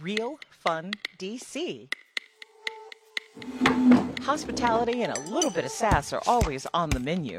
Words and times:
Real 0.00 0.38
Fun 0.50 0.92
DC. 1.18 1.92
Hospitality 4.22 5.02
and 5.02 5.14
a 5.14 5.20
little 5.20 5.50
bit 5.50 5.66
of 5.66 5.70
sass 5.70 6.14
are 6.14 6.22
always 6.26 6.66
on 6.72 6.88
the 6.88 7.00
menu. 7.00 7.38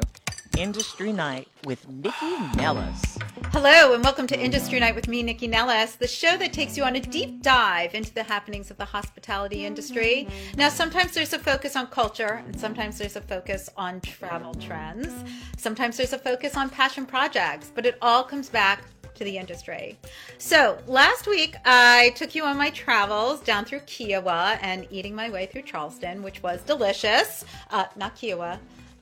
Industry 0.57 1.11
Night 1.11 1.47
with 1.65 1.89
Nycci 1.89 2.55
Nellis. 2.57 3.17
Hello, 3.51 3.93
and 3.93 4.03
welcome 4.03 4.27
to 4.27 4.39
Industry 4.39 4.79
Night 4.79 4.93
with 4.93 5.07
me, 5.07 5.23
Nycci 5.23 5.49
Nellis, 5.49 5.95
the 5.95 6.07
show 6.07 6.37
that 6.37 6.53
takes 6.53 6.77
you 6.77 6.83
on 6.83 6.95
a 6.95 6.99
deep 6.99 7.41
dive 7.41 7.95
into 7.95 8.13
the 8.13 8.23
happenings 8.23 8.69
of 8.69 8.77
the 8.77 8.85
hospitality 8.85 9.65
industry. 9.65 10.27
Now, 10.55 10.69
sometimes 10.69 11.13
there's 11.13 11.33
a 11.33 11.39
focus 11.39 11.75
on 11.75 11.87
culture, 11.87 12.43
and 12.45 12.59
sometimes 12.59 12.99
there's 12.99 13.15
a 13.15 13.21
focus 13.21 13.69
on 13.75 14.01
travel 14.01 14.53
trends. 14.55 15.11
Sometimes 15.57 15.97
there's 15.97 16.13
a 16.13 16.19
focus 16.19 16.55
on 16.55 16.69
passion 16.69 17.05
projects, 17.05 17.71
but 17.73 17.85
it 17.85 17.97
all 18.01 18.23
comes 18.23 18.49
back 18.49 18.83
to 19.21 19.25
the 19.25 19.37
industry. 19.37 19.99
So, 20.39 20.79
last 20.87 21.27
week 21.27 21.55
I 21.63 22.11
took 22.15 22.33
you 22.33 22.43
on 22.43 22.57
my 22.57 22.71
travels 22.71 23.39
down 23.41 23.65
through 23.65 23.81
Kiawah 23.81 24.57
and 24.63 24.87
eating 24.89 25.13
my 25.13 25.29
way 25.29 25.45
through 25.45 25.61
Charleston, 25.61 26.23
which 26.23 26.41
was 26.41 26.63
delicious. 26.63 27.45
Uh, 27.69 27.85
not 27.95 28.15
Kiawah, 28.15 28.57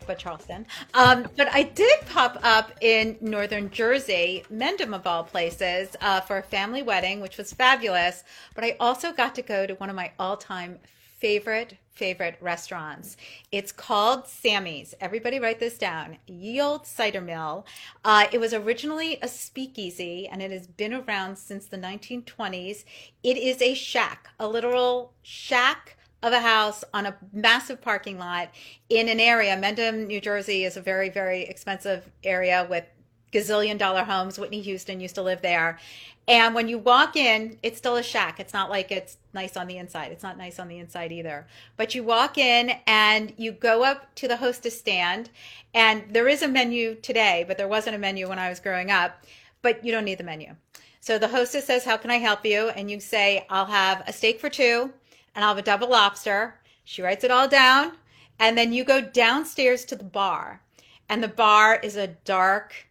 but 0.06 0.20
Charleston. 0.20 0.66
Um, 0.94 1.26
but 1.38 1.48
I 1.54 1.64
did 1.64 2.02
pop 2.08 2.38
up 2.44 2.74
in 2.82 3.16
northern 3.22 3.70
Jersey, 3.70 4.44
Mendham 4.52 4.94
of 4.94 5.08
all 5.08 5.24
places, 5.24 5.96
uh, 6.02 6.20
for 6.20 6.40
a 6.40 6.44
family 6.44 6.84
wedding, 6.84 7.22
which 7.22 7.38
was 7.38 7.54
fabulous. 7.54 8.26
But 8.56 8.66
I 8.66 8.76
also 8.82 9.14
got 9.14 9.36
to 9.36 9.42
go 9.42 9.66
to 9.66 9.76
one 9.76 9.90
of 9.90 9.96
my 9.96 10.12
all 10.20 10.36
time 10.36 10.80
favorite 11.20 11.78
favorite 12.00 12.38
restaurants. 12.40 13.18
It's 13.52 13.74
called 13.74 14.26
Sammy's. 14.26 14.96
Everybody 15.02 15.38
write 15.38 15.60
this 15.60 15.78
down. 15.78 16.18
Ye 16.26 16.62
Old 16.62 16.88
Cider 16.88 17.20
Mill. 17.20 17.66
Uh, 18.06 18.28
it 18.32 18.40
was 18.40 18.54
originally 18.54 19.20
a 19.22 19.28
speakeasy 19.28 20.26
and 20.26 20.42
it 20.42 20.50
has 20.50 20.66
been 20.66 20.94
around 20.94 21.38
since 21.38 21.66
the 21.66 21.78
1920s. 21.78 22.86
It 23.22 23.38
is 23.38 23.62
a 23.62 23.74
shack, 23.74 24.30
a 24.40 24.48
literal 24.48 25.12
shack 25.22 25.98
of 26.24 26.32
a 26.32 26.40
house 26.40 26.86
on 26.94 27.06
a 27.06 27.18
massive 27.34 27.82
parking 27.82 28.18
lot 28.18 28.50
in 28.90 29.10
an 29.10 29.20
area. 29.20 29.58
Mendham, 29.58 30.08
New 30.08 30.22
Jersey 30.22 30.64
is 30.64 30.78
a 30.78 30.82
very, 30.82 31.10
very 31.10 31.42
expensive 31.44 32.10
area 32.24 32.66
with 32.70 32.86
gazillion 33.32 33.78
dollar 33.78 34.04
homes. 34.04 34.40
Whitney 34.40 34.62
Houston 34.62 35.00
used 35.00 35.16
to 35.16 35.22
live 35.22 35.42
there. 35.42 35.80
And 36.28 36.54
when 36.54 36.68
you 36.68 36.78
walk 36.78 37.16
in, 37.16 37.58
it's 37.64 37.80
still 37.80 37.96
a 37.96 38.04
shack. 38.04 38.40
It's 38.40 38.54
not 38.54 38.70
like 38.70 38.92
it's 38.92 39.18
nice 39.34 39.58
on 39.58 39.66
the 39.66 39.78
inside. 39.78 40.12
It's 40.12 40.22
not 40.22 40.38
nice 40.38 40.60
on 40.60 40.68
the 40.68 40.78
inside 40.78 41.12
either. 41.12 41.48
But 41.76 41.96
you 41.96 42.04
walk 42.04 42.38
in 42.38 42.72
and 42.86 43.34
you 43.38 43.52
go 43.52 43.84
up 43.84 44.14
to 44.16 44.28
the 44.28 44.38
hostess 44.38 44.78
stand, 44.78 45.32
and 45.74 46.04
there 46.12 46.28
is 46.28 46.44
a 46.44 46.48
menu 46.48 46.96
today, 46.96 47.46
but 47.48 47.58
there 47.58 47.68
wasn't 47.68 47.96
a 47.96 48.00
menu 48.00 48.30
when 48.30 48.38
I 48.38 48.50
was 48.50 48.60
growing 48.60 48.92
up. 48.92 49.24
But 49.64 49.84
you 49.84 49.92
don't 49.92 50.06
need 50.06 50.20
the 50.20 50.24
menu. 50.24 50.56
So 51.02 51.18
the 51.18 51.28
hostess 51.28 51.66
says, 51.66 51.86
How 51.86 51.98
can 51.98 52.12
I 52.12 52.18
help 52.18 52.46
you? 52.46 52.70
And 52.70 52.92
you 52.92 53.00
say, 53.00 53.46
I'll 53.50 53.66
have 53.66 54.04
a 54.08 54.14
steak 54.14 54.40
for 54.40 54.50
two 54.50 54.92
and 55.34 55.44
I'll 55.44 55.56
have 55.56 55.58
a 55.58 55.62
double 55.62 55.90
lobster. 55.90 56.60
She 56.84 57.02
writes 57.02 57.24
it 57.24 57.32
all 57.32 57.48
down. 57.48 57.94
And 58.40 58.58
then 58.58 58.74
you 58.74 58.84
go 58.84 59.02
downstairs 59.02 59.86
to 59.86 59.96
the 59.96 60.04
bar. 60.04 60.62
And 61.10 61.24
the 61.24 61.28
bar 61.28 61.80
is 61.82 61.96
a 61.96 62.08
dark 62.08 62.89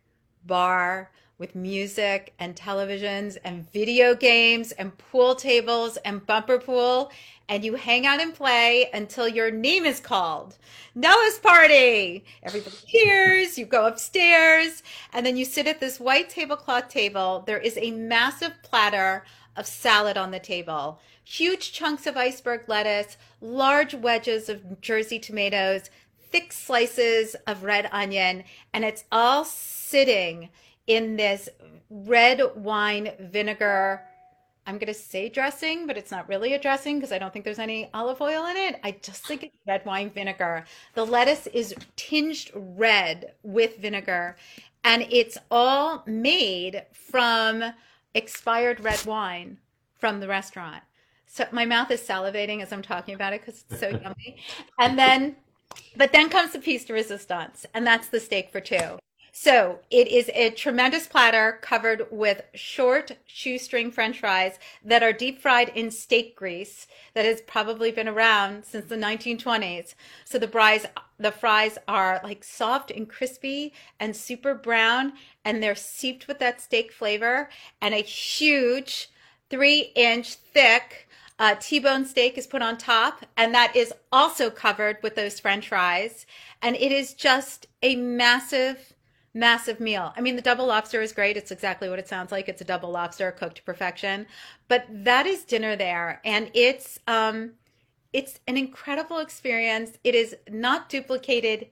bar 0.48 1.12
with 1.38 1.54
music 1.54 2.34
and 2.40 2.56
televisions 2.56 3.36
and 3.44 3.70
video 3.72 4.16
games 4.16 4.72
and 4.72 4.98
pool 4.98 5.36
tables 5.36 5.96
and 5.98 6.26
bumper 6.26 6.58
pool. 6.58 7.12
And 7.48 7.64
you 7.64 7.76
hang 7.76 8.04
out 8.04 8.20
and 8.20 8.34
play 8.34 8.90
until 8.92 9.28
your 9.28 9.52
name 9.52 9.84
is 9.86 10.00
called. 10.00 10.58
Nellis 10.96 11.38
party! 11.38 12.24
Everybody 12.42 12.76
cheers, 12.86 13.56
you 13.56 13.64
go 13.64 13.86
upstairs, 13.86 14.82
and 15.12 15.24
then 15.24 15.36
you 15.36 15.44
sit 15.44 15.68
at 15.68 15.78
this 15.78 16.00
white 16.00 16.28
tablecloth 16.28 16.88
table. 16.88 17.44
There 17.46 17.58
is 17.58 17.78
a 17.78 17.92
massive 17.92 18.54
platter 18.62 19.24
of 19.56 19.66
salad 19.66 20.18
on 20.18 20.32
the 20.32 20.40
table 20.40 20.98
huge 21.28 21.72
chunks 21.72 22.06
of 22.06 22.16
iceberg 22.16 22.62
lettuce, 22.68 23.18
large 23.42 23.94
wedges 23.94 24.48
of 24.48 24.80
Jersey 24.80 25.18
tomatoes, 25.18 25.90
thick 26.30 26.52
slices 26.52 27.36
of 27.46 27.64
red 27.64 27.88
onion, 27.92 28.44
and 28.72 28.84
it's 28.84 29.04
all 29.10 29.44
sitting 29.44 30.48
in 30.86 31.16
this 31.16 31.48
red 31.90 32.40
wine 32.56 33.12
vinegar. 33.18 34.02
I'm 34.66 34.76
going 34.76 34.92
to 34.92 34.94
say 34.94 35.28
dressing, 35.28 35.86
but 35.86 35.96
it's 35.96 36.10
not 36.10 36.28
really 36.28 36.52
a 36.52 36.60
dressing 36.60 36.98
because 36.98 37.12
I 37.12 37.18
don't 37.18 37.32
think 37.32 37.44
there's 37.44 37.58
any 37.58 37.88
olive 37.94 38.20
oil 38.20 38.46
in 38.46 38.56
it. 38.56 38.78
I 38.84 38.92
just 39.02 39.26
think 39.26 39.42
it's 39.42 39.56
red 39.66 39.84
wine 39.86 40.10
vinegar. 40.10 40.64
The 40.94 41.06
lettuce 41.06 41.46
is 41.48 41.74
tinged 41.96 42.50
red 42.54 43.32
with 43.42 43.78
vinegar, 43.78 44.36
and 44.84 45.06
it's 45.10 45.38
all 45.50 46.02
made 46.06 46.84
from 46.92 47.72
expired 48.14 48.80
red 48.80 49.04
wine 49.06 49.58
from 49.98 50.20
the 50.20 50.28
restaurant. 50.28 50.82
So 51.26 51.46
my 51.52 51.64
mouth 51.64 51.90
is 51.90 52.00
salivating 52.00 52.62
as 52.62 52.72
I'm 52.72 52.82
talking 52.82 53.14
about 53.14 53.32
it 53.32 53.40
because 53.40 53.64
it's 53.70 53.80
so 53.80 53.88
yummy. 54.02 54.38
And 54.78 54.98
then, 54.98 55.36
but 55.96 56.12
then 56.12 56.28
comes 56.28 56.52
the 56.52 56.58
piece 56.58 56.84
de 56.84 56.92
resistance, 56.92 57.66
and 57.74 57.86
that's 57.86 58.08
the 58.08 58.20
steak 58.20 58.50
for 58.50 58.60
two. 58.60 58.98
So 59.40 59.78
it 59.90 60.08
is 60.08 60.28
a 60.34 60.50
tremendous 60.50 61.06
platter 61.06 61.60
covered 61.62 62.08
with 62.10 62.42
short 62.54 63.12
shoestring 63.24 63.92
french 63.92 64.18
fries 64.18 64.58
that 64.84 65.04
are 65.04 65.12
deep 65.12 65.40
fried 65.40 65.68
in 65.76 65.92
steak 65.92 66.34
grease 66.34 66.88
that 67.14 67.24
has 67.24 67.40
probably 67.42 67.92
been 67.92 68.08
around 68.08 68.64
since 68.64 68.86
the 68.86 68.96
1920s. 68.96 69.94
So 70.24 70.40
the 70.40 70.48
fries, 70.48 70.86
the 71.18 71.30
fries 71.30 71.78
are 71.86 72.20
like 72.24 72.42
soft 72.42 72.90
and 72.90 73.08
crispy 73.08 73.72
and 74.00 74.16
super 74.16 74.54
brown 74.54 75.12
and 75.44 75.62
they're 75.62 75.76
seeped 75.76 76.26
with 76.26 76.40
that 76.40 76.60
steak 76.60 76.90
flavor 76.90 77.48
and 77.80 77.94
a 77.94 77.98
huge 77.98 79.08
three 79.50 79.92
inch 79.94 80.34
thick 80.34 81.07
uh, 81.38 81.54
T-bone 81.60 82.04
steak 82.04 82.36
is 82.36 82.46
put 82.46 82.62
on 82.62 82.76
top, 82.76 83.24
and 83.36 83.54
that 83.54 83.76
is 83.76 83.92
also 84.10 84.50
covered 84.50 84.98
with 85.02 85.14
those 85.14 85.38
French 85.38 85.68
fries. 85.68 86.26
And 86.62 86.74
it 86.76 86.90
is 86.90 87.14
just 87.14 87.66
a 87.82 87.94
massive, 87.94 88.94
massive 89.34 89.78
meal. 89.78 90.12
I 90.16 90.20
mean, 90.20 90.34
the 90.34 90.42
double 90.42 90.66
lobster 90.66 91.00
is 91.00 91.12
great. 91.12 91.36
It's 91.36 91.52
exactly 91.52 91.88
what 91.88 92.00
it 92.00 92.08
sounds 92.08 92.32
like. 92.32 92.48
It's 92.48 92.60
a 92.60 92.64
double 92.64 92.90
lobster 92.90 93.30
cooked 93.30 93.56
to 93.56 93.62
perfection. 93.62 94.26
But 94.66 94.86
that 94.90 95.26
is 95.26 95.44
dinner 95.44 95.76
there, 95.76 96.20
and 96.24 96.50
it's 96.54 96.98
um, 97.06 97.52
it's 98.12 98.40
an 98.48 98.56
incredible 98.56 99.18
experience. 99.18 99.96
It 100.02 100.14
is 100.14 100.34
not 100.50 100.88
duplicated 100.88 101.68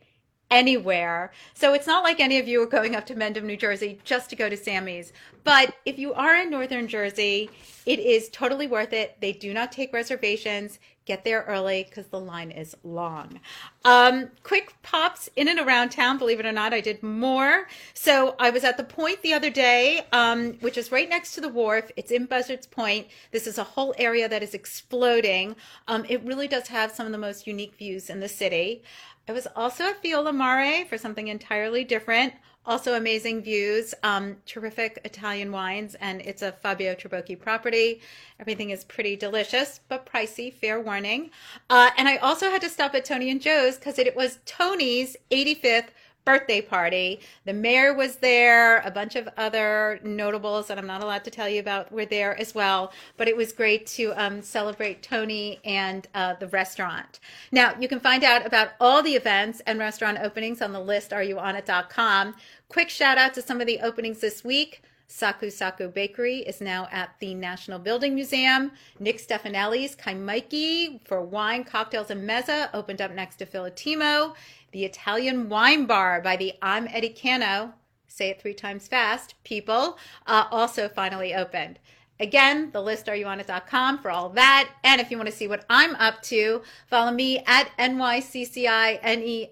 anywhere. 0.50 1.32
So 1.54 1.74
it's 1.74 1.86
not 1.86 2.04
like 2.04 2.20
any 2.20 2.38
of 2.38 2.46
you 2.46 2.62
are 2.62 2.66
going 2.66 2.94
up 2.94 3.06
to 3.06 3.14
Mendham, 3.14 3.44
New 3.44 3.56
Jersey 3.56 3.98
just 4.04 4.30
to 4.30 4.36
go 4.36 4.48
to 4.48 4.56
Sammy's. 4.56 5.12
But 5.44 5.74
if 5.84 5.98
you 5.98 6.12
are 6.14 6.36
in 6.36 6.50
Northern 6.50 6.88
Jersey, 6.88 7.50
it 7.84 7.98
is 7.98 8.28
totally 8.30 8.66
worth 8.66 8.92
it. 8.92 9.16
They 9.20 9.32
do 9.32 9.54
not 9.54 9.72
take 9.72 9.92
reservations. 9.92 10.78
Get 11.04 11.22
there 11.22 11.44
early 11.46 11.84
because 11.84 12.08
the 12.08 12.18
line 12.18 12.50
is 12.50 12.76
long. 12.82 13.38
Um, 13.84 14.28
quick 14.42 14.74
pops 14.82 15.30
in 15.36 15.46
and 15.46 15.60
around 15.60 15.90
town. 15.90 16.18
Believe 16.18 16.40
it 16.40 16.46
or 16.46 16.50
not, 16.50 16.74
I 16.74 16.80
did 16.80 17.00
more. 17.00 17.68
So 17.94 18.34
I 18.40 18.50
was 18.50 18.64
at 18.64 18.76
the 18.76 18.82
point 18.82 19.22
the 19.22 19.32
other 19.32 19.48
day, 19.48 20.04
um, 20.10 20.54
which 20.54 20.76
is 20.76 20.90
right 20.90 21.08
next 21.08 21.36
to 21.36 21.40
the 21.40 21.48
wharf. 21.48 21.92
It's 21.96 22.10
in 22.10 22.26
Buzzards 22.26 22.66
Point. 22.66 23.06
This 23.30 23.46
is 23.46 23.56
a 23.56 23.62
whole 23.62 23.94
area 23.98 24.28
that 24.28 24.42
is 24.42 24.52
exploding. 24.52 25.54
Um, 25.86 26.04
it 26.08 26.24
really 26.24 26.48
does 26.48 26.66
have 26.66 26.90
some 26.90 27.06
of 27.06 27.12
the 27.12 27.18
most 27.18 27.46
unique 27.46 27.76
views 27.76 28.10
in 28.10 28.18
the 28.18 28.28
city. 28.28 28.82
I 29.28 29.32
was 29.32 29.48
also 29.56 29.84
at 29.84 30.00
Fiola 30.00 30.32
Mare 30.32 30.84
for 30.84 30.97
something 30.97 31.26
entirely 31.26 31.82
different. 31.82 32.32
Also 32.64 32.94
amazing 32.94 33.42
views, 33.42 33.92
um, 34.04 34.37
terrific 34.47 35.00
Italian 35.04 35.50
wines, 35.50 35.97
and 35.97 36.20
it's 36.20 36.42
a 36.42 36.53
Fabio 36.53 36.94
Trabocchi 36.94 37.38
property. 37.38 38.00
Everything 38.38 38.70
is 38.70 38.84
pretty 38.84 39.16
delicious, 39.16 39.81
but 39.88 40.06
pricey, 40.06 40.53
fair 40.53 40.81
warning. 40.81 41.31
Uh, 41.70 41.91
and 41.97 42.09
I 42.09 42.16
also 42.19 42.50
had 42.50 42.60
to 42.62 42.69
stop 42.69 42.94
at 42.94 43.04
Tony 43.04 43.31
and 43.31 43.41
Joe's 43.41 43.76
because 43.76 43.98
it 43.98 44.15
was 44.15 44.38
Tony's 44.47 45.16
85th 45.31 45.88
birthday 46.26 46.60
party. 46.60 47.20
The 47.47 47.54
mayor 47.54 47.94
was 47.94 48.16
there, 48.16 48.81
a 48.81 48.91
bunch 48.91 49.16
of 49.16 49.28
other 49.38 49.98
notables 50.03 50.66
that 50.66 50.76
I'm 50.76 50.87
not 50.87 51.03
allowed 51.03 51.25
to 51.25 51.31
tell 51.31 51.48
you 51.48 51.60
about 51.60 51.91
were 51.91 52.04
there 52.04 52.38
as 52.38 52.54
well. 52.54 52.92
But 53.16 53.28
it 53.28 53.36
was 53.36 53.53
great 53.53 53.86
to 53.86 54.12
um, 54.22 54.42
celebrate 54.42 55.03
Tony 55.03 55.60
and 55.65 56.06
uh, 56.15 56.34
the 56.34 56.48
restaurant. 56.48 57.21
Now, 57.53 57.74
you 57.80 57.89
can 57.89 58.00
find 58.00 58.24
out 58.24 58.45
about 58.45 58.71
all 58.80 59.03
the 59.03 59.15
events 59.15 59.62
and 59.66 59.78
restaurant 59.78 60.18
openings 60.21 60.60
on 60.60 60.72
the 60.72 60.80
list 60.80 61.12
areyouonit.com. 61.12 62.34
Quick 62.68 62.91
shout 62.91 63.16
out 63.16 63.33
to 63.34 63.42
some 63.42 63.60
of 63.60 63.66
the 63.66 63.80
openings 63.80 64.21
this 64.21 64.45
week. 64.45 64.83
Saku 65.09 65.50
Saku 65.50 65.91
Flakery 65.91 66.39
is 66.39 66.60
now 66.60 66.89
at 66.91 67.10
the 67.21 67.34
National 67.34 67.78
Building 67.78 68.15
Museum. 68.15 68.72
Nick 68.98 69.18
Stefanelli's 69.18 69.95
Kaimaki 69.95 71.00
for 71.06 71.22
wine, 71.22 71.62
cocktails, 71.62 72.10
and 72.10 72.28
mezza 72.28 72.68
opened 72.74 73.00
up 73.00 73.12
next 73.12 73.36
to 73.36 73.47
Philotimo. 73.47 74.34
The 74.76 74.84
Italian 74.84 75.48
Wine 75.48 75.86
Bar 75.86 76.20
by 76.20 76.36
the 76.36 76.52
I'm 76.60 76.86
Eddie 76.88 77.16
Cano, 77.18 77.72
say 78.08 78.28
it 78.28 78.42
three 78.42 78.52
times 78.52 78.86
fast, 78.86 79.34
people, 79.42 79.96
uh, 80.26 80.44
also 80.50 80.86
finally 80.86 81.34
opened. 81.34 81.78
Again, 82.20 82.72
the 82.72 82.82
list 82.82 83.08
are 83.08 83.16
you 83.16 83.24
on 83.24 83.38
areyouonit.com 83.38 84.00
for 84.00 84.10
all 84.10 84.28
that. 84.28 84.68
And 84.84 85.00
if 85.00 85.10
you 85.10 85.16
want 85.16 85.30
to 85.30 85.34
see 85.34 85.48
what 85.48 85.64
I'm 85.70 85.96
up 85.96 86.20
to, 86.24 86.60
follow 86.88 87.10
me 87.10 87.42
at 87.46 87.70
NYCCINELLIS 87.78 89.46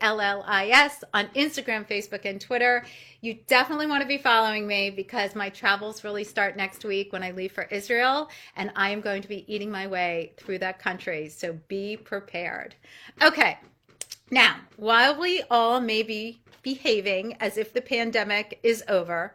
on 1.15 1.29
Instagram, 1.29 1.89
Facebook, 1.89 2.27
and 2.27 2.39
Twitter. 2.39 2.85
You 3.23 3.39
definitely 3.47 3.87
want 3.87 4.03
to 4.03 4.07
be 4.07 4.19
following 4.19 4.67
me 4.67 4.91
because 4.91 5.35
my 5.35 5.49
travels 5.49 6.05
really 6.05 6.25
start 6.25 6.55
next 6.55 6.85
week 6.85 7.15
when 7.15 7.23
I 7.23 7.31
leave 7.31 7.53
for 7.53 7.65
Israel, 7.65 8.29
and 8.57 8.71
I 8.77 8.91
am 8.91 9.01
going 9.01 9.23
to 9.23 9.29
be 9.29 9.51
eating 9.51 9.71
my 9.71 9.87
way 9.87 10.35
through 10.37 10.59
that 10.59 10.79
country. 10.79 11.31
So 11.31 11.59
be 11.69 11.97
prepared. 11.97 12.75
Okay. 13.23 13.57
Now, 14.31 14.57
while 14.77 15.19
we 15.19 15.43
all 15.51 15.81
may 15.81 16.03
be 16.03 16.41
behaving 16.63 17.37
as 17.41 17.57
if 17.57 17.73
the 17.73 17.83
pandemic 17.83 18.59
is 18.63 18.83
over, 18.89 19.35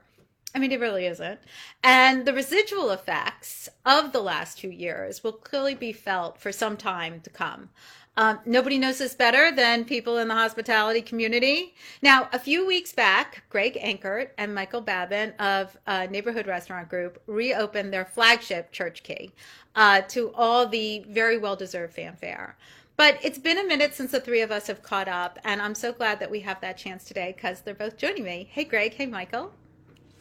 I 0.55 0.59
mean, 0.59 0.71
it 0.71 0.79
really 0.79 1.05
isn't. 1.05 1.39
And 1.83 2.25
the 2.25 2.33
residual 2.33 2.89
effects 2.89 3.69
of 3.85 4.11
the 4.11 4.21
last 4.21 4.57
two 4.57 4.71
years 4.71 5.23
will 5.23 5.33
clearly 5.33 5.75
be 5.75 5.93
felt 5.93 6.39
for 6.39 6.51
some 6.51 6.75
time 6.75 7.21
to 7.21 7.29
come. 7.29 7.69
Um, 8.17 8.39
nobody 8.45 8.77
knows 8.77 8.97
this 8.97 9.15
better 9.15 9.51
than 9.51 9.85
people 9.85 10.17
in 10.17 10.27
the 10.27 10.33
hospitality 10.33 11.01
community. 11.01 11.73
Now, 12.01 12.27
a 12.33 12.39
few 12.39 12.65
weeks 12.65 12.91
back, 12.91 13.43
Greg 13.49 13.77
Engert 13.77 14.33
and 14.37 14.53
Michael 14.53 14.81
Babin 14.81 15.31
of 15.39 15.77
uh, 15.87 16.07
Neighborhood 16.09 16.47
Restaurant 16.47 16.89
Group 16.89 17.21
reopened 17.27 17.93
their 17.93 18.03
flagship 18.03 18.73
Church 18.73 19.03
Key 19.03 19.31
uh, 19.75 20.01
to 20.09 20.33
all 20.33 20.67
the 20.67 21.05
very 21.07 21.37
well 21.37 21.55
deserved 21.55 21.93
fanfare. 21.93 22.57
But 22.99 23.17
it's 23.23 23.37
been 23.37 23.57
a 23.57 23.63
minute 23.63 23.95
since 23.95 24.11
the 24.11 24.19
three 24.19 24.41
of 24.41 24.51
us 24.51 24.67
have 24.67 24.83
caught 24.83 25.07
up, 25.07 25.39
and 25.45 25.61
I'm 25.61 25.73
so 25.73 25.93
glad 25.93 26.19
that 26.19 26.29
we 26.29 26.41
have 26.41 26.59
that 26.59 26.75
chance 26.75 27.05
today 27.05 27.31
because 27.33 27.61
they're 27.61 27.73
both 27.73 27.95
joining 27.95 28.25
me. 28.25 28.49
Hey, 28.51 28.65
Greg. 28.65 28.93
Hey, 28.93 29.05
Michael. 29.05 29.53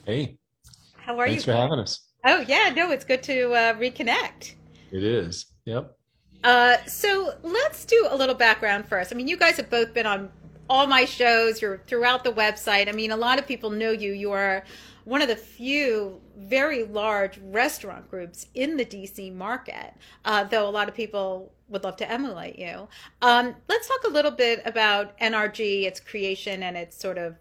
Hey. 0.07 0.39
How 0.95 1.19
are 1.19 1.27
Thanks 1.27 1.45
you? 1.45 1.53
for 1.53 1.59
having 1.59 1.81
us. 1.81 2.03
Oh, 2.25 2.45
yeah. 2.47 2.73
No, 2.77 2.93
it's 2.93 3.05
good 3.05 3.21
to 3.25 3.51
uh, 3.53 3.75
reconnect. 3.75 4.55
It 4.93 5.03
is. 5.03 5.47
Yep. 5.65 5.93
Uh, 6.45 6.77
so 6.87 7.35
let's 7.43 7.85
do 7.85 8.07
a 8.11 8.17
little 8.17 8.37
background 8.37 8.87
first. 8.87 9.13
I 9.13 9.17
mean, 9.17 9.27
you 9.27 9.37
guys 9.37 9.57
have 9.57 9.71
both 9.71 9.93
been 9.93 10.07
on 10.07 10.31
all 10.71 10.87
my 10.87 11.05
shows. 11.05 11.61
You're 11.61 11.79
throughout 11.89 12.23
the 12.23 12.33
website. 12.33 12.89
I 12.89 12.93
mean, 12.93 13.11
a 13.11 13.17
lot 13.17 13.41
of 13.41 13.47
people 13.49 13.71
know 13.71 13.91
you. 13.91 14.13
You 14.13 14.31
are 14.31 14.63
one 15.03 15.21
of 15.21 15.27
the 15.27 15.35
few 15.35 16.21
very 16.37 16.85
large 16.85 17.41
restaurant 17.43 18.09
groups 18.09 18.47
in 18.55 18.77
the 18.77 18.85
DC 18.85 19.35
market, 19.35 19.95
uh, 20.25 20.45
though 20.45 20.69
a 20.69 20.71
lot 20.71 20.89
of 20.89 20.95
people 20.95 21.51
would 21.69 21.85
love 21.85 21.97
to 21.97 22.11
emulate 22.11 22.59
you. 22.59 22.89
Um, 23.23 23.55
let's 23.69 23.89
talk 23.89 24.05
a 24.05 24.09
little 24.09 24.31
bit 24.31 24.63
about 24.65 25.19
NRG, 25.19 25.85
its 25.85 26.01
creation, 26.01 26.63
and 26.63 26.77
its 26.77 26.99
sort 26.99 27.19
of 27.19 27.37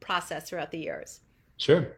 process 0.00 0.48
throughout 0.48 0.70
the 0.70 0.78
years. 0.78 1.20
Sure. 1.56 1.96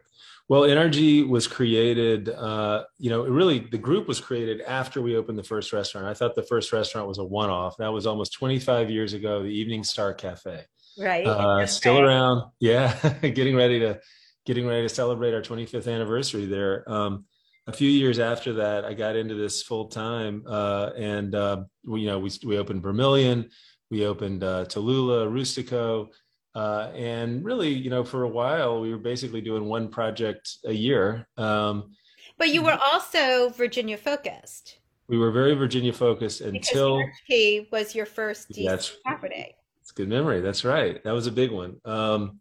Well, 0.49 0.63
NRG 0.63 1.29
was 1.29 1.47
created, 1.47 2.27
uh, 2.27 2.83
you 2.97 3.09
know, 3.09 3.23
really 3.23 3.59
the 3.59 3.77
group 3.77 4.07
was 4.07 4.19
created 4.19 4.59
after 4.61 5.01
we 5.01 5.15
opened 5.15 5.37
the 5.37 5.43
first 5.43 5.71
restaurant. 5.71 6.07
I 6.07 6.13
thought 6.13 6.35
the 6.35 6.43
first 6.43 6.73
restaurant 6.73 7.07
was 7.07 7.19
a 7.19 7.23
one 7.23 7.49
off. 7.49 7.77
That 7.77 7.93
was 7.93 8.05
almost 8.05 8.33
25 8.33 8.89
years 8.89 9.13
ago, 9.13 9.43
the 9.43 9.49
Evening 9.49 9.83
Star 9.83 10.13
Cafe. 10.13 10.65
Right. 10.97 11.25
Uh, 11.25 11.65
still 11.67 12.01
right. 12.01 12.03
around. 12.03 12.51
Yeah. 12.59 12.93
getting 13.21 13.55
ready 13.55 13.79
to 13.79 14.01
getting 14.45 14.67
ready 14.67 14.81
to 14.81 14.89
celebrate 14.89 15.33
our 15.33 15.41
25th 15.41 15.89
anniversary 15.89 16.47
there. 16.47 16.83
Um, 16.91 17.25
a 17.71 17.77
few 17.77 17.89
years 17.89 18.19
after 18.19 18.53
that, 18.53 18.83
I 18.83 18.93
got 18.93 19.15
into 19.15 19.35
this 19.35 19.63
full 19.63 19.85
time, 19.85 20.43
uh, 20.45 20.89
and 20.97 21.33
uh, 21.33 21.63
we, 21.85 22.01
you 22.01 22.07
know, 22.07 22.19
we 22.19 22.29
we 22.45 22.57
opened 22.57 22.83
Vermilion, 22.83 23.49
we 23.89 24.05
opened 24.05 24.43
uh, 24.43 24.65
Tallulah, 24.65 25.31
Rustico, 25.31 26.09
uh, 26.53 26.91
and 26.93 27.45
really, 27.45 27.69
you 27.69 27.89
know, 27.89 28.03
for 28.03 28.23
a 28.23 28.27
while, 28.27 28.81
we 28.81 28.91
were 28.91 28.99
basically 28.99 29.39
doing 29.39 29.65
one 29.65 29.87
project 29.87 30.57
a 30.65 30.73
year. 30.73 31.27
Um, 31.37 31.95
but 32.37 32.49
you 32.49 32.61
were 32.61 32.77
also 32.91 33.49
Virginia 33.49 33.97
focused. 33.97 34.79
We 35.07 35.17
were 35.17 35.31
very 35.31 35.53
Virginia 35.53 35.93
focused 35.93 36.41
until 36.41 37.01
P 37.27 37.69
was 37.71 37.95
your 37.95 38.05
first 38.05 38.49
DC 38.49 38.65
that's, 38.65 38.97
property. 39.05 39.55
It's 39.81 39.91
good 39.91 40.09
memory. 40.09 40.41
That's 40.41 40.65
right. 40.65 41.01
That 41.05 41.13
was 41.13 41.27
a 41.27 41.31
big 41.31 41.51
one. 41.51 41.77
Um, 41.85 42.39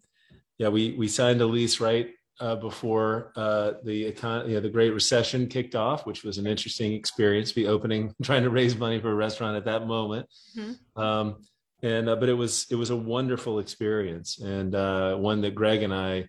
yeah, 0.58 0.68
we 0.68 0.94
we 0.98 1.06
signed 1.06 1.40
a 1.40 1.46
lease 1.46 1.80
right 1.80 2.10
uh, 2.40 2.56
before 2.56 3.32
uh, 3.36 3.72
the 3.84 4.10
econ- 4.12 4.48
you 4.48 4.54
know, 4.54 4.60
the 4.60 4.68
Great 4.68 4.90
Recession 4.90 5.46
kicked 5.46 5.74
off, 5.74 6.06
which 6.06 6.24
was 6.24 6.38
an 6.38 6.46
interesting 6.46 6.92
experience. 6.92 7.52
Be 7.52 7.66
opening, 7.66 8.14
trying 8.22 8.42
to 8.42 8.50
raise 8.50 8.76
money 8.76 9.00
for 9.00 9.10
a 9.10 9.14
restaurant 9.14 9.56
at 9.56 9.64
that 9.66 9.86
moment. 9.86 10.26
Mm-hmm. 10.56 11.00
Um, 11.00 11.36
and 11.82 12.08
uh, 12.08 12.16
but 12.16 12.28
it 12.28 12.34
was 12.34 12.66
it 12.70 12.74
was 12.74 12.90
a 12.90 12.96
wonderful 12.96 13.58
experience 13.58 14.38
and 14.38 14.74
uh, 14.74 15.16
one 15.16 15.40
that 15.42 15.54
Greg 15.54 15.82
and 15.82 15.94
I, 15.94 16.24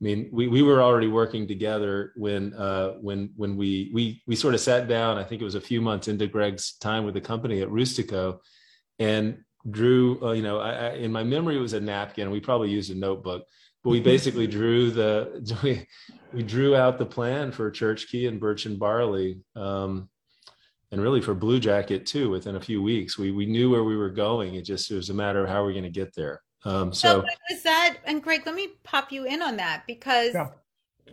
I 0.00 0.04
mean, 0.04 0.28
we, 0.30 0.46
we 0.46 0.62
were 0.62 0.82
already 0.82 1.08
working 1.08 1.46
together 1.46 2.12
when 2.16 2.52
uh, 2.54 2.92
when 3.00 3.30
when 3.36 3.56
we 3.56 3.90
we 3.94 4.22
we 4.26 4.36
sort 4.36 4.54
of 4.54 4.60
sat 4.60 4.88
down. 4.88 5.16
I 5.16 5.24
think 5.24 5.40
it 5.40 5.44
was 5.44 5.54
a 5.54 5.60
few 5.60 5.80
months 5.80 6.08
into 6.08 6.26
Greg's 6.26 6.76
time 6.78 7.04
with 7.04 7.14
the 7.14 7.20
company 7.20 7.62
at 7.62 7.68
Rustico, 7.68 8.40
and 8.98 9.38
drew. 9.70 10.22
Uh, 10.22 10.32
you 10.32 10.42
know, 10.42 10.58
I, 10.58 10.72
I, 10.72 10.88
in 10.92 11.12
my 11.12 11.24
memory, 11.24 11.56
it 11.56 11.60
was 11.60 11.72
a 11.72 11.80
napkin. 11.80 12.30
We 12.30 12.40
probably 12.40 12.70
used 12.70 12.90
a 12.90 12.94
notebook, 12.94 13.46
but 13.86 13.92
we 13.92 14.00
basically 14.00 14.48
drew 14.48 14.90
the 14.90 15.56
we, 15.62 15.86
we 16.32 16.42
drew 16.42 16.74
out 16.74 16.98
the 16.98 17.06
plan 17.06 17.52
for 17.52 17.70
Church 17.70 18.08
Key 18.08 18.26
and 18.26 18.40
Birch 18.40 18.66
and 18.66 18.80
Barley. 18.80 19.38
Um, 19.54 20.08
and 20.90 21.00
really 21.00 21.20
for 21.20 21.34
Blue 21.34 21.60
Jacket 21.60 22.04
too. 22.04 22.28
Within 22.28 22.56
a 22.56 22.60
few 22.60 22.82
weeks, 22.82 23.16
we 23.16 23.30
we 23.30 23.46
knew 23.46 23.70
where 23.70 23.84
we 23.84 23.96
were 23.96 24.10
going. 24.10 24.56
It 24.56 24.62
just 24.62 24.90
it 24.90 24.96
was 24.96 25.10
a 25.10 25.14
matter 25.14 25.40
of 25.44 25.48
how 25.48 25.62
we're 25.62 25.70
going 25.70 25.84
to 25.84 25.88
get 25.90 26.12
there. 26.16 26.42
Um, 26.64 26.92
so, 26.92 27.20
so 27.20 27.26
was 27.48 27.62
that? 27.62 27.98
And 28.06 28.20
Greg, 28.20 28.42
let 28.44 28.56
me 28.56 28.70
pop 28.82 29.12
you 29.12 29.24
in 29.24 29.40
on 29.40 29.56
that 29.58 29.84
because 29.86 30.34
yeah. 30.34 30.48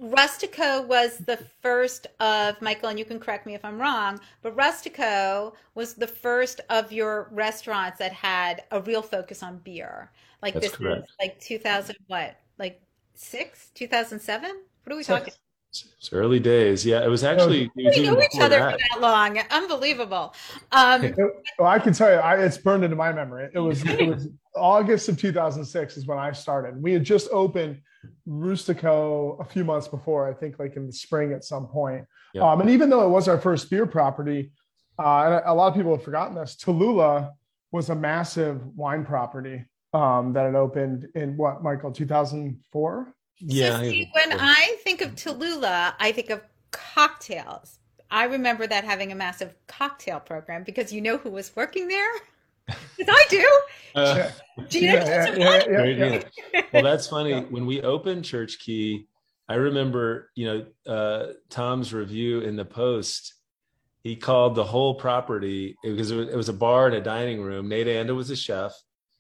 Rustico 0.02 0.88
was 0.88 1.20
the 1.20 1.46
first 1.62 2.08
of 2.20 2.60
Michael, 2.60 2.90
and 2.90 2.98
you 2.98 3.06
can 3.06 3.20
correct 3.20 3.46
me 3.46 3.54
if 3.54 3.64
I'm 3.64 3.80
wrong, 3.80 4.20
but 4.42 4.58
Rustico 4.58 5.54
was 5.76 5.94
the 5.94 6.08
first 6.08 6.60
of 6.72 6.92
your 6.92 7.30
restaurants 7.32 8.00
that 8.00 8.14
had 8.14 8.64
a 8.72 8.82
real 8.82 9.04
focus 9.04 9.44
on 9.44 9.60
beer. 9.60 10.10
Like 10.42 10.56
That's 10.56 10.70
this 10.70 10.76
correct. 10.76 11.12
like 11.20 11.40
2000 11.40 11.96
what? 12.08 12.40
Like 12.58 12.82
six? 13.14 13.72
2007? 13.76 14.50
What 14.84 14.94
are 14.94 14.98
we 14.98 15.04
talking? 15.04 15.34
It's 15.74 16.14
early 16.14 16.40
days. 16.40 16.86
Yeah, 16.86 17.04
it 17.04 17.08
was 17.08 17.24
actually. 17.24 17.72
We 17.76 17.90
knew 17.90 18.22
each 18.22 18.40
other 18.40 18.60
that. 18.60 18.74
for 18.74 18.78
that 18.78 19.02
long. 19.02 19.40
Unbelievable. 19.50 20.34
Um, 20.72 21.14
well, 21.60 21.70
I 21.70 21.78
can 21.78 21.94
tell 21.94 22.10
you, 22.10 22.18
I, 22.18 22.44
it's 22.44 22.58
burned 22.58 22.84
into 22.84 22.96
my 22.96 23.14
memory. 23.14 23.50
It 23.54 23.60
was, 23.60 23.86
it 23.86 24.08
was 24.08 24.28
August 24.56 25.08
of 25.08 25.20
2006 25.20 25.98
is 25.98 26.08
when 26.08 26.18
I 26.18 26.32
started. 26.32 26.82
We 26.82 26.94
had 26.94 27.04
just 27.04 27.30
opened 27.32 27.80
Rustico 28.28 29.40
a 29.40 29.44
few 29.44 29.64
months 29.64 29.88
before, 29.88 30.28
I 30.28 30.34
think, 30.34 30.58
like 30.58 30.76
in 30.76 30.88
the 30.88 30.94
spring 30.94 31.32
at 31.32 31.44
some 31.44 31.68
point. 31.68 32.06
Yep. 32.34 32.44
Um, 32.44 32.62
and 32.62 32.70
even 32.72 32.90
though 32.90 33.06
it 33.06 33.10
was 33.10 33.28
our 33.28 33.38
first 33.38 33.70
beer 33.70 33.86
property, 33.86 34.52
uh, 34.98 35.24
and 35.26 35.42
a 35.46 35.54
lot 35.54 35.68
of 35.68 35.76
people 35.76 35.96
have 35.96 36.04
forgotten 36.04 36.36
this, 36.36 36.56
Tallulah 36.56 37.32
was 37.72 37.90
a 37.90 37.96
massive 37.96 38.66
wine 38.76 39.06
property 39.06 39.64
um, 39.94 40.34
that 40.34 40.46
it 40.48 40.56
opened 40.56 41.08
in 41.16 41.38
what, 41.38 41.64
Michael, 41.64 41.92
2004? 41.92 43.14
Yeah. 43.40 43.78
So 43.78 43.84
see, 43.84 44.10
when 44.14 44.40
I 44.40 44.78
think 44.84 45.02
of 45.02 45.16
Tallulah, 45.16 45.94
I 46.00 46.12
think 46.12 46.30
of 46.30 46.42
cocktails. 46.72 47.80
I 48.10 48.26
remember 48.26 48.68
that 48.68 48.84
having 48.84 49.12
a 49.12 49.16
massive 49.16 49.56
cocktail 49.68 50.20
program 50.20 50.64
because 50.64 50.94
you 50.94 51.02
know 51.02 51.18
who 51.18 51.32
was 51.32 51.56
working 51.56 51.88
there? 51.88 52.12
Because 52.98 53.14
I 53.14 53.26
do. 53.30 53.62
Uh, 53.96 54.30
do 54.70 54.80
you 54.80 54.86
yeah, 54.86 55.36
yeah, 55.36 56.22
yeah, 56.54 56.62
well, 56.72 56.84
that's 56.84 57.08
funny. 57.08 57.42
When 57.42 57.66
we 57.66 57.82
opened 57.82 58.24
Church 58.24 58.60
Key, 58.60 59.08
I 59.50 59.56
remember, 59.56 60.32
you 60.36 60.46
know, 60.46 60.92
uh, 60.92 61.34
Tom's 61.50 61.94
review 61.94 62.40
in 62.42 62.56
the 62.56 62.64
Post. 62.64 63.34
He 64.04 64.16
called 64.16 64.56
the 64.56 64.64
whole 64.64 64.96
property 64.96 65.76
because 65.84 66.12
it 66.12 66.16
was, 66.16 66.30
it 66.30 66.36
was 66.36 66.50
a 66.50 66.54
bar 66.54 66.88
and 66.88 66.96
a 66.96 67.02
dining 67.02 67.42
room. 67.42 67.68
Nate 67.68 67.88
Anda 67.88 68.16
was 68.16 68.30
a 68.30 68.36
chef. 68.36 68.74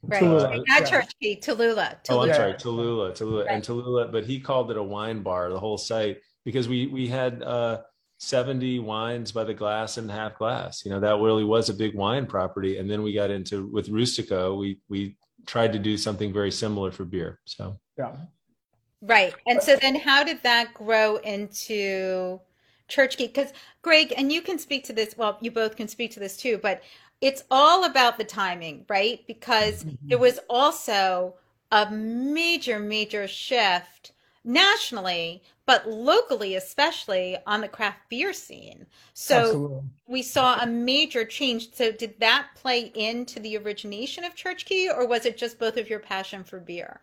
Right. 0.05 0.21
Tallulah. 0.21 0.63
Not 0.67 0.81
yeah. 0.81 0.85
Church 0.85 1.11
Key, 1.21 1.39
Tallulah. 1.41 2.03
Tallulah. 2.03 2.09
Oh, 2.09 2.21
I'm 2.21 2.33
sorry, 2.33 2.53
Tallulah, 2.53 3.11
Tallulah, 3.11 3.45
right. 3.45 3.55
and 3.55 3.63
Tallulah. 3.63 4.11
But 4.11 4.25
he 4.25 4.39
called 4.39 4.69
it 4.69 4.77
a 4.77 4.83
wine 4.83 5.21
bar, 5.23 5.49
the 5.49 5.59
whole 5.59 5.77
site, 5.77 6.19
because 6.43 6.67
we 6.67 6.87
we 6.87 7.07
had 7.07 7.41
uh, 7.41 7.81
70 8.23 8.79
wines 8.79 9.31
by 9.31 9.43
the 9.43 9.53
glass 9.53 9.97
and 9.97 10.09
half 10.09 10.37
glass. 10.37 10.85
You 10.85 10.91
know, 10.91 10.99
that 11.01 11.19
really 11.19 11.43
was 11.43 11.69
a 11.69 11.73
big 11.73 11.93
wine 11.93 12.25
property. 12.25 12.77
And 12.77 12.89
then 12.89 13.03
we 13.03 13.13
got 13.13 13.31
into 13.31 13.67
with 13.67 13.89
Rustico, 13.89 14.57
we 14.57 14.79
we 14.89 15.17
tried 15.45 15.73
to 15.73 15.79
do 15.79 15.97
something 15.97 16.31
very 16.31 16.51
similar 16.51 16.91
for 16.91 17.03
beer. 17.05 17.39
So 17.45 17.77
yeah. 17.97 18.15
Right. 19.01 19.33
And 19.45 19.61
so 19.61 19.75
then 19.75 19.95
how 19.95 20.23
did 20.23 20.41
that 20.43 20.73
grow 20.73 21.17
into 21.17 22.39
Church 22.87 23.17
Key? 23.17 23.27
Because 23.27 23.51
Greg, 23.81 24.13
and 24.15 24.31
you 24.31 24.41
can 24.41 24.57
speak 24.57 24.85
to 24.85 24.93
this, 24.93 25.17
well, 25.17 25.37
you 25.41 25.51
both 25.51 25.75
can 25.75 25.89
speak 25.89 26.11
to 26.11 26.21
this 26.21 26.37
too, 26.37 26.57
but 26.63 26.81
it's 27.23 27.45
all 27.49 27.85
about 27.85 28.17
the 28.17 28.25
timing, 28.25 28.85
right? 28.89 29.25
Because 29.27 29.85
mm-hmm. 29.85 30.09
there 30.09 30.17
was 30.17 30.41
also 30.49 31.35
a 31.71 31.89
major, 31.89 32.79
major 32.79 33.29
shift 33.29 34.11
nationally, 34.43 35.41
but 35.65 35.87
locally, 35.87 36.55
especially 36.55 37.37
on 37.47 37.61
the 37.61 37.69
craft 37.69 37.99
beer 38.09 38.33
scene. 38.33 38.85
So 39.13 39.39
Absolutely. 39.39 39.81
we 40.05 40.21
saw 40.21 40.59
a 40.59 40.67
major 40.67 41.23
change. 41.23 41.73
So 41.73 41.93
did 41.93 42.19
that 42.19 42.49
play 42.55 42.91
into 42.93 43.39
the 43.39 43.55
origination 43.55 44.25
of 44.25 44.35
Church 44.35 44.65
Key, 44.65 44.89
or 44.89 45.07
was 45.07 45.25
it 45.25 45.37
just 45.37 45.57
both 45.57 45.77
of 45.77 45.89
your 45.89 45.99
passion 45.99 46.43
for 46.43 46.59
beer? 46.59 46.99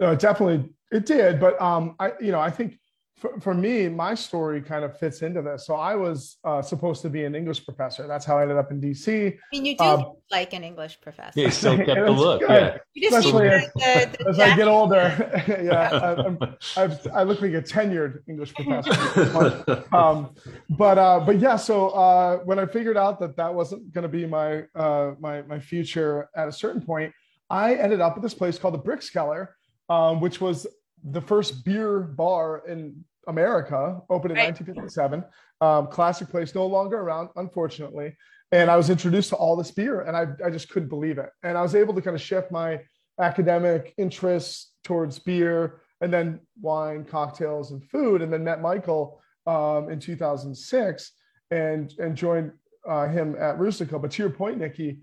No, 0.00 0.14
definitely 0.14 0.70
it 0.90 1.04
did. 1.04 1.38
But 1.38 1.60
um, 1.60 1.96
I, 2.00 2.12
you 2.18 2.32
know, 2.32 2.40
I 2.40 2.48
think 2.48 2.78
for, 3.18 3.40
for 3.40 3.54
me, 3.54 3.88
my 3.88 4.14
story 4.14 4.60
kind 4.62 4.84
of 4.84 4.96
fits 4.96 5.22
into 5.22 5.42
this. 5.42 5.66
So 5.66 5.74
I 5.74 5.96
was 5.96 6.36
uh, 6.44 6.62
supposed 6.62 7.02
to 7.02 7.10
be 7.10 7.24
an 7.24 7.34
English 7.34 7.64
professor. 7.64 8.06
That's 8.06 8.24
how 8.24 8.38
I 8.38 8.42
ended 8.42 8.56
up 8.56 8.70
in 8.70 8.80
DC. 8.80 9.32
I 9.32 9.38
mean, 9.52 9.64
you 9.64 9.76
do 9.76 9.84
um, 9.84 10.12
like 10.30 10.52
an 10.52 10.62
English 10.62 11.00
professor. 11.00 11.40
Yeah, 11.40 11.50
still 11.50 11.76
kept 11.84 11.88
the 11.88 12.10
look. 12.10 12.42
Yeah. 12.42 12.78
Especially 12.96 13.48
as, 13.48 13.64
the, 13.74 14.16
the 14.18 14.28
as 14.28 14.38
I 14.38 14.56
get 14.56 14.68
older. 14.68 15.02
yeah, 15.48 16.36
I, 16.76 16.82
I, 16.82 16.98
I, 17.12 17.22
look 17.24 17.40
like 17.40 17.54
a 17.54 17.62
tenured 17.62 18.20
English 18.28 18.54
professor. 18.54 19.84
um, 19.92 20.30
but 20.70 20.98
uh, 20.98 21.20
but 21.20 21.40
yeah, 21.40 21.56
so 21.56 21.88
uh, 21.88 22.38
when 22.38 22.60
I 22.60 22.66
figured 22.66 22.96
out 22.96 23.18
that 23.20 23.36
that 23.36 23.52
wasn't 23.52 23.92
going 23.92 24.02
to 24.02 24.08
be 24.08 24.26
my 24.26 24.64
uh, 24.76 25.14
my 25.18 25.42
my 25.42 25.58
future 25.58 26.28
at 26.36 26.46
a 26.46 26.52
certain 26.52 26.82
point, 26.82 27.12
I 27.50 27.74
ended 27.74 28.00
up 28.00 28.16
at 28.16 28.22
this 28.22 28.34
place 28.34 28.58
called 28.58 28.74
the 28.74 28.78
Brickskeller, 28.78 29.48
um, 29.88 30.20
which 30.20 30.40
was 30.40 30.68
the 31.12 31.20
first 31.20 31.64
beer 31.64 32.00
bar 32.00 32.62
in 32.66 33.04
America, 33.26 34.00
opened 34.10 34.32
in 34.32 34.38
right. 34.38 34.46
1957. 34.46 35.24
Um, 35.60 35.88
classic 35.88 36.28
place, 36.28 36.54
no 36.54 36.66
longer 36.66 36.98
around, 36.98 37.28
unfortunately. 37.36 38.16
And 38.52 38.70
I 38.70 38.76
was 38.76 38.88
introduced 38.88 39.28
to 39.30 39.36
all 39.36 39.56
this 39.56 39.70
beer, 39.70 40.02
and 40.02 40.16
I, 40.16 40.26
I 40.44 40.50
just 40.50 40.70
couldn't 40.70 40.88
believe 40.88 41.18
it. 41.18 41.30
And 41.42 41.58
I 41.58 41.62
was 41.62 41.74
able 41.74 41.94
to 41.94 42.00
kind 42.00 42.16
of 42.16 42.22
shift 42.22 42.50
my 42.50 42.80
academic 43.20 43.94
interests 43.98 44.72
towards 44.84 45.18
beer, 45.18 45.82
and 46.00 46.12
then 46.12 46.40
wine, 46.60 47.04
cocktails, 47.04 47.72
and 47.72 47.84
food. 47.84 48.22
And 48.22 48.32
then 48.32 48.44
met 48.44 48.62
Michael 48.62 49.20
um, 49.46 49.90
in 49.90 50.00
2006, 50.00 51.12
and 51.50 51.92
and 51.98 52.16
joined 52.16 52.52
uh, 52.88 53.08
him 53.08 53.36
at 53.38 53.58
Rustico. 53.58 54.00
But 54.00 54.12
to 54.12 54.22
your 54.22 54.30
point, 54.30 54.58
Nycci, 54.58 55.00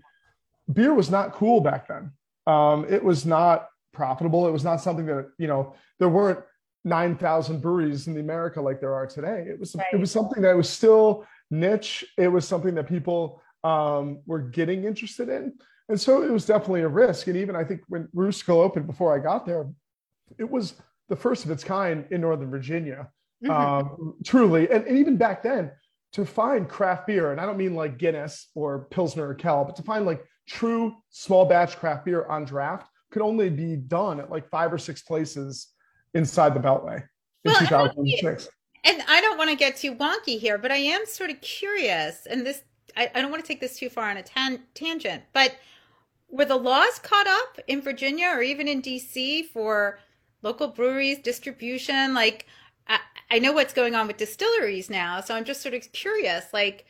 beer 0.72 0.94
was 0.94 1.10
not 1.10 1.32
cool 1.32 1.60
back 1.60 1.86
then. 1.86 2.10
Um, 2.46 2.86
it 2.88 3.02
was 3.02 3.24
not 3.24 3.68
profitable. 3.96 4.46
It 4.46 4.52
was 4.52 4.62
not 4.62 4.80
something 4.80 5.06
that 5.06 5.30
you 5.38 5.48
know 5.48 5.74
there 5.98 6.08
weren't 6.08 6.40
9,000 6.84 7.60
breweries 7.60 8.06
in 8.06 8.14
the 8.14 8.20
America 8.20 8.60
like 8.60 8.80
there 8.80 8.94
are 8.94 9.06
today. 9.06 9.46
It 9.48 9.58
was 9.58 9.74
right. 9.74 9.86
it 9.92 9.96
was 9.96 10.12
something 10.12 10.42
that 10.42 10.56
was 10.56 10.68
still 10.68 11.26
niche. 11.50 12.04
It 12.16 12.28
was 12.28 12.46
something 12.46 12.74
that 12.76 12.86
people 12.86 13.42
um, 13.64 14.20
were 14.26 14.38
getting 14.38 14.84
interested 14.84 15.28
in, 15.28 15.54
and 15.88 16.00
so 16.00 16.22
it 16.22 16.30
was 16.30 16.46
definitely 16.46 16.82
a 16.82 16.88
risk. 16.88 17.26
And 17.26 17.36
even 17.36 17.56
I 17.56 17.64
think 17.64 17.80
when 17.88 18.06
Rustico 18.14 18.62
opened 18.62 18.86
before 18.86 19.12
I 19.14 19.18
got 19.18 19.46
there, 19.46 19.66
it 20.38 20.48
was 20.48 20.74
the 21.08 21.16
first 21.16 21.44
of 21.44 21.50
its 21.50 21.64
kind 21.64 22.04
in 22.10 22.20
Northern 22.20 22.50
Virginia, 22.50 23.08
mm-hmm. 23.42 23.50
um, 23.50 24.14
truly. 24.24 24.70
And, 24.70 24.84
and 24.84 24.98
even 24.98 25.16
back 25.16 25.42
then, 25.42 25.72
to 26.12 26.24
find 26.24 26.68
craft 26.68 27.06
beer, 27.06 27.32
and 27.32 27.40
I 27.40 27.46
don't 27.46 27.58
mean 27.58 27.74
like 27.74 27.98
Guinness 27.98 28.48
or 28.54 28.86
Pilsner 28.90 29.34
Urquell, 29.34 29.66
but 29.66 29.76
to 29.76 29.82
find 29.82 30.06
like 30.06 30.24
true 30.48 30.94
small 31.10 31.44
batch 31.44 31.76
craft 31.76 32.04
beer 32.04 32.26
on 32.26 32.44
draft 32.44 32.88
could 33.10 33.22
only 33.22 33.50
be 33.50 33.76
done 33.76 34.20
at 34.20 34.30
like 34.30 34.48
five 34.48 34.72
or 34.72 34.78
six 34.78 35.02
places 35.02 35.68
inside 36.14 36.54
the 36.54 36.60
Beltway 36.60 37.02
in 37.44 37.52
well, 37.52 37.60
2006. 37.60 38.48
And 38.84 39.02
I 39.08 39.20
don't 39.20 39.38
want 39.38 39.50
to 39.50 39.56
get 39.56 39.76
too 39.76 39.94
wonky 39.94 40.38
here, 40.38 40.58
but 40.58 40.70
I 40.70 40.76
am 40.76 41.06
sort 41.06 41.30
of 41.30 41.40
curious, 41.40 42.26
and 42.26 42.46
this 42.46 42.62
I, 42.96 43.10
I 43.14 43.20
don't 43.20 43.30
want 43.30 43.42
to 43.42 43.48
take 43.48 43.60
this 43.60 43.78
too 43.78 43.90
far 43.90 44.10
on 44.10 44.16
a 44.16 44.22
tan- 44.22 44.62
tangent, 44.74 45.22
but 45.32 45.56
were 46.28 46.44
the 46.44 46.56
laws 46.56 46.98
caught 46.98 47.26
up 47.26 47.58
in 47.66 47.80
Virginia 47.80 48.28
or 48.28 48.42
even 48.42 48.66
in 48.68 48.82
DC 48.82 49.46
for 49.46 49.98
local 50.42 50.68
breweries 50.68 51.18
distribution? 51.18 52.14
Like, 52.14 52.46
I, 52.88 52.98
I 53.30 53.38
know 53.38 53.52
what's 53.52 53.72
going 53.72 53.94
on 53.94 54.06
with 54.06 54.16
distilleries 54.16 54.90
now, 54.90 55.20
so 55.20 55.34
I'm 55.34 55.44
just 55.44 55.62
sort 55.62 55.74
of 55.74 55.92
curious, 55.92 56.46
like 56.52 56.86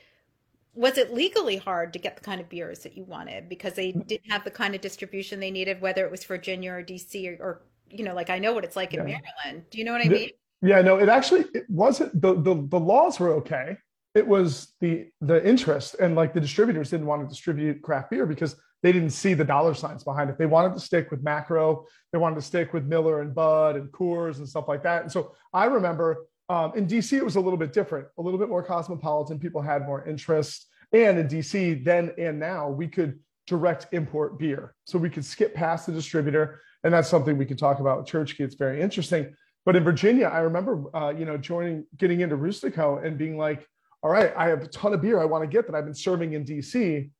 was 0.76 0.98
it 0.98 1.12
legally 1.12 1.56
hard 1.56 1.94
to 1.94 1.98
get 1.98 2.16
the 2.16 2.22
kind 2.22 2.40
of 2.40 2.48
beers 2.48 2.80
that 2.80 2.96
you 2.96 3.04
wanted 3.04 3.48
because 3.48 3.74
they 3.74 3.92
mm. 3.92 4.06
didn't 4.06 4.30
have 4.30 4.44
the 4.44 4.50
kind 4.50 4.74
of 4.74 4.82
distribution 4.82 5.40
they 5.40 5.50
needed, 5.50 5.80
whether 5.80 6.04
it 6.04 6.10
was 6.10 6.22
Virginia 6.24 6.72
or 6.72 6.82
DC 6.82 7.40
or, 7.40 7.42
or 7.42 7.62
you 7.90 8.04
know, 8.04 8.14
like 8.14 8.30
I 8.30 8.38
know 8.38 8.52
what 8.52 8.62
it's 8.62 8.76
like 8.76 8.92
in. 8.92 9.00
Maryland. 9.00 9.64
Do 9.70 9.78
you 9.78 9.84
know 9.84 9.92
what 9.92 10.04
I 10.04 10.08
mean? 10.08 10.30
Yeah, 10.62 10.82
no, 10.82 10.98
it 10.98 11.08
actually 11.08 11.46
it 11.54 11.68
wasn't 11.68 12.20
the, 12.20 12.34
the 12.34 12.66
the 12.68 12.78
laws 12.78 13.18
were 13.18 13.32
okay. 13.34 13.78
It 14.14 14.26
was 14.26 14.74
the 14.80 15.08
the 15.20 15.46
interest 15.46 15.96
and 16.00 16.14
like 16.14 16.34
the 16.34 16.40
distributors 16.40 16.90
didn't 16.90 17.06
want 17.06 17.22
to 17.22 17.28
distribute 17.28 17.82
craft 17.82 18.10
beer 18.10 18.26
because 18.26 18.56
they 18.82 18.92
didn't 18.92 19.10
see 19.10 19.34
the 19.34 19.44
dollar 19.44 19.74
signs 19.74 20.04
behind 20.04 20.28
it. 20.28 20.38
They 20.38 20.46
wanted 20.46 20.74
to 20.74 20.80
stick 20.80 21.10
with 21.10 21.22
macro, 21.22 21.86
they 22.12 22.18
wanted 22.18 22.36
to 22.36 22.42
stick 22.42 22.72
with 22.74 22.84
Miller 22.84 23.22
and 23.22 23.34
Bud 23.34 23.76
and 23.76 23.90
Coors 23.90 24.38
and 24.38 24.48
stuff 24.48 24.68
like 24.68 24.82
that. 24.82 25.02
And 25.02 25.12
so 25.12 25.34
I 25.52 25.64
remember 25.64 26.26
um, 26.48 26.72
in 26.76 26.86
DC 26.86 27.12
it 27.12 27.24
was 27.24 27.36
a 27.36 27.40
little 27.40 27.58
bit 27.58 27.72
different, 27.72 28.06
a 28.18 28.22
little 28.22 28.38
bit 28.38 28.48
more 28.48 28.62
cosmopolitan. 28.62 29.38
People 29.38 29.60
had 29.60 29.86
more 29.86 30.06
interest, 30.06 30.66
and 30.92 31.18
in 31.18 31.28
DC 31.28 31.84
then 31.84 32.12
and 32.18 32.38
now 32.38 32.68
we 32.68 32.88
could 32.88 33.18
direct 33.46 33.86
import 33.92 34.38
beer, 34.38 34.74
so 34.84 34.98
we 34.98 35.10
could 35.10 35.24
skip 35.24 35.54
past 35.54 35.86
the 35.86 35.92
distributor 35.92 36.60
and 36.86 36.94
that's 36.94 37.08
something 37.08 37.36
we 37.36 37.44
could 37.44 37.58
talk 37.58 37.80
about 37.80 37.98
with 37.98 38.06
Church 38.06 38.38
It's 38.38 38.54
very 38.54 38.80
interesting. 38.80 39.34
But 39.64 39.74
in 39.74 39.82
Virginia, 39.82 40.26
I 40.26 40.38
remember, 40.38 40.84
uh, 40.94 41.10
you 41.10 41.24
know, 41.24 41.36
joining, 41.36 41.84
getting 41.96 42.20
into 42.20 42.36
Rustico 42.36 43.04
and 43.04 43.18
being 43.18 43.36
like, 43.36 43.66
all 44.04 44.10
right, 44.10 44.32
I 44.36 44.48
have 44.48 44.62
a 44.62 44.68
ton 44.68 44.94
of 44.94 45.02
beer 45.02 45.20
I 45.20 45.24
want 45.24 45.42
to 45.42 45.48
get 45.48 45.66
that 45.66 45.74
I've 45.74 45.84
been 45.84 45.94
serving 45.94 46.34
in 46.34 46.44
DC, 46.44 47.10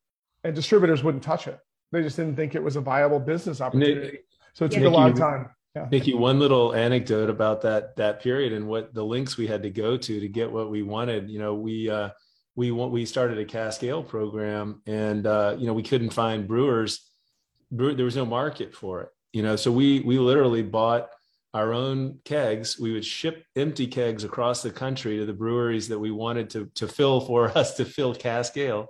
and 0.44 0.54
distributors 0.54 1.02
wouldn't 1.02 1.24
touch 1.24 1.48
it. 1.48 1.58
They 1.90 2.00
just 2.00 2.14
didn't 2.14 2.36
think 2.36 2.54
it 2.54 2.62
was 2.62 2.76
a 2.76 2.80
viable 2.80 3.18
business 3.18 3.60
opportunity. 3.60 4.00
Nick, 4.00 4.24
so 4.54 4.66
it 4.66 4.70
took 4.70 4.84
a 4.84 4.88
long 4.88 5.14
time. 5.14 5.50
Yeah. 5.76 5.88
Nycci, 5.90 6.18
one 6.18 6.38
little 6.38 6.74
anecdote 6.74 7.28
about 7.28 7.60
that 7.62 7.96
that 7.96 8.22
period 8.22 8.54
and 8.54 8.66
what 8.66 8.94
the 8.94 9.04
links 9.04 9.36
we 9.36 9.46
had 9.46 9.62
to 9.62 9.70
go 9.70 9.98
to 9.98 10.20
to 10.20 10.28
get 10.28 10.50
what 10.50 10.70
we 10.70 10.82
wanted. 10.82 11.28
You 11.28 11.38
know, 11.38 11.54
we 11.54 11.90
uh, 11.90 12.10
we 12.54 12.70
we 12.70 13.04
started 13.04 13.38
a 13.38 13.44
cask 13.44 13.82
ale 13.84 14.02
program, 14.02 14.80
and 14.86 15.26
uh, 15.26 15.54
you 15.58 15.66
know 15.66 15.74
we 15.74 15.82
couldn't 15.82 16.14
find 16.14 16.48
brewers. 16.48 17.10
Brew, 17.70 17.94
there 17.94 18.06
was 18.06 18.16
no 18.16 18.24
market 18.24 18.74
for 18.74 19.02
it, 19.02 19.10
you 19.36 19.42
know 19.42 19.54
so 19.54 19.70
we 19.70 20.00
we 20.00 20.18
literally 20.18 20.62
bought 20.62 21.10
our 21.52 21.74
own 21.74 22.18
kegs 22.24 22.78
we 22.80 22.92
would 22.92 23.04
ship 23.04 23.44
empty 23.54 23.86
kegs 23.86 24.24
across 24.24 24.62
the 24.62 24.70
country 24.70 25.18
to 25.18 25.26
the 25.26 25.32
breweries 25.32 25.88
that 25.88 25.98
we 25.98 26.10
wanted 26.10 26.48
to 26.48 26.70
to 26.74 26.88
fill 26.88 27.20
for 27.20 27.48
us 27.58 27.74
to 27.74 27.84
fill 27.84 28.14
cask 28.14 28.56
ale 28.56 28.88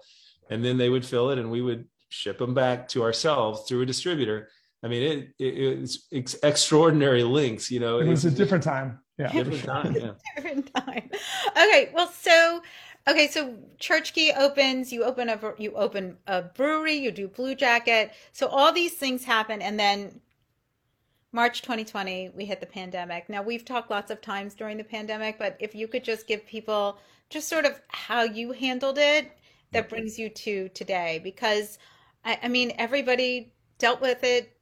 and 0.48 0.64
then 0.64 0.76
they 0.76 0.88
would 0.88 1.04
fill 1.04 1.30
it 1.30 1.38
and 1.38 1.50
we 1.50 1.62
would 1.62 1.88
ship 2.10 2.38
them 2.38 2.54
back 2.54 2.86
to 2.86 3.02
ourselves 3.02 3.68
through 3.68 3.82
a 3.82 3.86
distributor 3.86 4.48
i 4.82 4.88
mean 4.88 5.02
it, 5.02 5.18
it 5.38 5.54
it's, 5.82 6.06
it's 6.10 6.34
extraordinary 6.42 7.22
links 7.22 7.70
you 7.70 7.80
know 7.80 7.98
it 7.98 8.06
was 8.06 8.24
a 8.24 8.30
different 8.30 8.62
time 8.62 8.98
yeah 9.18 9.30
different 9.32 9.64
time 9.64 9.94
yeah. 9.94 10.12
different 10.36 10.74
time 10.74 11.10
okay 11.56 11.90
well 11.94 12.08
so 12.08 12.62
Okay, 13.08 13.28
so 13.28 13.54
Church 13.78 14.12
Key 14.12 14.32
opens. 14.32 14.92
You 14.92 15.04
open 15.04 15.28
a 15.28 15.38
you 15.58 15.72
open 15.76 16.16
a 16.26 16.42
brewery. 16.42 16.94
You 16.94 17.12
do 17.12 17.28
Blue 17.28 17.54
Jacket. 17.54 18.12
So 18.32 18.48
all 18.48 18.72
these 18.72 18.94
things 18.94 19.22
happen, 19.24 19.62
and 19.62 19.78
then 19.78 20.20
March 21.36 21.62
2020, 21.62 22.30
we 22.34 22.46
hit 22.46 22.60
the 22.60 22.66
pandemic. 22.66 23.28
Now, 23.28 23.42
we've 23.42 23.64
talked 23.64 23.90
lots 23.90 24.10
of 24.10 24.20
times 24.22 24.54
during 24.54 24.78
the 24.78 24.84
pandemic, 24.84 25.38
but 25.38 25.56
if 25.60 25.74
you 25.74 25.86
could 25.86 26.02
just 26.02 26.26
give 26.26 26.46
people 26.46 26.98
just 27.28 27.46
sort 27.46 27.64
of 27.64 27.80
how 27.88 28.22
you 28.22 28.52
handled 28.52 28.96
it, 28.98 29.30
that 29.72 29.90
brings 29.90 30.18
you 30.18 30.30
to 30.30 30.70
today. 30.70 31.20
Because, 31.22 31.78
I, 32.24 32.38
I 32.44 32.48
mean, 32.48 32.72
everybody 32.78 33.52
dealt 33.78 34.00
with 34.00 34.24
it 34.24 34.55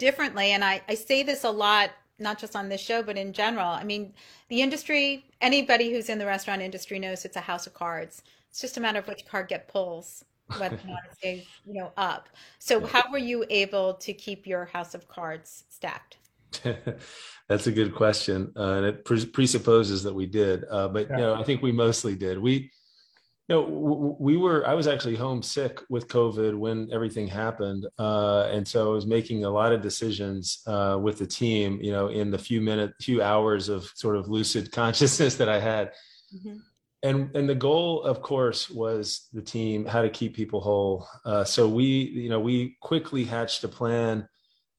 differently. 0.00 0.50
And 0.50 0.64
I, 0.64 0.82
I 0.88 0.94
say 0.94 1.22
this 1.22 1.44
a 1.44 1.50
lot, 1.50 1.90
not 2.18 2.40
just 2.40 2.56
on 2.56 2.68
this 2.68 2.80
show, 2.80 3.04
but 3.04 3.16
in 3.16 3.32
general. 3.32 3.68
I 3.68 3.84
mean, 3.84 4.12
the 4.48 4.60
industry, 4.60 5.24
anybody 5.40 5.92
who's 5.92 6.08
in 6.08 6.18
the 6.18 6.26
restaurant 6.26 6.62
industry 6.62 6.98
knows 6.98 7.24
it's 7.24 7.36
a 7.36 7.40
house 7.40 7.68
of 7.68 7.74
cards. 7.74 8.22
It's 8.50 8.60
just 8.60 8.76
a 8.76 8.80
matter 8.80 8.98
of 8.98 9.06
which 9.06 9.24
card 9.26 9.46
get 9.46 9.68
pulls 9.68 10.24
whether 10.58 10.76
or 10.76 10.88
not 10.88 10.98
it 11.10 11.16
stays, 11.16 11.46
you 11.64 11.74
know, 11.74 11.92
up. 11.96 12.28
So 12.58 12.84
how 12.84 13.04
were 13.10 13.18
you 13.18 13.44
able 13.50 13.94
to 13.94 14.12
keep 14.12 14.46
your 14.46 14.64
house 14.64 14.94
of 14.94 15.06
cards 15.06 15.64
stacked? 15.68 16.16
That's 17.48 17.66
a 17.66 17.72
good 17.72 17.94
question, 17.94 18.52
uh, 18.56 18.72
and 18.72 18.86
it 18.86 19.04
pre- 19.04 19.26
presupposes 19.26 20.02
that 20.02 20.14
we 20.14 20.26
did. 20.26 20.64
Uh, 20.68 20.88
but 20.88 21.08
yeah. 21.08 21.16
you 21.16 21.22
know, 21.22 21.34
I 21.34 21.44
think 21.44 21.62
we 21.62 21.72
mostly 21.72 22.16
did. 22.16 22.38
We, 22.38 22.72
you 23.50 23.56
know, 23.56 24.16
we 24.20 24.36
were. 24.36 24.64
I 24.66 24.74
was 24.74 24.86
actually 24.86 25.16
homesick 25.16 25.80
with 25.88 26.06
COVID 26.06 26.54
when 26.54 26.88
everything 26.92 27.26
happened, 27.26 27.84
uh, 27.98 28.48
and 28.52 28.66
so 28.66 28.90
I 28.90 28.94
was 28.94 29.06
making 29.06 29.44
a 29.44 29.50
lot 29.50 29.72
of 29.72 29.82
decisions 29.82 30.62
uh, 30.68 30.98
with 31.02 31.18
the 31.18 31.26
team. 31.26 31.80
You 31.82 31.90
know, 31.90 32.08
in 32.08 32.30
the 32.30 32.38
few 32.38 32.60
minutes, 32.60 33.04
few 33.04 33.22
hours 33.22 33.68
of 33.68 33.90
sort 33.96 34.16
of 34.16 34.28
lucid 34.28 34.70
consciousness 34.80 35.34
that 35.36 35.48
I 35.48 35.58
had. 35.58 35.92
Mm-hmm 36.34 36.58
and 37.02 37.34
and 37.34 37.48
the 37.48 37.54
goal 37.54 38.02
of 38.02 38.20
course 38.20 38.68
was 38.68 39.28
the 39.32 39.40
team 39.40 39.86
how 39.86 40.02
to 40.02 40.10
keep 40.10 40.34
people 40.34 40.60
whole 40.60 41.08
uh, 41.24 41.44
so 41.44 41.66
we 41.66 41.84
you 41.84 42.28
know 42.28 42.40
we 42.40 42.76
quickly 42.80 43.24
hatched 43.24 43.64
a 43.64 43.68
plan 43.68 44.28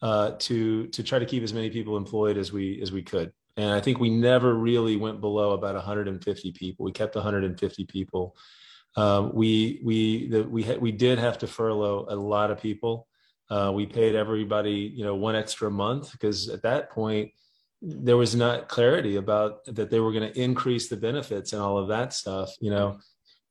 uh, 0.02 0.32
to 0.38 0.88
to 0.88 1.02
try 1.04 1.18
to 1.18 1.26
keep 1.26 1.42
as 1.42 1.54
many 1.54 1.70
people 1.70 1.98
employed 1.98 2.38
as 2.38 2.52
we 2.52 2.80
as 2.82 2.92
we 2.92 3.02
could 3.02 3.32
and 3.58 3.72
i 3.72 3.82
think 3.82 4.00
we 4.00 4.10
never 4.10 4.54
really 4.54 4.96
went 4.98 5.20
below 5.20 5.52
about 5.54 5.74
150 5.74 6.52
people 6.52 6.86
we 6.86 6.92
kept 6.92 7.16
150 7.16 7.86
people 7.86 8.36
um, 8.96 9.34
we 9.34 9.82
we 9.84 10.28
the, 10.28 10.44
we 10.44 10.64
had, 10.64 10.82
we 10.82 10.92
did 10.92 11.20
have 11.20 11.38
to 11.40 11.48
furlough 11.48 12.06
a 12.10 12.16
lot 12.16 12.52
of 12.52 12.62
people. 12.62 13.08
Uh, 13.50 13.72
we 13.74 13.86
paid 13.86 14.16
everybody 14.16 14.92
you 14.94 15.04
know 15.04 15.16
one 15.16 15.36
extra 15.36 15.70
month 15.70 16.12
because 16.12 16.50
at 16.50 16.62
that 16.64 16.90
point 16.92 17.32
there 17.82 18.18
was 18.18 18.36
not 18.36 18.68
clarity 18.68 19.16
about 19.16 19.66
that 19.66 19.90
they 19.90 20.00
were 20.00 20.12
going 20.12 20.32
to 20.32 20.40
increase 20.40 20.88
the 20.88 20.98
benefits 20.98 21.52
and 21.52 21.62
all 21.62 21.78
of 21.78 21.88
that 21.88 22.14
stuff 22.14 22.52
you 22.60 22.70
know? 22.70 23.00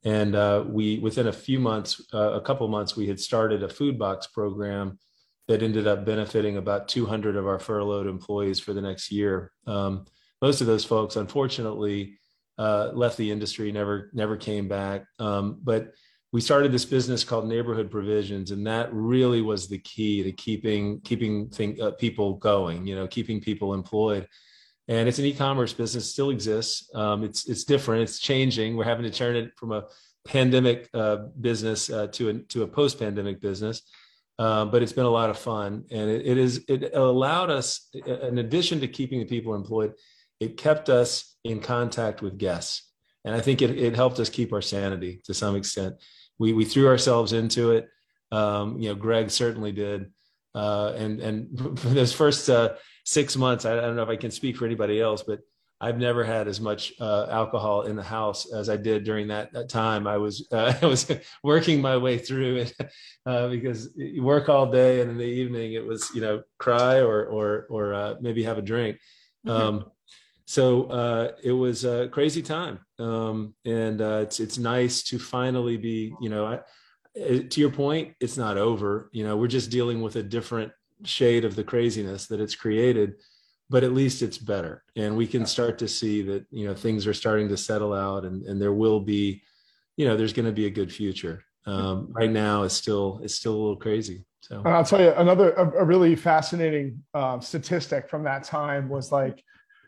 And 0.03 0.35
uh, 0.35 0.65
we 0.67 0.99
within 0.99 1.27
a 1.27 1.33
few 1.33 1.61
months 1.61 2.01
uh, 2.15 2.33
a 2.33 2.41
couple 2.41 2.67
months 2.69 2.97
we 2.97 3.07
had 3.07 3.21
started 3.21 3.63
a 3.63 3.69
food 3.69 3.99
box 3.99 4.27
program 4.29 4.99
that 5.49 5.65
ended 5.65 5.89
up 5.89 6.05
benefiting 6.05 6.59
about 6.59 6.87
200 6.87 7.35
of 7.35 7.47
our 7.47 7.59
furloughed 7.59 8.07
employees 8.07 8.61
for 8.61 8.73
the 8.73 8.81
next 8.81 9.11
year. 9.11 9.51
Um, 9.67 10.07
most 10.41 10.61
of 10.61 10.69
those 10.69 10.85
folks, 10.85 11.17
unfortunately, 11.17 12.20
uh, 12.61 12.91
left 13.03 13.17
the 13.17 13.31
industry, 13.31 13.73
never 13.73 14.11
never 14.13 14.37
came 14.37 14.69
back. 14.69 14.99
Um, 15.19 15.59
but 15.71 15.83
we 16.33 16.41
started 16.41 16.71
this 16.71 16.85
business 16.85 17.25
called 17.25 17.49
Neighborhood 17.49 17.91
Provisions, 17.91 18.51
and 18.51 18.67
that 18.67 18.93
really 18.93 19.43
was 19.43 19.67
the 19.67 19.79
key 19.79 20.23
to 20.23 20.33
keeping 20.33 21.01
keeping 21.01 21.49
thing, 21.49 21.81
uh, 21.81 21.93
people 21.93 22.29
going. 22.35 22.87
You 22.87 22.97
know, 22.97 23.07
keeping 23.07 23.41
people 23.41 23.75
employed. 23.75 24.29
And 24.89 25.09
it's 25.09 25.21
an 25.21 25.25
e-commerce 25.25 25.73
business, 25.73 26.11
still 26.11 26.31
exists. 26.31 26.91
Um, 26.95 27.25
it's 27.25 27.49
it's 27.49 27.65
different. 27.65 28.03
It's 28.03 28.19
changing. 28.19 28.77
We're 28.77 28.91
having 28.93 29.11
to 29.11 29.17
turn 29.23 29.37
it 29.37 29.53
from 29.57 29.73
a 29.73 29.85
pandemic 30.25 30.89
uh, 30.93 31.17
business 31.41 31.89
uh, 31.91 32.09
to 32.09 32.29
a 32.31 32.35
to 32.53 32.63
a 32.65 32.67
post-pandemic 32.67 33.41
business. 33.41 33.83
Um, 34.39 34.71
but 34.71 34.83
it's 34.83 34.93
been 34.93 35.07
a 35.07 35.17
lot 35.21 35.31
of 35.31 35.39
fun, 35.39 35.85
and 35.91 36.11
it, 36.11 36.27
it 36.27 36.39
is 36.39 36.65
it 36.69 36.95
allowed 36.95 37.51
us, 37.51 37.89
in 37.95 38.39
addition 38.39 38.81
to 38.81 38.89
keeping 38.89 39.21
the 39.21 39.27
people 39.27 39.55
employed, 39.55 39.93
it 40.41 40.57
kept 40.57 40.89
us 40.89 41.30
in 41.45 41.61
contact 41.61 42.23
with 42.23 42.39
guests, 42.39 42.91
and 43.25 43.35
I 43.35 43.41
think 43.41 43.63
it, 43.63 43.79
it 43.79 43.95
helped 43.95 44.19
us 44.19 44.29
keep 44.29 44.53
our 44.53 44.63
sanity 44.63 45.21
to 45.25 45.35
some 45.35 45.57
extent. 45.57 45.97
We 46.39 46.53
we 46.53 46.65
threw 46.65 46.89
ourselves 46.89 47.33
into 47.33 47.73
it. 47.73 47.89
Um, 48.33 48.79
you 48.79 48.89
know, 48.89 48.95
Greg 48.95 49.31
certainly 49.31 49.73
did, 49.73 50.13
uh, 50.55 50.93
and 50.97 51.21
and 51.21 51.79
for 51.79 51.89
those 51.89 52.13
first 52.13 52.49
uh, 52.49 52.75
six 53.05 53.37
months, 53.37 53.65
I, 53.65 53.73
I, 53.73 53.81
don't 53.81 53.97
know 53.97 54.03
if 54.03 54.09
I 54.09 54.17
can 54.17 54.31
speak 54.31 54.57
for 54.57 54.67
anybody 54.67 55.01
else, 55.01 55.23
but 55.23 55.41
I've 55.83 55.99
never 55.99 56.23
had 56.25 56.47
as 56.47 56.61
much 56.61 56.93
uh, 57.01 57.27
alcohol 57.31 57.83
in 57.83 57.97
the 57.97 58.03
house 58.03 58.53
as 58.53 58.69
I 58.69 58.77
did 58.77 59.03
during 59.05 59.29
that, 59.29 59.53
that 59.55 59.71
time. 59.71 60.07
I 60.07 60.19
was 60.19 60.47
uh, 60.53 60.75
I 60.83 60.87
was 60.87 61.11
working 61.43 61.81
my 61.81 61.97
way 61.97 62.19
through 62.19 62.57
it 62.57 62.75
uh, 63.27 63.49
because 63.49 63.91
you 63.97 64.23
work 64.23 64.49
all 64.49 64.71
day, 64.71 65.01
and 65.01 65.11
in 65.11 65.17
the 65.17 65.25
evening 65.25 65.73
it 65.73 65.85
was 65.85 66.11
you 66.15 66.21
know 66.21 66.43
cry 66.59 66.99
or 66.99 67.25
or 67.25 67.67
or 67.71 67.95
uh, 67.95 68.15
maybe 68.21 68.43
have 68.43 68.59
a 68.59 68.63
drink. 68.63 68.99
Mm-hmm. 69.47 69.51
Um, 69.51 69.85
so 70.51 70.87
uh, 70.87 71.31
it 71.45 71.53
was 71.53 71.85
a 71.85 72.09
crazy 72.09 72.43
time, 72.43 72.81
um, 72.99 73.55
and 73.65 74.03
uh, 74.03 74.19
it's 74.23 74.41
it's 74.41 74.59
nice 74.59 75.05
to 75.05 75.17
finally 75.17 75.77
be 75.77 76.13
you 76.21 76.29
know. 76.29 76.45
I, 76.45 76.59
to 77.15 77.61
your 77.61 77.71
point, 77.71 78.15
it's 78.19 78.37
not 78.37 78.57
over. 78.57 79.11
You 79.13 79.23
know, 79.25 79.37
we're 79.37 79.47
just 79.47 79.71
dealing 79.71 80.03
with 80.03 80.17
a 80.17 80.25
different 80.25 80.73
shade 81.05 81.45
of 81.45 81.55
the 81.55 81.63
craziness 81.63 82.27
that 82.27 82.41
it's 82.41 82.57
created 82.57 83.15
but 83.69 83.85
at 83.85 83.93
least 83.93 84.21
it's 84.21 84.37
better 84.37 84.83
and 84.97 85.17
we 85.17 85.27
can 85.27 85.47
start 85.47 85.79
to 85.79 85.89
see 85.89 86.21
that 86.21 86.45
you 86.51 86.67
know 86.67 86.75
things 86.75 87.07
are 87.07 87.15
starting 87.15 87.49
to 87.49 87.57
settle 87.57 87.95
out 87.95 88.25
and, 88.25 88.45
and 88.45 88.61
there 88.61 88.73
will 88.73 89.01
be 89.01 89.41
you 89.97 90.05
know 90.05 90.17
there's 90.17 90.33
going 90.33 90.47
to 90.47 90.53
be 90.53 90.67
a 90.67 90.71
good 90.71 90.93
future 90.93 91.43
um, 91.67 92.09
right 92.11 92.31
now 92.31 92.65
it's 92.65 92.75
still 92.75 93.21
it's 93.23 93.35
still 93.35 93.55
a 93.55 93.61
little 93.61 93.77
crazy 93.77 94.25
so 94.41 94.59
and 94.59 94.75
i'll 94.75 94.85
tell 94.85 95.01
you 95.01 95.13
another 95.15 95.53
a, 95.53 95.83
a 95.83 95.85
really 95.85 96.17
fascinating 96.17 97.03
uh, 97.15 97.39
statistic 97.41 98.11
from 98.11 98.25
that 98.25 98.45
time 98.45 98.89
was 98.89 99.11
like 99.13 99.43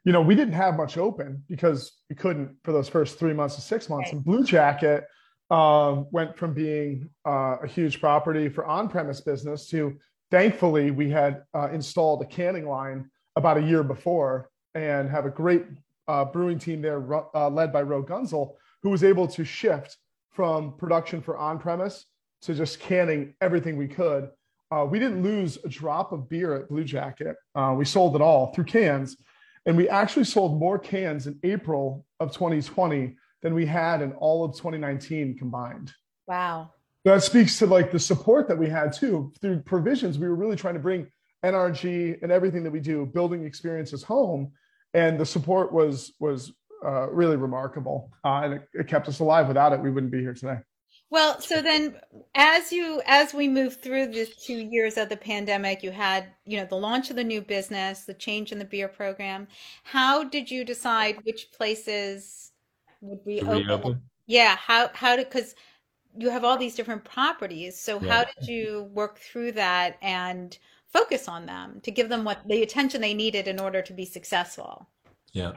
you 0.05 0.13
know 0.13 0.21
we 0.21 0.35
didn't 0.35 0.55
have 0.55 0.77
much 0.77 0.99
open 0.99 1.43
because 1.49 1.93
we 2.09 2.17
couldn't 2.17 2.57
for 2.65 2.73
those 2.73 2.89
first 2.89 3.19
three 3.19 3.33
months 3.33 3.55
to 3.57 3.61
six 3.61 3.89
months 3.89 4.13
and 4.13 4.25
blue 4.25 4.45
jacket 4.45 5.05
um, 5.51 6.07
went 6.11 6.37
from 6.37 6.55
being 6.55 7.09
uh, 7.27 7.57
a 7.63 7.67
huge 7.67 8.01
property 8.01 8.49
for 8.49 8.65
on-premise 8.65 9.21
business 9.21 9.69
to 9.69 9.97
thankfully 10.31 10.91
we 10.91 11.11
had 11.11 11.43
uh, 11.55 11.69
installed 11.73 12.23
a 12.23 12.27
canning 12.27 12.67
line 12.67 13.11
about 13.37 13.59
a 13.59 13.63
year 13.63 13.83
before 13.83 14.51
and 14.75 15.11
have 15.11 15.27
a 15.27 15.31
great 15.31 15.65
uh, 16.09 16.25
brewing 16.25 16.59
team 16.59 16.83
there 16.83 17.03
uh, 17.35 17.49
led 17.49 17.73
by 17.73 17.83
Ro 17.83 18.03
Guenzel, 18.03 18.57
who 18.83 18.91
was 18.91 19.05
able 19.05 19.27
to 19.29 19.45
shift 19.45 19.97
from 20.31 20.77
production 20.77 21.21
for 21.21 21.37
on 21.37 21.59
premise 21.59 22.07
to 22.43 22.55
just 22.55 22.81
canning 22.81 23.35
everything 23.41 23.77
we 23.77 23.89
could. 23.89 24.31
Uh, 24.71 24.85
we 24.85 24.99
didn't 24.99 25.23
lose 25.23 25.59
a 25.65 25.69
drop 25.69 26.13
of 26.13 26.29
beer 26.29 26.55
at 26.55 26.69
Blue 26.69 26.83
Jacket. 26.83 27.37
Uh, 27.55 27.75
we 27.77 27.85
sold 27.85 28.17
it 28.17 28.23
all 28.23 28.53
through 28.53 28.65
cans. 28.65 29.17
And 29.67 29.77
we 29.77 29.89
actually 29.89 30.25
sold 30.25 30.59
more 30.59 30.79
cans 30.79 31.27
in 31.27 31.39
April 31.45 32.05
of 32.19 32.33
2020 32.33 33.17
than 33.43 33.55
we 33.55 33.67
had 33.67 34.03
in 34.03 34.13
all 34.15 34.45
of 34.45 34.57
2019 34.57 35.39
combined. 35.39 35.93
Wow. 36.27 36.73
That 37.05 37.23
speaks 37.23 37.59
to 37.59 37.67
like 37.67 37.91
the 37.91 37.99
support 37.99 38.49
that 38.49 38.59
we 38.59 38.69
had 38.69 38.93
too 38.93 39.33
through 39.41 39.61
provisions. 39.61 40.19
We 40.19 40.29
were 40.29 40.37
really 40.37 40.57
trying 40.57 40.75
to 40.75 40.81
bring 40.81 41.09
NRG 41.45 42.23
and 42.23 42.31
everything 42.31 42.63
that 42.63 42.71
we 42.71 42.81
do, 42.81 43.07
building 43.07 43.45
experiences 43.45 44.03
home, 44.05 44.53
and 44.95 45.19
the 45.19 45.27
support 45.27 45.73
was 45.73 46.13
was 46.21 46.53
uh, 46.85 47.11
really 47.11 47.37
remarkable, 47.37 48.13
uh, 48.25 48.43
and 48.45 48.55
it, 48.55 48.69
it 48.75 48.87
kept 48.87 49.09
us 49.09 49.19
alive. 49.19 49.49
Without 49.49 49.73
it, 49.73 49.81
we 49.81 49.91
wouldn't 49.91 50.13
be 50.13 50.21
here 50.21 50.35
today. 50.35 50.59
Well, 51.13 51.43
so 51.43 51.61
then 51.61 52.01
as 52.35 52.73
you 52.73 53.03
as 53.05 53.35
we 53.35 53.47
move 53.47 53.77
through 53.77 54.07
the 54.07 54.25
two 54.25 54.57
years 54.57 54.97
of 54.97 55.11
the 55.11 55.17
pandemic, 55.19 55.83
you 55.83 55.91
had, 55.91 56.29
you 56.47 56.57
know, 56.57 56.65
the 56.65 56.77
launch 56.77 57.11
of 57.11 57.17
the 57.17 57.23
new 57.23 57.43
business, 57.43 58.07
the 58.07 58.15
change 58.15 58.51
in 58.51 58.59
the 58.59 58.65
beer 58.65 58.89
program. 58.89 59.47
How 59.83 60.25
did 60.25 60.51
you 60.51 60.65
decide 60.65 61.19
which 61.25 61.53
places 61.53 62.53
would 63.03 63.19
reopen? 63.27 63.59
reopen? 63.59 64.03
Yeah, 64.27 64.57
how 64.57 64.89
how 64.95 65.17
did 65.17 65.31
cuz 65.31 65.55
you 66.17 66.31
have 66.31 66.45
all 66.45 66.57
these 66.57 66.75
different 66.75 67.05
properties. 67.05 67.79
So 67.79 68.01
yeah. 68.01 68.11
how 68.11 68.25
did 68.25 68.49
you 68.49 68.85
work 68.95 69.19
through 69.19 69.53
that 69.53 69.99
and 70.01 70.57
focus 70.95 71.29
on 71.29 71.45
them 71.45 71.83
to 71.83 71.91
give 71.91 72.09
them 72.09 72.25
what 72.25 72.41
the 72.49 72.63
attention 72.63 73.03
they 73.03 73.13
needed 73.13 73.47
in 73.49 73.61
order 73.61 73.83
to 73.83 73.93
be 73.95 74.05
successful 74.05 74.87
yeah 75.33 75.53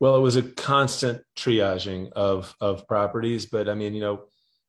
well 0.00 0.16
it 0.16 0.20
was 0.20 0.34
a 0.34 0.42
constant 0.42 1.22
triaging 1.36 2.10
of 2.12 2.56
of 2.60 2.86
properties 2.88 3.46
but 3.46 3.68
i 3.68 3.74
mean 3.74 3.94
you 3.94 4.00
know 4.00 4.24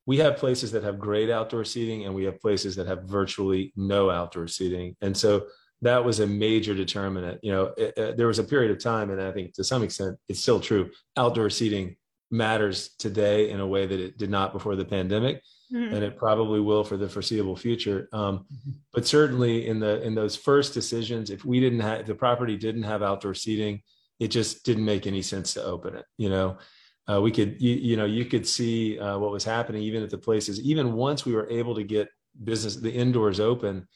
we 0.06 0.18
have 0.18 0.38
places 0.38 0.72
that 0.72 0.84
have 0.84 1.00
great 1.00 1.30
outdoor 1.30 1.63
seating 1.63 2.06
and 2.06 2.13
we 2.13 2.26
have 2.26 2.39
places 2.39 2.76
that 2.76 2.88
have 2.88 3.04
virtually 3.04 3.72
no 3.76 4.10
outdoor 4.10 4.48
seating 4.48 4.96
and 5.02 5.16
so 5.16 5.46
that 5.82 6.04
was 6.04 6.20
a 6.20 6.28
major 6.28 6.74
determinant 6.74 7.39
you 7.44 7.52
know 7.52 7.74
it, 7.78 7.98
it, 7.98 8.18
there 8.18 8.28
was 8.28 8.39
a 8.39 8.44
period 8.44 8.72
of 8.72 8.82
time 8.82 9.10
and 9.10 9.22
i 9.22 9.32
think 9.32 9.54
to 9.54 9.63
some 9.63 9.84
extent 9.84 10.18
it's 10.28 10.39
still 10.39 10.60
true 10.60 10.89
outdoor 11.18 11.50
seating 11.50 11.96
matters 12.32 12.96
today 12.98 13.52
in 13.52 13.60
a 13.60 13.68
way 13.68 13.86
that 13.86 14.00
it 14.00 14.18
did 14.18 14.30
not 14.30 14.54
before 14.54 14.76
the 14.76 14.86
pandemic 14.86 15.42
mm-hmm. 15.74 15.94
and 15.94 16.04
it 16.04 16.18
probably 16.18 16.60
will 16.60 16.84
for 16.84 16.98
the 16.98 17.10
foreseeable 17.10 17.56
future. 17.56 18.08
Um, 18.13 18.39
mm-hmm. 18.39 18.72
But 18.94 19.06
certainly 19.06 19.68
in 19.68 19.80
the 19.80 20.02
in 20.02 20.16
those 20.16 20.36
first 20.36 20.74
decisions, 20.74 21.30
if 21.30 21.46
we 21.46 21.60
didn't 21.60 21.80
have 21.82 22.06
the 22.06 22.16
property 22.16 22.58
didn't 22.58 22.84
have 22.84 23.02
outdoor 23.04 23.34
seating, 23.34 23.82
it 24.20 24.30
just 24.30 24.63
didn't 24.66 24.86
make 24.86 25.08
any 25.08 25.22
sense 25.22 25.54
to 25.54 25.63
open 25.63 25.96
it. 25.96 26.06
You 26.18 26.30
know, 26.30 26.58
uh, 27.12 27.22
we 27.22 27.32
could 27.32 27.62
you, 27.62 27.76
you, 27.76 27.98
know 27.98 28.06
you 28.06 28.26
could 28.26 28.48
see 28.48 29.00
uh, 29.00 29.18
what 29.18 29.32
was 29.32 29.44
happening 29.44 29.84
even 29.84 30.04
at 30.04 30.10
the 30.10 30.18
places. 30.18 30.62
Even 30.62 30.94
once 30.94 31.26
we 31.26 31.34
were 31.34 31.50
able 31.50 31.76
to 31.76 31.84
get 31.84 32.10
business 32.44 32.76
the 32.76 32.92
indoors 32.92 33.39
open 33.39 33.88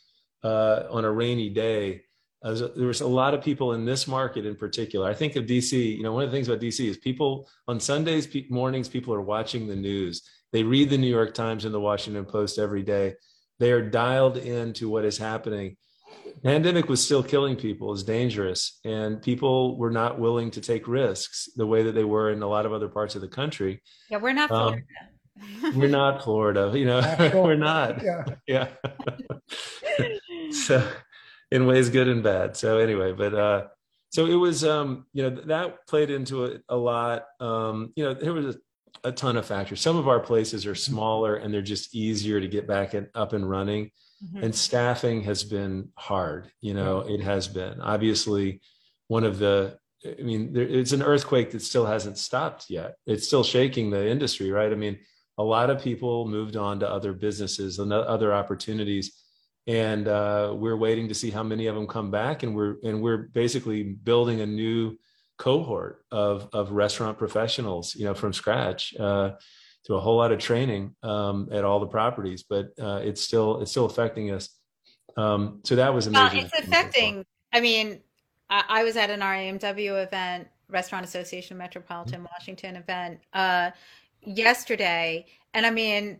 uh, 0.43 0.83
on 0.91 1.05
a 1.05 1.11
rainy 1.11 1.49
day. 1.49 2.01
there 2.43 2.87
was 2.87 3.01
a 3.01 3.07
lot 3.07 3.33
of 3.33 3.41
people 3.41 3.73
in 3.73 3.85
this 3.85 4.07
market 4.07 4.45
in 4.45 4.55
particular. 4.55 5.09
I 5.09 5.13
think 5.13 5.35
of 5.35 5.45
DC. 5.45 5.97
You 5.97 6.03
know, 6.03 6.13
one 6.13 6.23
of 6.23 6.31
the 6.31 6.35
things 6.35 6.47
about 6.47 6.61
DC 6.61 6.87
is 6.87 6.97
people 6.97 7.49
on 7.67 7.79
Sundays 7.79 8.27
mornings, 8.49 8.89
people 8.89 9.13
are 9.13 9.21
watching 9.21 9.67
the 9.67 9.75
news 9.75 10.21
they 10.51 10.63
read 10.63 10.89
the 10.89 10.97
New 10.97 11.07
York 11.07 11.33
Times 11.33 11.65
and 11.65 11.73
the 11.73 11.79
Washington 11.79 12.25
Post 12.25 12.57
every 12.57 12.83
day. 12.83 13.15
They 13.59 13.71
are 13.71 13.81
dialed 13.81 14.37
into 14.37 14.89
what 14.89 15.05
is 15.05 15.17
happening. 15.17 15.77
Pandemic 16.43 16.87
was 16.87 17.03
still 17.03 17.23
killing 17.23 17.55
people, 17.55 17.93
is 17.93 18.03
dangerous, 18.03 18.79
and 18.85 19.21
people 19.21 19.77
were 19.77 19.89
not 19.89 20.19
willing 20.19 20.51
to 20.51 20.61
take 20.61 20.87
risks 20.87 21.49
the 21.55 21.65
way 21.65 21.83
that 21.83 21.93
they 21.93 22.03
were 22.03 22.31
in 22.31 22.41
a 22.41 22.47
lot 22.47 22.65
of 22.65 22.73
other 22.73 22.87
parts 22.87 23.15
of 23.15 23.21
the 23.21 23.27
country. 23.27 23.81
Yeah, 24.09 24.17
we're 24.17 24.33
not 24.33 24.49
Florida. 24.49 24.83
Um, 25.63 25.75
we're 25.79 25.89
not 25.89 26.23
Florida, 26.23 26.71
you 26.75 26.85
know, 26.85 27.01
we're 27.33 27.55
not. 27.55 28.03
Yeah. 28.03 28.23
Yeah. 28.47 28.69
so 30.51 30.87
in 31.51 31.65
ways 31.65 31.89
good 31.89 32.07
and 32.07 32.23
bad. 32.23 32.55
So 32.55 32.77
anyway, 32.77 33.11
but 33.11 33.33
uh 33.33 33.67
so 34.09 34.25
it 34.25 34.35
was 34.35 34.63
um 34.63 35.05
you 35.13 35.23
know 35.23 35.41
that 35.47 35.87
played 35.87 36.09
into 36.09 36.45
it 36.45 36.63
a 36.69 36.77
lot 36.77 37.25
um 37.39 37.91
you 37.95 38.03
know 38.03 38.13
there 38.13 38.33
was 38.33 38.55
a 38.55 38.59
a 39.03 39.11
ton 39.11 39.37
of 39.37 39.45
factors. 39.45 39.81
Some 39.81 39.97
of 39.97 40.07
our 40.07 40.19
places 40.19 40.65
are 40.65 40.75
smaller 40.75 41.35
and 41.35 41.53
they're 41.53 41.61
just 41.61 41.95
easier 41.95 42.39
to 42.39 42.47
get 42.47 42.67
back 42.67 42.93
and 42.93 43.07
up 43.15 43.33
and 43.33 43.49
running. 43.49 43.91
Mm-hmm. 44.23 44.43
And 44.43 44.55
staffing 44.55 45.23
has 45.23 45.43
been 45.43 45.89
hard. 45.95 46.51
You 46.61 46.73
know, 46.73 47.01
it 47.01 47.21
has 47.21 47.47
been 47.47 47.81
obviously 47.81 48.61
one 49.07 49.23
of 49.23 49.37
the. 49.37 49.77
I 50.05 50.21
mean, 50.21 50.53
there, 50.53 50.67
it's 50.67 50.91
an 50.91 51.01
earthquake 51.01 51.51
that 51.51 51.61
still 51.61 51.85
hasn't 51.85 52.17
stopped 52.17 52.69
yet. 52.69 52.95
It's 53.05 53.27
still 53.27 53.43
shaking 53.43 53.89
the 53.89 54.07
industry, 54.07 54.51
right? 54.51 54.71
I 54.71 54.75
mean, 54.75 54.99
a 55.37 55.43
lot 55.43 55.69
of 55.69 55.81
people 55.81 56.27
moved 56.27 56.55
on 56.55 56.79
to 56.79 56.89
other 56.89 57.13
businesses 57.13 57.79
and 57.79 57.91
other 57.93 58.33
opportunities, 58.33 59.11
and 59.65 60.07
uh, 60.07 60.53
we're 60.55 60.77
waiting 60.77 61.07
to 61.09 61.15
see 61.15 61.29
how 61.29 61.43
many 61.43 61.67
of 61.67 61.75
them 61.75 61.87
come 61.87 62.09
back. 62.09 62.43
And 62.43 62.55
we're 62.55 62.77
and 62.83 63.01
we're 63.01 63.17
basically 63.17 63.83
building 63.83 64.41
a 64.41 64.45
new 64.45 64.97
cohort 65.37 66.03
of 66.11 66.49
of 66.53 66.71
restaurant 66.71 67.17
professionals, 67.17 67.95
you 67.95 68.05
know, 68.05 68.15
from 68.15 68.33
scratch. 68.33 68.95
Uh, 68.99 69.31
to 69.87 69.95
a 69.95 69.99
whole 70.01 70.17
lot 70.17 70.33
of 70.33 70.39
training 70.39 70.93
um, 71.01 71.47
at 71.49 71.63
all 71.63 71.79
the 71.79 71.87
properties, 71.87 72.43
but 72.43 72.73
uh, 72.79 72.99
it's 73.03 73.21
still 73.21 73.61
it's 73.61 73.71
still 73.71 73.85
affecting 73.85 74.31
us. 74.31 74.49
Um, 75.15 75.61
so 75.63 75.77
that 75.77 75.93
was 75.93 76.07
amazing. 76.07 76.43
Well, 76.43 76.49
it's 76.53 76.67
affecting. 76.67 77.25
I 77.53 77.61
mean, 77.61 78.01
I, 78.49 78.63
I, 78.67 78.83
was 78.83 78.97
at 78.97 79.09
an 79.09 79.21
RAMW 79.21 80.05
event, 80.05 80.49
Restaurant 80.67 81.05
Association 81.05 81.57
Metropolitan 81.57 82.15
mm-hmm. 82.15 82.27
Washington 82.33 82.75
event 82.75 83.21
uh, 83.31 83.71
yesterday, 84.21 85.25
and 85.53 85.65
I 85.65 85.71
mean, 85.71 86.19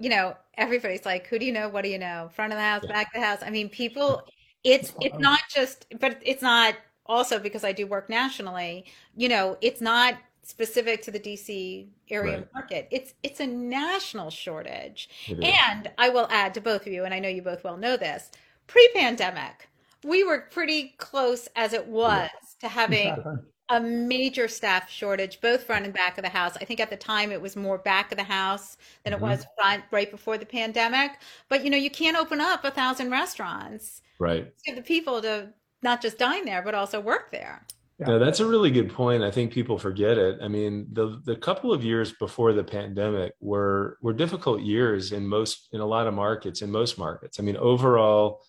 you 0.00 0.08
know, 0.08 0.34
everybody's 0.54 1.04
like, 1.04 1.26
"Who 1.26 1.38
do 1.38 1.44
you 1.44 1.52
know? 1.52 1.68
What 1.68 1.84
do 1.84 1.90
you 1.90 1.98
know? 1.98 2.30
Front 2.34 2.54
of 2.54 2.56
the 2.56 2.64
house, 2.64 2.82
yeah. 2.84 2.92
back 2.92 3.08
of 3.14 3.20
the 3.20 3.26
house." 3.26 3.38
I 3.42 3.50
mean, 3.50 3.68
people. 3.68 4.22
It's 4.64 4.94
it's 5.00 5.18
not 5.18 5.38
just, 5.54 5.86
but 6.00 6.18
it's 6.22 6.42
not 6.42 6.74
also 7.08 7.38
because 7.38 7.64
I 7.64 7.72
do 7.72 7.86
work 7.86 8.08
nationally, 8.08 8.86
you 9.16 9.28
know, 9.28 9.56
it's 9.60 9.80
not 9.80 10.14
specific 10.48 11.02
to 11.02 11.10
the 11.10 11.18
DC 11.20 11.88
area 12.10 12.38
Right. 12.38 12.54
market. 12.54 12.88
It's 12.90 13.14
it's 13.22 13.40
a 13.40 13.46
national 13.46 14.30
shortage. 14.30 15.08
And 15.42 15.90
I 15.98 16.08
will 16.08 16.28
add 16.30 16.54
to 16.54 16.60
both 16.60 16.86
of 16.86 16.92
you, 16.92 17.04
and 17.04 17.12
I 17.12 17.18
know 17.18 17.28
you 17.28 17.42
both 17.42 17.64
well 17.64 17.76
know 17.76 17.96
this, 17.96 18.30
pre-pandemic, 18.68 19.68
we 20.04 20.22
were 20.24 20.42
pretty 20.50 20.94
close 20.98 21.48
as 21.56 21.72
it 21.72 21.86
was 21.86 22.30
to 22.60 22.68
having 22.68 23.08
Exactly. 23.08 23.34
a 23.70 23.80
major 23.80 24.46
staff 24.46 24.88
shortage, 24.88 25.40
both 25.40 25.64
front 25.64 25.84
and 25.84 25.92
back 25.94 26.16
of 26.18 26.22
the 26.22 26.30
house. 26.30 26.56
I 26.60 26.64
think 26.64 26.78
at 26.78 26.90
the 26.90 26.96
time 26.96 27.32
it 27.32 27.40
was 27.42 27.56
more 27.56 27.78
back 27.78 28.12
of 28.12 28.18
the 28.18 28.24
house 28.24 28.76
than 29.02 29.12
it 29.12 29.18
Mhm. 29.18 29.22
was 29.22 29.46
front 29.58 29.82
right 29.90 30.10
before 30.10 30.38
the 30.38 30.46
pandemic. 30.46 31.12
But 31.48 31.64
you 31.64 31.70
know, 31.70 31.76
you 31.76 31.90
can't 31.90 32.16
open 32.16 32.40
up 32.40 32.64
a 32.64 32.70
thousand 32.70 33.10
restaurants 33.10 34.02
right. 34.20 34.52
to 34.66 34.74
the 34.74 34.82
people 34.82 35.20
to 35.22 35.52
not 35.82 36.00
just 36.02 36.18
dine 36.18 36.44
there, 36.44 36.62
but 36.62 36.74
also 36.74 37.00
work 37.00 37.32
there. 37.32 37.66
Yeah. 37.98 38.08
No, 38.08 38.18
that's 38.18 38.40
a 38.40 38.46
really 38.46 38.70
good 38.70 38.92
point. 38.92 39.22
I 39.22 39.30
think 39.30 39.52
people 39.52 39.78
forget 39.78 40.18
it. 40.18 40.38
I 40.42 40.48
mean, 40.48 40.86
the 40.92 41.20
the 41.24 41.36
couple 41.36 41.72
of 41.72 41.82
years 41.82 42.12
before 42.12 42.52
the 42.52 42.64
pandemic 42.64 43.32
were 43.40 43.96
were 44.02 44.12
difficult 44.12 44.60
years 44.60 45.12
in 45.12 45.26
most 45.26 45.68
in 45.72 45.80
a 45.80 45.86
lot 45.86 46.06
of 46.06 46.12
markets, 46.12 46.60
in 46.60 46.70
most 46.70 46.98
markets. 46.98 47.40
I 47.40 47.42
mean, 47.42 47.56
overall 47.56 48.42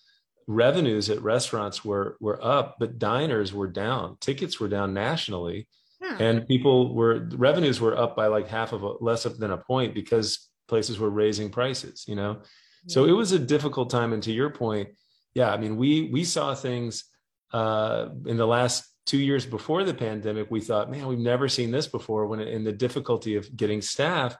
revenues 0.48 1.10
at 1.10 1.22
restaurants 1.22 1.86
were 1.86 2.18
were 2.20 2.44
up, 2.44 2.76
but 2.80 3.00
diners 3.00 3.54
were 3.54 3.68
down. 3.68 4.18
Tickets 4.20 4.60
were 4.60 4.68
down 4.68 4.94
nationally, 4.94 5.68
Hmm. 6.04 6.22
and 6.22 6.48
people 6.48 6.94
were 6.94 7.30
revenues 7.34 7.80
were 7.80 7.98
up 7.98 8.16
by 8.18 8.28
like 8.28 8.48
half 8.50 8.74
of 8.74 8.84
a 8.84 8.94
less 9.00 9.24
than 9.24 9.52
a 9.52 9.58
point 9.58 9.94
because 9.94 10.50
places 10.68 11.00
were 11.00 11.10
raising 11.10 11.50
prices, 11.50 12.04
you 12.08 12.16
know. 12.16 12.42
So 12.88 13.06
it 13.06 13.12
was 13.12 13.32
a 13.32 13.40
difficult 13.40 13.90
time. 13.90 14.14
And 14.14 14.24
to 14.24 14.32
your 14.32 14.50
point, 14.50 14.90
yeah, 15.34 15.52
I 15.54 15.58
mean, 15.58 15.78
we 15.78 16.10
we 16.12 16.24
saw 16.24 16.54
things 16.54 17.06
uh, 17.54 18.10
in 18.26 18.38
the 18.38 18.46
last 18.48 18.84
two 19.08 19.18
years 19.18 19.46
before 19.46 19.84
the 19.84 19.94
pandemic. 19.94 20.52
We 20.52 20.62
thought, 20.62 20.92
man, 20.92 21.08
we've 21.08 21.18
never 21.18 21.48
seen 21.48 21.72
this 21.72 21.88
before. 21.88 22.28
When 22.28 22.40
in 22.40 22.64
the 22.64 22.72
difficulty 22.72 23.36
of 23.36 23.56
getting 23.56 23.82
staff, 23.82 24.38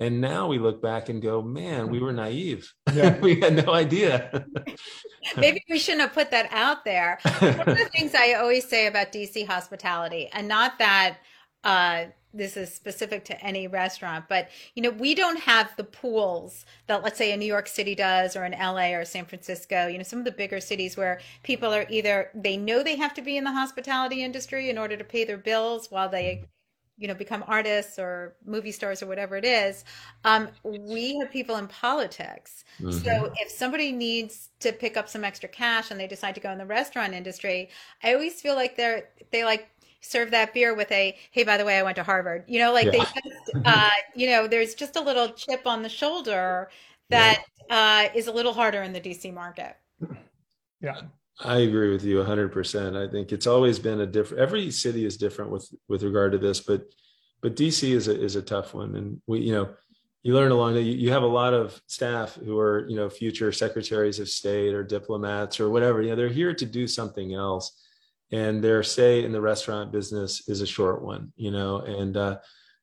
and 0.00 0.20
now 0.20 0.46
we 0.46 0.58
look 0.58 0.80
back 0.80 1.08
and 1.08 1.20
go, 1.20 1.42
man, 1.42 1.88
we 1.88 1.98
were 1.98 2.12
naive. 2.12 2.72
Yeah. 2.92 3.18
we 3.20 3.40
had 3.40 3.66
no 3.66 3.72
idea. 3.72 4.46
Maybe 5.36 5.64
we 5.68 5.78
shouldn't 5.78 6.02
have 6.02 6.12
put 6.12 6.30
that 6.30 6.48
out 6.52 6.84
there. 6.84 7.18
One 7.38 7.60
of 7.60 7.78
the 7.78 7.88
things 7.92 8.14
I 8.14 8.34
always 8.34 8.68
say 8.68 8.86
about 8.86 9.12
DC 9.12 9.46
hospitality, 9.46 10.28
and 10.32 10.46
not 10.46 10.78
that 10.78 11.18
uh, 11.64 12.04
this 12.34 12.56
is 12.56 12.72
specific 12.74 13.24
to 13.26 13.40
any 13.44 13.66
restaurant, 13.66 14.26
but 14.28 14.48
you 14.74 14.82
know, 14.82 14.90
we 14.90 15.14
don't 15.14 15.38
have 15.40 15.74
the 15.76 15.84
pools 15.84 16.66
that 16.86 17.02
let's 17.02 17.18
say 17.18 17.32
a 17.32 17.36
New 17.36 17.46
York 17.46 17.66
City 17.68 17.94
does, 17.94 18.36
or 18.36 18.44
in 18.44 18.54
LA 18.54 18.94
or 18.94 19.04
San 19.04 19.24
Francisco. 19.24 19.86
You 19.86 19.98
know, 19.98 20.04
some 20.04 20.18
of 20.18 20.24
the 20.24 20.32
bigger 20.32 20.60
cities 20.60 20.96
where 20.96 21.20
people 21.42 21.72
are 21.74 21.86
either 21.88 22.30
they 22.34 22.56
know 22.56 22.82
they 22.82 22.96
have 22.96 23.14
to 23.14 23.22
be 23.22 23.36
in 23.36 23.44
the 23.44 23.52
hospitality 23.52 24.22
industry 24.22 24.70
in 24.70 24.78
order 24.78 24.96
to 24.96 25.04
pay 25.04 25.24
their 25.24 25.38
bills 25.38 25.90
while 25.90 26.08
they 26.08 26.44
you 26.96 27.06
know 27.06 27.14
become 27.14 27.44
artists 27.46 27.98
or 27.98 28.36
movie 28.44 28.72
stars 28.72 29.02
or 29.02 29.06
whatever 29.06 29.36
it 29.36 29.44
is 29.44 29.84
um, 30.24 30.48
we 30.64 31.16
have 31.20 31.30
people 31.30 31.56
in 31.56 31.68
politics 31.68 32.64
Mhm. 32.78 32.98
so 33.04 33.30
if 33.36 33.50
somebody 33.50 33.92
needs 33.92 34.50
to 34.60 34.72
pick 34.72 34.96
up 34.96 35.08
some 35.08 35.24
extra 35.24 35.48
cash 35.48 35.90
and 35.90 36.00
they 36.00 36.08
decide 36.08 36.34
to 36.34 36.40
go 36.40 36.50
in 36.50 36.58
the 36.58 36.66
restaurant 36.66 37.14
industry 37.14 37.68
i 38.02 38.12
always 38.12 38.40
feel 38.40 38.54
like 38.56 38.76
they're 38.76 39.08
they 39.30 39.44
like 39.44 39.68
serve 40.00 40.30
that 40.30 40.54
beer 40.54 40.74
with 40.74 40.90
a 40.92 41.16
hey 41.30 41.44
by 41.44 41.56
the 41.56 41.64
way 41.64 41.78
i 41.78 41.82
went 41.82 41.96
to 41.96 42.02
harvard. 42.02 42.44
You 42.46 42.60
know 42.60 42.72
like 42.72 42.90
they 42.90 42.98
just 42.98 43.64
uh, 43.64 43.90
you 44.14 44.28
know 44.28 44.46
there's 44.46 44.74
just 44.74 44.96
a 44.96 45.00
little 45.00 45.30
chip 45.30 45.66
on 45.66 45.82
the 45.82 45.88
shoulder 45.88 46.70
that 47.10 47.44
uh, 47.70 48.08
is 48.14 48.26
a 48.26 48.32
little 48.32 48.52
harder 48.52 48.82
in 48.82 48.92
the 48.92 49.00
dc 49.00 49.32
market. 49.32 49.76
Yeah. 50.80 51.00
I 51.40 51.58
agree 51.58 51.92
with 51.92 52.02
you 52.02 52.16
100%. 52.16 52.96
I 52.96 53.10
think 53.10 53.30
it's 53.30 53.46
always 53.46 53.78
been 53.78 54.00
a 54.00 54.06
different 54.06 54.42
every 54.42 54.70
city 54.72 55.04
is 55.04 55.16
different 55.16 55.50
with 55.52 55.68
with 55.88 56.02
regard 56.02 56.32
to 56.32 56.38
this, 56.38 56.60
but 56.60 56.82
but 57.40 57.54
DC 57.54 57.90
is 57.90 58.08
a 58.08 58.20
is 58.20 58.36
a 58.36 58.42
tough 58.42 58.74
one. 58.74 58.96
And 58.96 59.20
we 59.26 59.40
you 59.40 59.52
know 59.52 59.68
you 60.22 60.34
learn 60.34 60.50
along 60.50 60.74
that 60.74 60.82
you, 60.82 60.94
you 60.94 61.12
have 61.12 61.22
a 61.22 61.26
lot 61.26 61.54
of 61.54 61.80
staff 61.86 62.34
who 62.34 62.58
are 62.58 62.86
you 62.88 62.96
know 62.96 63.08
future 63.08 63.52
secretaries 63.52 64.18
of 64.18 64.28
state 64.28 64.74
or 64.74 64.82
diplomats 64.82 65.60
or 65.60 65.70
whatever 65.70 66.02
you 66.02 66.10
know 66.10 66.16
they're 66.16 66.28
here 66.28 66.54
to 66.54 66.66
do 66.66 66.86
something 66.86 67.34
else 67.34 67.87
and 68.30 68.62
their 68.62 68.82
stay 68.82 69.24
in 69.24 69.32
the 69.32 69.40
restaurant 69.40 69.92
business 69.92 70.48
is 70.48 70.60
a 70.60 70.66
short 70.66 71.02
one 71.02 71.32
you 71.36 71.50
know 71.50 71.78
and 71.78 72.16
uh 72.16 72.36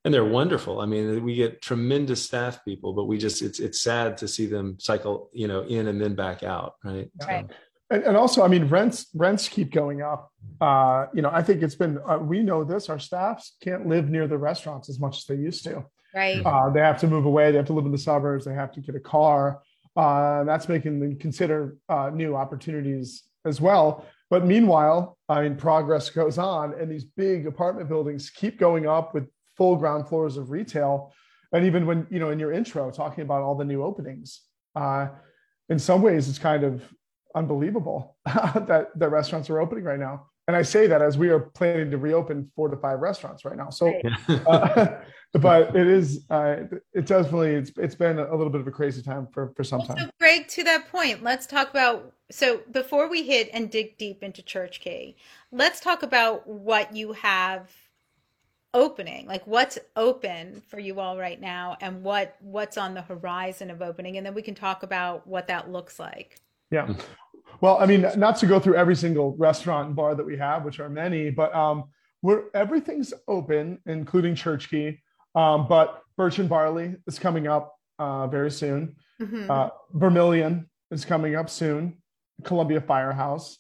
and 0.03 0.13
they're 0.13 0.25
wonderful 0.25 0.81
i 0.81 0.85
mean 0.85 1.23
we 1.23 1.35
get 1.35 1.61
tremendous 1.61 2.23
staff 2.23 2.63
people 2.65 2.93
but 2.93 3.05
we 3.05 3.17
just 3.17 3.41
it's 3.41 3.59
it's 3.59 3.81
sad 3.81 4.17
to 4.17 4.27
see 4.27 4.45
them 4.45 4.77
cycle 4.79 5.29
you 5.33 5.47
know 5.47 5.61
in 5.61 5.87
and 5.87 6.01
then 6.01 6.15
back 6.15 6.43
out 6.43 6.75
right 6.83 7.09
Right. 7.27 7.45
And, 7.89 8.03
and 8.03 8.17
also, 8.17 8.43
I 8.43 8.47
mean, 8.47 8.67
rents 8.67 9.07
rents 9.13 9.47
keep 9.47 9.71
going 9.71 10.01
up. 10.01 10.31
Uh, 10.59 11.07
you 11.13 11.21
know, 11.21 11.29
I 11.31 11.43
think 11.43 11.61
it's 11.61 11.75
been 11.75 11.99
uh, 12.07 12.17
we 12.17 12.41
know 12.41 12.63
this. 12.63 12.89
Our 12.89 12.99
staffs 12.99 13.55
can't 13.61 13.87
live 13.87 14.09
near 14.09 14.27
the 14.27 14.37
restaurants 14.37 14.89
as 14.89 14.99
much 14.99 15.17
as 15.17 15.25
they 15.25 15.35
used 15.35 15.63
to. 15.65 15.85
right 16.13 16.43
Uh, 16.45 16.69
they 16.71 16.79
have 16.79 16.99
to 17.01 17.07
move 17.07 17.25
away. 17.25 17.51
They 17.51 17.57
have 17.57 17.67
to 17.67 17.73
live 17.73 17.85
in 17.85 17.91
the 17.91 17.97
suburbs. 17.97 18.45
They 18.45 18.53
have 18.53 18.71
to 18.73 18.81
get 18.81 18.95
a 18.95 18.99
car. 18.99 19.61
Uh, 19.95 20.43
that's 20.43 20.67
making 20.67 20.99
them 20.99 21.17
consider 21.17 21.77
uh, 21.87 22.09
new 22.13 22.35
opportunities 22.35 23.23
as 23.45 23.61
well. 23.61 24.05
But 24.29 24.45
meanwhile, 24.45 25.17
I 25.29 25.43
mean, 25.43 25.55
progress 25.55 26.09
goes 26.09 26.37
on, 26.37 26.73
and 26.79 26.91
these 26.91 27.03
big 27.03 27.45
apartment 27.47 27.89
buildings 27.89 28.29
keep 28.29 28.59
going 28.59 28.87
up 28.87 29.13
with 29.13 29.27
full 29.55 29.75
ground 29.75 30.07
floors 30.07 30.37
of 30.37 30.49
retail. 30.49 31.13
And 31.51 31.65
even 31.65 31.85
when 31.85 32.07
you 32.09 32.19
know 32.19 32.31
in 32.31 32.39
your 32.39 32.51
intro 32.51 32.91
talking 32.91 33.23
about 33.23 33.41
all 33.41 33.55
the 33.55 33.65
new 33.65 33.83
openings, 33.83 34.41
uh, 34.75 35.07
in 35.69 35.79
some 35.79 36.01
ways 36.01 36.27
it's 36.27 36.39
kind 36.39 36.63
of 36.63 36.83
unbelievable 37.35 38.17
that 38.25 38.89
that 38.95 39.09
restaurants 39.09 39.49
are 39.49 39.59
opening 39.59 39.83
right 39.83 39.99
now. 39.99 40.27
And 40.47 40.55
I 40.55 40.61
say 40.61 40.85
that 40.87 41.01
as 41.01 41.17
we 41.17 41.29
are 41.29 41.39
planning 41.39 41.89
to 41.89 41.97
reopen 41.97 42.51
four 42.55 42.69
to 42.69 42.77
five 42.77 42.99
restaurants 42.99 43.45
right 43.45 43.57
now. 43.57 43.69
So 43.69 43.91
Right. 44.03 44.41
uh, 44.47 44.87
but 45.33 45.75
it 45.75 45.87
is 45.87 46.25
uh, 46.29 46.57
it 46.93 47.05
definitely 47.05 47.55
it's 47.55 47.71
it's 47.77 47.95
been 47.95 48.19
a 48.19 48.35
little 48.35 48.49
bit 48.49 48.61
of 48.61 48.67
a 48.67 48.71
crazy 48.71 49.01
time 49.01 49.27
for 49.31 49.51
for 49.55 49.63
some 49.63 49.81
time. 49.81 49.97
So, 49.97 50.03
time 50.03 50.09
Greg, 50.19 50.47
to 50.49 50.63
that 50.63 50.89
point, 50.89 51.23
let's 51.23 51.45
talk 51.45 51.69
about. 51.69 52.13
So, 52.31 52.61
before 52.71 53.09
we 53.09 53.23
hit 53.23 53.49
and 53.53 53.69
dig 53.69 53.97
deep 53.97 54.23
into 54.23 54.41
Church 54.41 54.79
Key, 54.79 55.15
let's 55.51 55.79
talk 55.79 56.03
about 56.03 56.47
what 56.47 56.95
you 56.95 57.13
have 57.13 57.69
opening. 58.73 59.27
Like, 59.27 59.45
what's 59.45 59.77
open 59.95 60.61
for 60.67 60.79
you 60.79 60.99
all 60.99 61.17
right 61.17 61.39
now, 61.39 61.77
and 61.81 62.03
what 62.03 62.35
what's 62.39 62.77
on 62.77 62.93
the 62.93 63.01
horizon 63.01 63.69
of 63.69 63.81
opening, 63.81 64.17
and 64.17 64.25
then 64.25 64.33
we 64.33 64.41
can 64.41 64.55
talk 64.55 64.83
about 64.83 65.27
what 65.27 65.47
that 65.47 65.69
looks 65.69 65.99
like. 65.99 66.39
yeah 66.71 66.93
well 67.61 67.77
i 67.79 67.85
mean 67.85 68.05
not 68.17 68.37
to 68.37 68.45
go 68.45 68.59
through 68.59 68.75
every 68.75 68.95
single 68.95 69.35
restaurant 69.37 69.87
and 69.87 69.95
bar 69.95 70.15
that 70.15 70.25
we 70.25 70.37
have 70.37 70.63
which 70.63 70.79
are 70.79 70.89
many 70.89 71.29
but 71.29 71.53
um 71.55 71.85
we're 72.21 72.43
everything's 72.53 73.13
open 73.27 73.79
including 73.85 74.35
church 74.35 74.69
key 74.69 74.99
um 75.35 75.67
but 75.67 76.01
birch 76.17 76.39
and 76.39 76.49
barley 76.49 76.95
is 77.07 77.19
coming 77.19 77.47
up 77.47 77.75
uh 77.99 78.27
very 78.27 78.51
soon 78.51 78.95
Mhm. 79.21 79.49
uh 79.49 79.69
vermilion 79.93 80.69
is 80.91 81.05
coming 81.05 81.35
up 81.35 81.49
soon 81.49 81.97
columbia 82.43 82.81
firehouse 82.81 83.57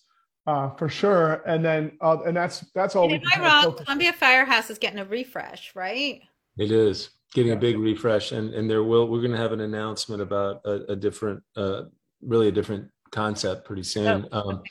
uh 0.47 0.69
for 0.71 0.89
sure 0.89 1.41
and 1.47 1.63
then 1.63 1.91
uh, 2.01 2.17
and 2.25 2.35
that's 2.35 2.65
that's 2.75 2.95
all 2.95 3.03
and 3.03 3.11
we 3.13 3.17
am 3.17 3.23
can 3.23 3.41
I 3.41 3.63
wrong? 3.63 3.75
Columbia 3.77 4.11
Firehouse 4.13 4.69
is 4.69 4.77
getting 4.77 4.99
a 4.99 5.05
refresh, 5.05 5.73
right? 5.75 6.21
It 6.57 6.71
is 6.71 7.09
getting 7.33 7.51
Yeah. 7.51 7.57
a 7.57 7.59
big 7.59 7.77
refresh, 7.79 8.31
and 8.31 8.53
and 8.53 8.69
there 8.69 8.83
will 8.83 9.07
we're 9.07 9.21
going 9.21 9.31
to 9.31 9.37
have 9.37 9.53
an 9.53 9.61
announcement 9.61 10.21
about 10.21 10.61
a, 10.65 10.91
a 10.93 10.95
different, 10.95 11.41
uh, 11.55 11.83
really 12.21 12.47
a 12.49 12.51
different 12.51 12.89
concept 13.11 13.65
pretty 13.65 13.83
soon. 13.83 14.27
Oh, 14.31 14.49
Um, 14.49 14.63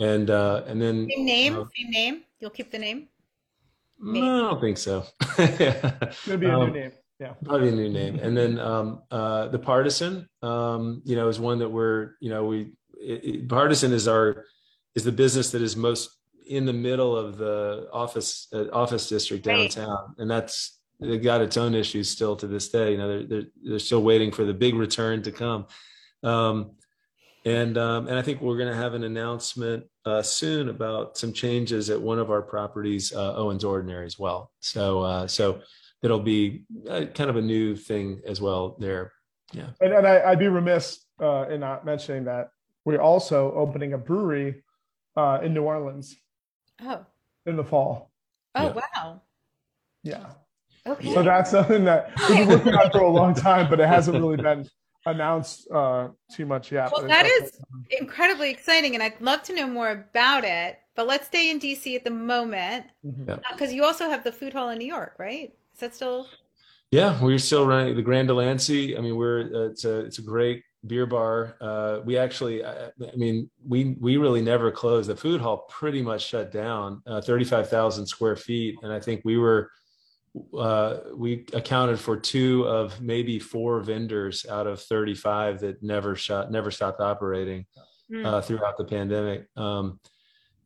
and 0.00 0.30
uh, 0.30 0.62
and 0.66 0.80
then 0.80 1.08
Same 1.10 1.24
name, 1.24 1.54
uh, 1.58 1.64
same 1.76 1.90
name. 1.90 2.22
You'll 2.40 2.50
keep 2.50 2.70
the 2.70 2.78
name. 2.78 3.08
no, 4.00 4.20
I 4.48 4.50
don't 4.50 4.60
think 4.60 4.78
so. 4.78 5.04
it's 5.38 6.26
gonna 6.26 6.38
be 6.38 6.46
a 6.46 6.58
Um, 6.58 6.72
new 6.72 6.80
name 6.80 6.92
yeah 7.20 7.32
Probably 7.44 7.68
a 7.68 7.72
new 7.72 7.88
name. 7.88 8.18
And 8.20 8.36
then 8.36 8.58
um, 8.58 9.02
uh, 9.12 9.46
the 9.48 9.58
partisan, 9.58 10.28
um, 10.42 11.00
you 11.04 11.14
know, 11.14 11.28
is 11.28 11.38
one 11.38 11.60
that 11.60 11.68
we're, 11.68 12.16
you 12.20 12.28
know, 12.28 12.44
we 12.44 12.72
it, 13.00 13.24
it- 13.24 13.48
partisan 13.48 13.92
is 13.92 14.08
our 14.08 14.46
is 14.96 15.04
the 15.04 15.12
business 15.12 15.50
that 15.52 15.62
is 15.62 15.76
most 15.76 16.10
in 16.46 16.64
the 16.66 16.72
middle 16.72 17.16
of 17.16 17.36
the 17.38 17.88
office 17.92 18.48
uh, 18.52 18.64
office 18.72 19.08
district 19.08 19.46
Right. 19.46 19.70
downtown, 19.70 20.14
and 20.18 20.28
that's 20.30 20.80
they 21.00 21.18
got 21.18 21.40
its 21.40 21.56
own 21.56 21.74
issues 21.74 22.08
still 22.10 22.34
to 22.36 22.46
this 22.48 22.68
day. 22.68 22.92
You 22.92 22.98
know, 22.98 23.08
they're 23.08 23.26
they're, 23.26 23.48
they're 23.62 23.78
still 23.78 24.02
waiting 24.02 24.32
for 24.32 24.44
the 24.44 24.52
big 24.54 24.74
return 24.74 25.22
to 25.22 25.30
come. 25.32 25.66
Um, 26.24 26.72
and 27.44 27.76
um, 27.78 28.08
and 28.08 28.18
I 28.18 28.22
think 28.22 28.40
we're 28.40 28.56
going 28.56 28.70
to 28.70 28.76
have 28.76 28.94
an 28.94 29.04
announcement 29.04 29.84
uh, 30.06 30.22
soon 30.22 30.68
about 30.68 31.16
some 31.18 31.32
changes 31.32 31.90
at 31.90 32.00
one 32.00 32.18
of 32.18 32.30
our 32.30 32.42
properties, 32.42 33.12
uh, 33.12 33.34
Owen's 33.36 33.64
Ordinary, 33.64 34.06
as 34.06 34.18
well. 34.18 34.50
So 34.60 35.00
uh, 35.02 35.26
so 35.26 35.60
it'll 36.02 36.20
be 36.20 36.64
uh, 36.88 37.06
kind 37.14 37.30
of 37.30 37.36
a 37.36 37.42
new 37.42 37.76
thing 37.76 38.20
as 38.26 38.40
well 38.40 38.76
there. 38.78 39.12
Yeah. 39.52 39.68
And, 39.80 39.92
and 39.92 40.06
I, 40.06 40.22
I'd 40.30 40.38
be 40.38 40.48
remiss 40.48 41.04
uh, 41.20 41.46
in 41.48 41.60
not 41.60 41.84
mentioning 41.84 42.24
that 42.24 42.48
we're 42.84 43.00
also 43.00 43.52
opening 43.52 43.92
a 43.92 43.98
brewery 43.98 44.62
uh, 45.16 45.38
in 45.42 45.54
New 45.54 45.62
Orleans 45.62 46.16
Oh, 46.82 47.06
in 47.46 47.56
the 47.56 47.64
fall. 47.64 48.10
oh 48.54 48.64
Yeah. 48.64 48.72
wow. 48.72 49.22
Yeah. 50.02 50.26
Okay. 50.86 51.14
So 51.14 51.22
that's 51.22 51.50
something 51.50 51.84
that 51.84 52.10
we've 52.28 52.38
been 52.40 52.48
working 52.48 52.74
on 52.74 52.90
for 52.90 52.98
a 53.00 53.08
long 53.10 53.32
time, 53.34 53.70
but 53.70 53.80
it 53.80 53.88
hasn't 53.88 54.16
really 54.18 54.36
been 54.36 54.68
announced 55.06 55.70
uh, 55.70 56.08
too 56.32 56.46
much 56.46 56.72
yet. 56.72 56.90
Well, 56.92 57.02
But 57.02 57.08
that 57.08 57.26
incredibly 57.90 58.50
exciting, 58.50 58.94
and 58.94 59.02
I'd 59.02 59.20
love 59.20 59.42
to 59.44 59.54
know 59.54 59.66
more 59.66 59.90
about 59.90 60.44
it. 60.44 60.78
but 60.96 61.06
let's 61.06 61.26
stay 61.26 61.50
in 61.50 61.58
DC 61.58 61.96
at 61.96 62.04
the 62.04 62.10
moment 62.10 62.86
Yeah. 63.02 63.38
because 63.50 63.72
you 63.72 63.84
also 63.84 64.08
have 64.08 64.22
the 64.24 64.32
food 64.32 64.52
hall 64.52 64.68
in 64.70 64.78
New 64.78 64.86
York, 64.86 65.16
right? 65.18 65.52
Is 65.74 65.80
that 65.80 65.94
still? 65.94 66.28
Yeah, 66.92 67.20
we're 67.20 67.38
still 67.38 67.66
running 67.66 67.96
the 67.96 68.02
Grand 68.02 68.28
Delancey. 68.28 68.96
I 68.96 69.00
mean, 69.00 69.16
we're 69.16 69.50
uh, 69.52 69.70
it's 69.70 69.84
a 69.84 70.00
it's 70.00 70.18
a 70.20 70.22
great 70.22 70.62
beer 70.86 71.06
bar. 71.06 71.56
Uh, 71.60 72.00
we 72.04 72.16
actually, 72.16 72.64
I, 72.64 72.86
I 72.86 73.16
mean, 73.16 73.50
we 73.66 73.96
we 74.00 74.16
really 74.16 74.42
never 74.42 74.70
closed. 74.70 75.08
The 75.10 75.16
food 75.16 75.40
hall 75.40 75.66
pretty 75.68 76.02
much 76.02 76.24
shut 76.24 76.52
down, 76.52 77.02
uh, 77.08 77.20
thirty 77.20 77.44
five 77.44 77.68
thousand 77.68 78.06
square 78.06 78.36
feet, 78.36 78.76
and 78.82 78.92
I 78.92 79.00
think 79.00 79.22
we 79.24 79.36
were 79.38 79.70
uh, 80.56 80.96
we 81.14 81.46
accounted 81.52 82.00
for 82.00 82.16
two 82.16 82.64
of 82.66 83.00
maybe 83.00 83.38
four 83.38 83.80
vendors 83.80 84.46
out 84.46 84.66
of 84.66 84.80
thirty 84.82 85.14
five 85.14 85.60
that 85.60 85.82
never 85.82 86.16
shot, 86.16 86.50
never 86.50 86.70
stopped 86.70 87.00
operating 87.00 87.66
Mm. 88.12 88.26
uh, 88.26 88.42
throughout 88.42 88.76
the 88.76 88.84
pandemic. 88.84 89.46
Um, 89.56 89.98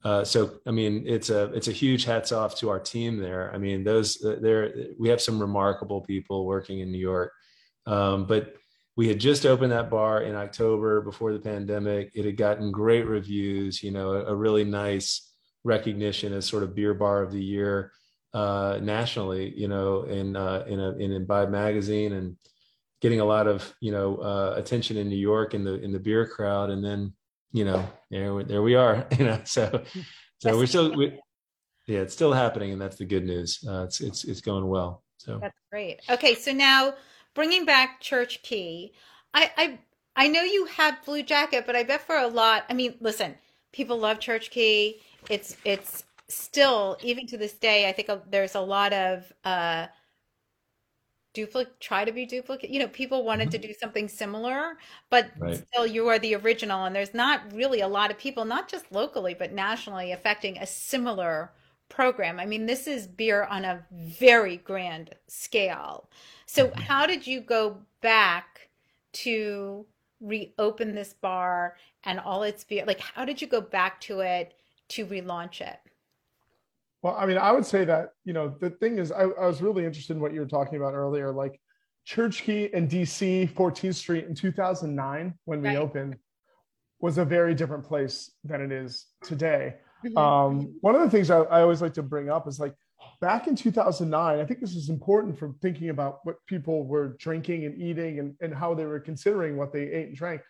uh, 0.02 0.24
so 0.24 0.59
I 0.66 0.72
mean, 0.72 1.04
it's 1.07 1.31
a 1.31 1.44
it's 1.52 1.68
a 1.68 1.72
huge 1.72 2.04
hats 2.04 2.33
off 2.33 2.57
to 2.57 2.68
our 2.68 2.81
team 2.81 3.18
there. 3.18 3.54
I 3.54 3.59
mean, 3.59 3.85
those 3.85 4.18
there 4.18 4.74
we 4.98 5.09
have 5.09 5.20
some 5.20 5.38
remarkable 5.40 6.00
people 6.00 6.46
working 6.46 6.81
in 6.81 6.90
New 6.90 6.98
York, 6.98 7.33
um, 7.87 8.26
but 8.26 8.57
we 8.96 9.07
had 9.07 9.20
just 9.20 9.46
opened 9.46 9.70
that 9.70 9.88
bar 9.88 10.22
in 10.22 10.35
October 10.35 11.00
before 11.00 11.33
the 11.33 11.38
pandemic. 11.38 12.11
It 12.14 12.24
had 12.24 12.37
gotten 12.37 12.72
great 12.72 13.07
reviews, 13.07 13.85
you 13.85 13.92
know, 13.92 14.14
a, 14.14 14.24
a 14.24 14.35
really 14.35 14.64
nice 14.64 15.33
recognition 15.62 16.33
as 16.33 16.44
sort 16.44 16.64
of 16.64 16.74
beer 16.74 16.94
bar 16.94 17.22
of 17.22 17.31
the 17.31 17.42
year 17.42 17.92
uh, 18.35 18.79
nationally, 18.83 19.53
you 19.57 19.69
know, 19.69 20.03
in 20.03 20.37
uh, 20.37 20.64
in 20.67 20.81
a 20.81 20.91
in 20.93 21.12
Imbibe 21.12 21.51
magazine 21.51 22.12
and 22.12 22.37
getting 23.01 23.21
a 23.21 23.25
lot 23.25 23.47
of 23.47 23.75
you 23.81 23.93
know 23.93 24.17
uh, 24.17 24.55
attention 24.57 24.97
in 24.97 25.09
New 25.09 25.17
York 25.17 25.55
in 25.55 25.64
the 25.64 25.75
in 25.83 25.93
the 25.93 25.99
beer 25.99 26.27
crowd, 26.27 26.71
and 26.71 26.85
then 26.85 27.12
you 27.53 27.64
know 27.64 27.88
there 28.11 28.35
we- 28.35 28.45
there 28.45 28.62
we 28.62 28.75
are, 28.75 29.07
you 29.19 29.25
know, 29.25 29.41
so 29.45 29.83
so 30.38 30.57
we're 30.57 30.67
still 30.67 30.95
we, 30.95 31.19
yeah, 31.87 32.01
it's 32.01 32.14
still 32.14 32.33
happening, 32.33 32.73
and 32.73 32.81
that's 32.81 32.97
the 32.97 33.05
good 33.07 33.25
news. 33.25 33.64
Uh, 33.67 33.85
it's 33.85 34.01
it's 34.01 34.25
it's 34.25 34.41
going 34.41 34.67
well. 34.67 35.03
So 35.17 35.38
That's 35.41 35.59
great. 35.71 36.01
Okay, 36.11 36.35
so 36.35 36.53
now 36.53 36.95
bringing 37.35 37.64
back 37.64 38.01
Church 38.01 38.43
Key, 38.43 38.93
I 39.33 39.51
I 39.57 39.79
I 40.17 40.29
know 40.29 40.43
you 40.43 40.67
have 40.67 41.05
Blue 41.05 41.23
Jacket, 41.23 41.64
but 41.67 41.77
I 41.77 41.85
bet 41.85 42.03
for 42.03 42.17
a 42.17 42.27
lot. 42.27 42.64
I 42.69 42.75
mean, 42.75 42.97
listen, 43.01 43.37
people 43.73 43.99
love 43.99 44.21
Church 44.21 44.51
Key. 44.51 45.01
It's 45.31 45.57
it's 45.64 46.05
still 46.29 46.99
even 47.03 47.27
to 47.29 47.38
this 47.38 47.55
day. 47.55 47.88
I 47.88 47.93
think 47.93 48.09
uh, 48.09 48.19
there's 48.29 48.55
a 48.55 48.61
lot 48.61 48.93
of 48.93 49.33
uh 49.45 49.87
duplicate 51.35 51.79
try 51.81 52.05
to 52.05 52.12
be 52.12 52.25
duplicate 52.27 52.71
you 52.71 52.79
know 52.79 52.88
people 52.88 53.23
wanted 53.25 53.51
to 53.51 53.59
do 53.59 53.73
something 53.79 54.09
similar 54.09 54.79
but 55.11 55.31
Right. 55.38 55.64
still 55.69 55.87
you 55.87 56.09
are 56.09 56.19
the 56.19 56.35
original 56.35 56.85
and 56.85 56.97
there's 56.97 57.14
not 57.14 57.53
really 57.53 57.81
a 57.81 57.88
lot 57.88 58.11
of 58.11 58.19
people 58.19 58.45
not 58.45 58.69
just 58.69 58.91
locally 58.91 59.35
but 59.35 59.53
nationally 59.53 60.11
affecting 60.12 60.57
a 60.59 60.67
similar 60.67 61.53
program 61.88 62.41
i 62.41 62.47
mean 62.47 62.67
this 62.67 62.87
is 62.87 63.07
beer 63.07 63.45
on 63.45 63.64
a 63.64 63.85
very 63.93 64.57
grand 64.57 65.14
scale 65.27 66.09
so 66.47 66.73
how 66.75 67.07
did 67.07 67.27
you 67.27 67.41
go 67.41 67.77
back 68.01 68.69
to 69.12 69.87
reopen 70.21 70.95
this 70.95 71.12
bar 71.12 71.77
and 72.05 72.19
all 72.19 72.43
its 72.43 72.64
beer 72.64 72.85
like 72.87 73.01
how 73.01 73.25
did 73.25 73.41
you 73.41 73.47
go 73.47 73.61
back 73.61 74.01
to 74.01 74.21
it 74.21 74.55
to 74.88 75.07
relaunch 75.07 75.61
it 75.61 75.79
Well, 77.02 77.16
I 77.16 77.26
mean, 77.26 77.38
I 77.38 77.52
would 77.52 77.64
say 77.64 77.84
that, 77.84 78.11
you 78.24 78.32
know, 78.32 78.54
the 78.61 78.70
thing 78.70 78.98
is, 78.98 79.12
I, 79.12 79.22
I 79.22 79.46
was 79.46 79.62
really 79.62 79.84
interested 79.84 80.14
in 80.16 80.20
what 80.22 80.32
you 80.34 80.40
were 80.40 80.46
talking 80.46 80.76
about 80.76 80.94
earlier. 80.94 81.30
Like 81.32 81.61
Church 82.04 82.42
Key 82.42 82.70
in 82.72 82.88
DC, 82.88 83.50
14th 83.52 83.94
Street 83.94 84.24
in 84.24 84.34
2009, 84.34 85.34
when 85.44 85.62
we 85.62 85.68
Right. 85.68 85.76
opened, 85.78 86.16
was 87.00 87.18
a 87.18 87.24
very 87.24 87.54
different 87.54 87.84
place 87.84 88.32
than 88.42 88.61
it 88.61 88.72
is 88.72 89.06
today. 89.22 89.76
Mhm. 90.04 90.16
Um, 90.18 90.74
one 90.80 90.96
of 90.96 91.02
the 91.02 91.11
things 91.11 91.30
I, 91.30 91.38
I 91.42 91.62
always 91.62 91.80
like 91.80 91.94
to 91.94 92.02
bring 92.02 92.28
up 92.28 92.48
is 92.48 92.58
like 92.58 92.74
back 93.20 93.46
in 93.46 93.54
2009, 93.54 94.40
I 94.40 94.44
think 94.44 94.58
this 94.61 94.74
is 94.74 94.88
important 94.88 95.38
for 95.38 95.52
thinking 95.62 95.90
about 95.90 96.18
what 96.24 96.44
people 96.46 96.84
were 96.84 97.16
drinking 97.20 97.64
and 97.64 97.80
eating 97.80 98.18
and, 98.18 98.34
and 98.40 98.52
how 98.52 98.74
they 98.74 98.87
were 98.87 98.98
considering 98.98 99.56
what 99.56 99.72
they 99.72 99.82
ate 99.82 100.08
and 100.08 100.16
drank. 100.16 100.40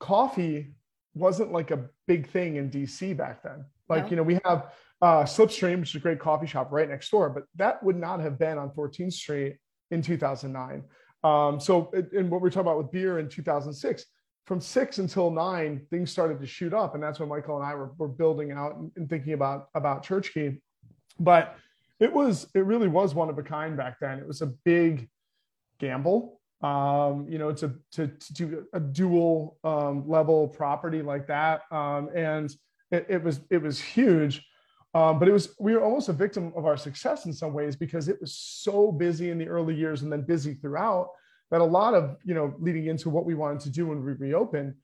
Coffee 0.00 0.74
wasn't 1.14 1.52
like 1.52 1.70
a 1.70 1.88
big 2.06 2.28
thing 2.28 2.56
in 2.56 2.70
DC 2.70 3.14
back 3.16 3.42
then. 3.42 3.64
Like, 3.88 4.04
No. 4.04 4.10
you 4.10 4.16
know, 4.16 4.22
we 4.22 4.40
have 4.44 4.72
uh, 5.04 5.22
Slipstream, 5.24 5.80
which 5.80 5.90
is 5.90 5.96
a 5.96 5.98
great 5.98 6.18
coffee 6.18 6.46
shop 6.46 6.68
right 6.72 6.88
next 6.88 7.10
door, 7.10 7.28
but 7.28 7.44
that 7.56 7.82
would 7.82 7.96
not 7.96 8.20
have 8.20 8.38
been 8.38 8.56
on 8.56 8.70
14th 8.70 9.12
Street 9.12 9.58
in 9.90 10.00
2009. 10.00 10.82
Um, 11.22 11.60
so, 11.60 11.92
and 12.16 12.30
what 12.30 12.40
we're 12.40 12.48
talking 12.48 12.62
about 12.62 12.78
with 12.78 12.90
beer 12.90 13.18
in 13.18 13.28
2006, 13.28 14.06
from 14.46 14.62
six 14.62 14.96
until 14.96 15.30
nine, 15.30 15.86
things 15.90 16.10
started 16.10 16.40
to 16.40 16.46
shoot 16.46 16.72
up, 16.72 16.94
and 16.94 17.02
that's 17.02 17.20
when 17.20 17.28
Michael 17.28 17.56
and 17.58 17.66
I 17.66 17.74
were, 17.74 17.92
were 17.98 18.08
building 18.08 18.50
out 18.52 18.76
and, 18.76 18.90
and 18.96 19.06
thinking 19.06 19.34
about 19.34 19.68
about 19.74 20.04
Church 20.04 20.32
Key. 20.32 20.62
But 21.20 21.54
it 22.00 22.10
was 22.10 22.46
it 22.54 22.64
really 22.64 22.88
was 22.88 23.14
one 23.14 23.28
of 23.28 23.36
a 23.36 23.42
kind 23.42 23.76
back 23.76 24.00
then. 24.00 24.18
It 24.18 24.26
was 24.26 24.40
a 24.40 24.46
big 24.64 25.10
gamble. 25.78 26.40
Um, 26.62 27.26
you 27.28 27.36
know, 27.36 27.52
to 27.52 27.74
to, 27.92 28.06
to 28.06 28.32
do 28.32 28.66
a 28.72 28.80
dual 28.80 29.58
um, 29.64 30.08
level 30.08 30.48
property 30.48 31.02
like 31.02 31.26
that, 31.26 31.62
um, 31.70 32.08
and 32.14 32.50
it, 32.90 33.04
it 33.10 33.22
was 33.22 33.40
it 33.50 33.60
was 33.60 33.78
huge. 33.78 34.42
Um, 34.94 35.18
but 35.18 35.28
it 35.28 35.32
was 35.32 35.54
we 35.58 35.74
were 35.74 35.82
almost 35.82 36.08
a 36.08 36.12
victim 36.12 36.52
of 36.56 36.66
our 36.66 36.76
success 36.76 37.26
in 37.26 37.32
some 37.32 37.52
ways 37.52 37.74
because 37.74 38.08
it 38.08 38.20
was 38.20 38.36
so 38.36 38.92
busy 38.92 39.30
in 39.30 39.38
the 39.38 39.48
early 39.48 39.74
years 39.74 40.02
and 40.02 40.12
then 40.12 40.22
busy 40.22 40.54
throughout 40.54 41.08
that 41.50 41.60
a 41.60 41.64
lot 41.64 41.94
of 41.94 42.16
you 42.24 42.34
know 42.34 42.54
leading 42.58 42.86
into 42.86 43.10
what 43.10 43.24
we 43.24 43.34
wanted 43.34 43.60
to 43.60 43.70
do 43.70 43.86
when 43.86 44.04
we 44.04 44.12
reopened 44.12 44.74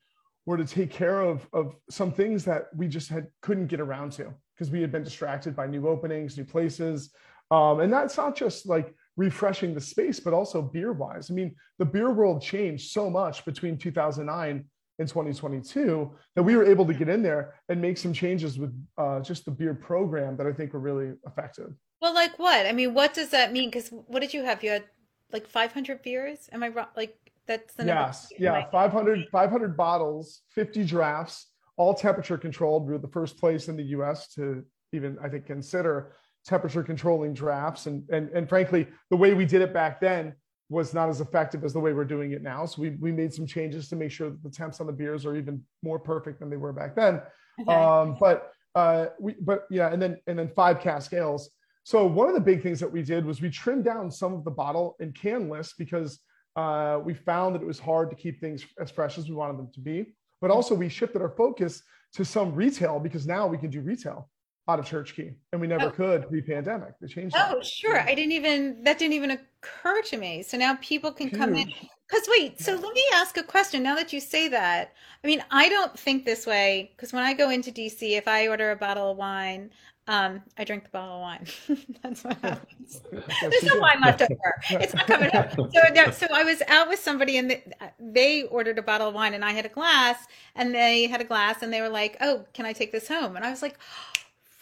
were 0.45 0.57
to 0.57 0.65
take 0.65 0.91
care 0.91 1.21
of 1.21 1.47
of 1.53 1.75
some 1.89 2.11
things 2.11 2.43
that 2.45 2.67
we 2.75 2.87
just 2.87 3.09
had 3.09 3.27
couldn't 3.41 3.67
get 3.67 3.79
around 3.79 4.11
to 4.11 4.33
because 4.53 4.69
we 4.69 4.81
had 4.81 4.91
been 4.91 5.03
distracted 5.03 5.55
by 5.55 5.65
new 5.65 5.87
openings, 5.87 6.37
new 6.37 6.45
places, 6.45 7.11
um, 7.49 7.79
and 7.79 7.91
that's 7.91 8.17
not 8.17 8.35
just 8.35 8.67
like 8.67 8.93
refreshing 9.17 9.73
the 9.73 9.81
space, 9.81 10.19
but 10.19 10.33
also 10.33 10.61
beer 10.61 10.93
wise. 10.93 11.29
I 11.29 11.33
mean, 11.33 11.55
the 11.79 11.85
beer 11.85 12.11
world 12.11 12.41
changed 12.41 12.91
so 12.91 13.09
much 13.09 13.43
between 13.43 13.77
2009 13.77 14.65
and 15.01 15.09
2022 15.09 16.09
that 16.35 16.43
we 16.43 16.55
were 16.55 16.63
able 16.63 16.85
to 16.85 16.93
get 16.93 17.09
in 17.09 17.21
there 17.21 17.55
and 17.67 17.81
make 17.81 17.97
some 17.97 18.13
changes 18.13 18.57
with 18.57 18.71
uh, 18.97 19.19
just 19.19 19.43
the 19.43 19.51
beer 19.51 19.73
program 19.73 20.37
that 20.37 20.47
I 20.47 20.53
think 20.53 20.73
were 20.73 20.79
really 20.79 21.13
effective. 21.27 21.73
Well, 22.01 22.13
like 22.13 22.39
what? 22.39 22.65
I 22.65 22.71
mean, 22.71 22.93
what 22.93 23.13
does 23.13 23.29
that 23.29 23.51
mean? 23.51 23.69
Because 23.69 23.89
what 23.89 24.21
did 24.21 24.33
you 24.33 24.43
have? 24.45 24.63
You 24.63 24.71
had 24.71 24.85
like 25.33 25.47
500 25.47 26.01
beers? 26.01 26.49
Am 26.53 26.63
I 26.63 26.69
wrong? 26.69 26.87
Like 26.95 27.17
that's 27.47 27.73
the 27.73 27.83
number. 27.83 28.01
Yes, 28.03 28.31
yeah, 28.39 28.69
500, 28.69 29.27
500 29.29 29.75
bottles, 29.75 30.41
50 30.55 30.85
drafts, 30.85 31.47
all 31.75 31.93
temperature 31.93 32.37
controlled. 32.37 32.85
We 32.85 32.93
were 32.93 32.99
the 32.99 33.07
first 33.07 33.37
place 33.37 33.67
in 33.67 33.75
the 33.75 33.83
US 33.97 34.33
to 34.35 34.63
even, 34.93 35.17
I 35.21 35.27
think, 35.29 35.45
consider 35.45 36.13
temperature 36.45 36.83
controlling 36.83 37.33
drafts. 37.33 37.85
And, 37.85 38.07
and, 38.09 38.29
and 38.29 38.47
frankly, 38.49 38.87
the 39.09 39.17
way 39.17 39.33
we 39.33 39.45
did 39.45 39.61
it 39.61 39.73
back 39.73 40.01
then 40.01 40.35
was 40.71 40.93
not 40.93 41.09
as 41.09 41.19
effective 41.19 41.65
as 41.65 41.73
the 41.73 41.79
way 41.79 41.91
we're 41.91 42.05
doing 42.05 42.31
it 42.31 42.41
now. 42.41 42.65
So 42.65 42.81
we, 42.81 42.91
we 42.91 43.11
made 43.11 43.33
some 43.33 43.45
changes 43.45 43.89
to 43.89 43.97
make 43.97 44.09
sure 44.09 44.29
that 44.29 44.41
the 44.41 44.49
temps 44.49 44.79
on 44.79 44.87
the 44.87 44.93
beers 44.93 45.25
are 45.25 45.35
even 45.35 45.61
more 45.83 45.99
perfect 45.99 46.39
than 46.39 46.49
they 46.49 46.55
were 46.55 46.71
back 46.71 46.95
then. 46.95 47.21
Okay. 47.59 47.73
Um, 47.73 48.15
but 48.17 48.53
uh, 48.73 49.07
we, 49.19 49.35
but 49.41 49.67
yeah, 49.69 49.91
and 49.91 50.01
then 50.01 50.17
and 50.27 50.39
then 50.39 50.47
five 50.47 50.79
cask 50.79 51.11
ales. 51.13 51.49
So 51.83 52.05
one 52.05 52.29
of 52.29 52.35
the 52.35 52.39
big 52.41 52.63
things 52.63 52.79
that 52.79 52.89
we 52.89 53.03
did 53.03 53.25
was 53.25 53.41
we 53.41 53.49
trimmed 53.49 53.83
down 53.83 54.09
some 54.09 54.33
of 54.33 54.45
the 54.45 54.51
bottle 54.51 54.95
and 55.01 55.13
can 55.13 55.49
lists 55.49 55.73
because 55.77 56.19
uh, 56.55 56.99
we 57.03 57.15
found 57.15 57.55
that 57.55 57.61
it 57.61 57.67
was 57.67 57.79
hard 57.79 58.09
to 58.09 58.15
keep 58.15 58.39
things 58.39 58.65
as 58.79 58.89
fresh 58.89 59.17
as 59.17 59.27
we 59.27 59.35
wanted 59.35 59.57
them 59.57 59.69
to 59.73 59.81
be. 59.81 60.05
But 60.39 60.51
also 60.51 60.73
we 60.73 60.87
shifted 60.87 61.21
our 61.21 61.35
focus 61.35 61.83
to 62.13 62.23
some 62.23 62.55
retail 62.55 62.97
because 62.97 63.27
now 63.27 63.45
we 63.45 63.57
can 63.57 63.69
do 63.69 63.81
retail 63.81 64.29
out 64.67 64.79
of 64.79 64.85
Church 64.85 65.15
Key, 65.15 65.31
and 65.51 65.59
we 65.61 65.67
never 65.67 65.85
Oh. 65.87 65.91
could 65.91 66.27
pre-pandemic. 66.29 66.93
They 67.01 67.07
changed. 67.07 67.35
that. 67.35 67.53
Oh, 67.55 67.61
sure. 67.61 67.99
I 67.99 68.13
didn't 68.15 68.31
even 68.33 68.83
that 68.83 68.97
didn't 68.99 69.13
even 69.13 69.31
occur 69.31 70.01
to 70.03 70.17
me. 70.17 70.43
So 70.43 70.57
now 70.57 70.75
people 70.81 71.11
can 71.11 71.29
come 71.29 71.55
in. 71.55 71.67
Because 72.07 72.27
wait, 72.29 72.59
so 72.59 72.73
let 72.75 72.93
me 72.93 73.03
ask 73.13 73.37
a 73.37 73.43
question. 73.43 73.81
Now 73.83 73.95
that 73.95 74.11
you 74.13 74.19
say 74.19 74.47
that, 74.49 74.93
I 75.23 75.27
mean, 75.27 75.43
I 75.49 75.69
don't 75.69 75.97
think 75.97 76.25
this 76.25 76.45
way. 76.45 76.91
Because 76.95 77.11
when 77.13 77.23
I 77.23 77.33
go 77.33 77.49
into 77.49 77.71
DC, 77.71 78.17
if 78.17 78.27
I 78.27 78.47
order 78.47 78.71
a 78.71 78.75
bottle 78.75 79.11
of 79.11 79.17
wine, 79.17 79.71
um, 80.07 80.41
I 80.57 80.63
drink 80.65 80.83
the 80.83 80.89
bottle 80.89 81.15
of 81.15 81.21
wine. 81.21 81.45
That's 82.03 82.23
what 82.23 82.37
happens. 82.41 83.01
There's 83.41 83.63
no 83.63 83.77
wine 83.79 84.01
left 84.01 84.21
over. 84.21 84.35
It's 84.81 84.93
not 84.93 85.07
coming 85.07 85.31
out. 85.33 85.51
So, 85.55 85.69
there- 85.93 86.11
so 86.11 86.27
I 86.33 86.43
was 86.43 86.61
out 86.67 86.87
with 86.89 86.99
somebody 86.99 87.37
and 87.37 87.49
they, 87.49 87.63
they 87.99 88.43
ordered 88.43 88.77
a 88.77 88.81
bottle 88.81 89.07
of 89.07 89.13
wine 89.15 89.33
and 89.33 89.43
I 89.45 89.51
had 89.51 89.65
a 89.65 89.69
glass 89.69 90.17
and 90.55 90.73
they 90.75 91.07
had 91.07 91.21
a 91.21 91.25
glass 91.25 91.61
and 91.61 91.71
they 91.73 91.81
were 91.81 91.89
like, 91.89 92.17
"Oh, 92.21 92.45
can 92.53 92.65
I 92.65 92.73
take 92.73 92.91
this 92.91 93.07
home?" 93.07 93.35
And 93.37 93.45
I 93.45 93.49
was 93.51 93.61
like, 93.61 93.77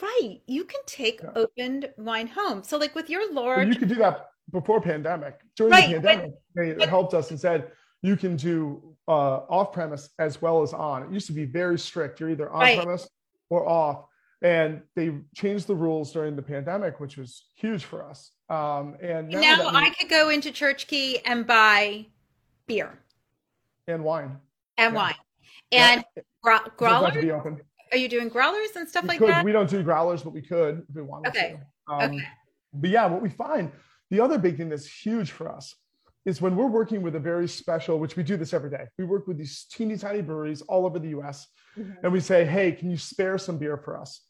"Right, 0.02 0.42
you 0.48 0.64
can 0.66 0.82
take 0.86 1.22
Yeah. 1.22 1.32
opened 1.36 1.92
wine 1.98 2.28
home." 2.28 2.64
So, 2.64 2.78
like 2.78 2.96
with 2.96 3.10
your 3.10 3.22
But 3.28 3.34
large, 3.34 3.68
you 3.68 3.76
could 3.76 3.90
do 3.90 3.96
that 3.96 4.30
before 4.52 4.82
pandemic. 4.82 5.40
During 5.56 5.72
Right, 5.72 5.90
the 5.96 6.00
but- 6.00 6.10
pandemic, 6.10 6.36
they 6.56 6.74
but- 6.74 6.90
helped 6.90 7.14
us 7.14 7.30
and 7.32 7.40
said 7.40 7.72
you 8.02 8.16
can 8.16 8.36
do 8.36 8.96
uh, 9.08 9.42
off 9.50 9.74
premise 9.74 10.08
as 10.20 10.40
well 10.40 10.62
as 10.62 10.72
on. 10.72 11.02
It 11.02 11.12
used 11.12 11.26
to 11.28 11.34
be 11.34 11.44
very 11.46 11.80
strict. 11.80 12.20
You're 12.20 12.30
either 12.30 12.50
on 12.52 12.60
Right. 12.60 12.78
premise 12.80 13.10
or 13.50 13.68
off. 13.68 14.06
And 14.44 14.84
they 14.96 15.18
changed 15.36 15.66
the 15.66 15.76
rules 15.76 16.14
during 16.14 16.36
the 16.36 16.44
pandemic, 16.44 17.00
which 17.00 17.18
was 17.18 17.50
huge 17.56 17.84
for 17.86 18.08
us. 18.08 18.32
Um, 18.50 18.96
and 19.02 19.28
now, 19.30 19.42
now 19.42 19.72
we- 19.72 19.78
I 19.78 19.90
could 19.90 20.08
go 20.10 20.30
into 20.30 20.52
Church 20.52 20.86
Key 20.86 21.20
and 21.26 21.48
buy 21.48 22.06
beer 22.68 23.00
and 23.88 24.04
wine 24.04 24.40
and 24.78 24.94
Yeah. 24.94 25.02
wine 25.02 25.16
and 25.72 26.06
gra- 26.42 26.58
It's 26.58 26.68
about 26.68 26.78
growler. 26.78 27.60
Are 27.92 27.98
you 27.98 28.08
doing 28.10 28.30
growlers 28.30 28.76
and 28.76 28.88
stuff 28.88 29.04
we 29.04 29.10
like 29.10 29.20
could. 29.20 29.30
that? 29.30 29.46
We 29.46 29.52
don't 29.52 29.70
do 29.70 29.82
growlers, 29.84 30.22
but 30.24 30.32
we 30.34 30.42
could 30.42 30.86
if 30.90 30.96
we 30.96 31.02
wanted 31.02 31.30
Okay. 31.30 31.60
to. 31.88 31.94
Um, 31.94 32.12
Okay. 32.16 32.24
But 32.74 32.90
yeah, 32.92 33.08
what 33.08 33.22
we 33.22 33.30
find, 33.30 33.72
the 34.12 34.20
other 34.22 34.38
big 34.38 34.58
thing 34.58 34.70
that's 34.70 34.86
huge 34.86 35.32
for 35.32 35.50
us 35.52 35.76
is 36.26 36.40
when 36.42 36.56
we're 36.56 36.68
working 36.68 37.02
with 37.02 37.16
a 37.16 37.20
very 37.20 37.48
special, 37.48 37.98
which 37.98 38.16
we 38.16 38.22
do 38.24 38.38
this 38.38 38.54
every 38.54 38.70
day. 38.70 38.86
We 39.00 39.06
work 39.06 39.26
with 39.28 39.38
these 39.38 39.66
teeny 39.72 39.98
tiny 39.98 40.22
breweries 40.22 40.62
all 40.64 40.86
over 40.86 41.00
the 41.00 41.10
US 41.20 41.48
Mhm. 41.78 42.04
and 42.04 42.12
we 42.12 42.20
say, 42.20 42.46
hey, 42.46 42.72
can 42.74 42.92
you 42.92 42.98
spare 42.98 43.38
some 43.40 43.58
beer 43.58 43.78
for 43.78 43.98
us? 44.00 44.26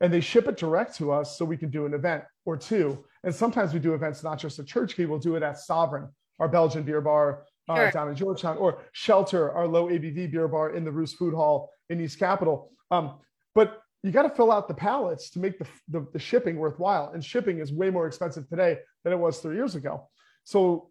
And 0.00 0.12
they 0.12 0.20
ship 0.20 0.46
it 0.48 0.56
direct 0.58 0.96
to 0.96 1.10
us 1.12 1.38
so 1.38 1.44
we 1.44 1.56
can 1.56 1.70
do 1.70 1.86
an 1.86 1.94
event 1.94 2.24
or 2.44 2.56
two. 2.56 3.04
And 3.24 3.34
sometimes 3.34 3.72
we 3.72 3.80
do 3.80 3.94
events 3.94 4.22
not 4.22 4.38
just 4.38 4.58
at 4.58 4.66
Church 4.66 4.94
Key, 4.94 5.06
we'll 5.06 5.18
do 5.18 5.36
it 5.36 5.42
at 5.42 5.58
Sovereign, 5.58 6.08
our 6.38 6.48
Belgian 6.48 6.82
beer 6.82 7.00
bar 7.00 7.44
uh, 7.70 7.74
Sure. 7.76 7.90
down 7.90 8.08
in 8.08 8.14
Georgetown, 8.16 8.56
or 8.58 8.80
Shelter, 8.92 9.52
our 9.52 9.66
low 9.66 9.88
ABV 9.88 10.30
beer 10.30 10.48
bar 10.48 10.70
in 10.70 10.84
the 10.84 10.92
Roost 10.92 11.16
Food 11.16 11.34
Hall 11.34 11.70
in 11.90 12.00
East 12.00 12.18
Capitol. 12.18 12.72
Um, 12.90 13.18
but 13.54 13.82
you 14.02 14.12
got 14.12 14.22
to 14.22 14.30
fill 14.30 14.52
out 14.52 14.68
the 14.68 14.74
pallets 14.74 15.30
to 15.30 15.38
make 15.38 15.58
the, 15.58 15.66
the, 15.88 16.06
the 16.12 16.18
shipping 16.18 16.56
worthwhile. 16.56 17.10
And 17.12 17.24
shipping 17.24 17.58
is 17.58 17.72
way 17.72 17.90
more 17.90 18.06
expensive 18.06 18.48
today 18.48 18.78
than 19.04 19.12
it 19.12 19.18
was 19.18 19.38
three 19.38 19.56
years 19.56 19.74
ago. 19.74 20.08
So 20.44 20.90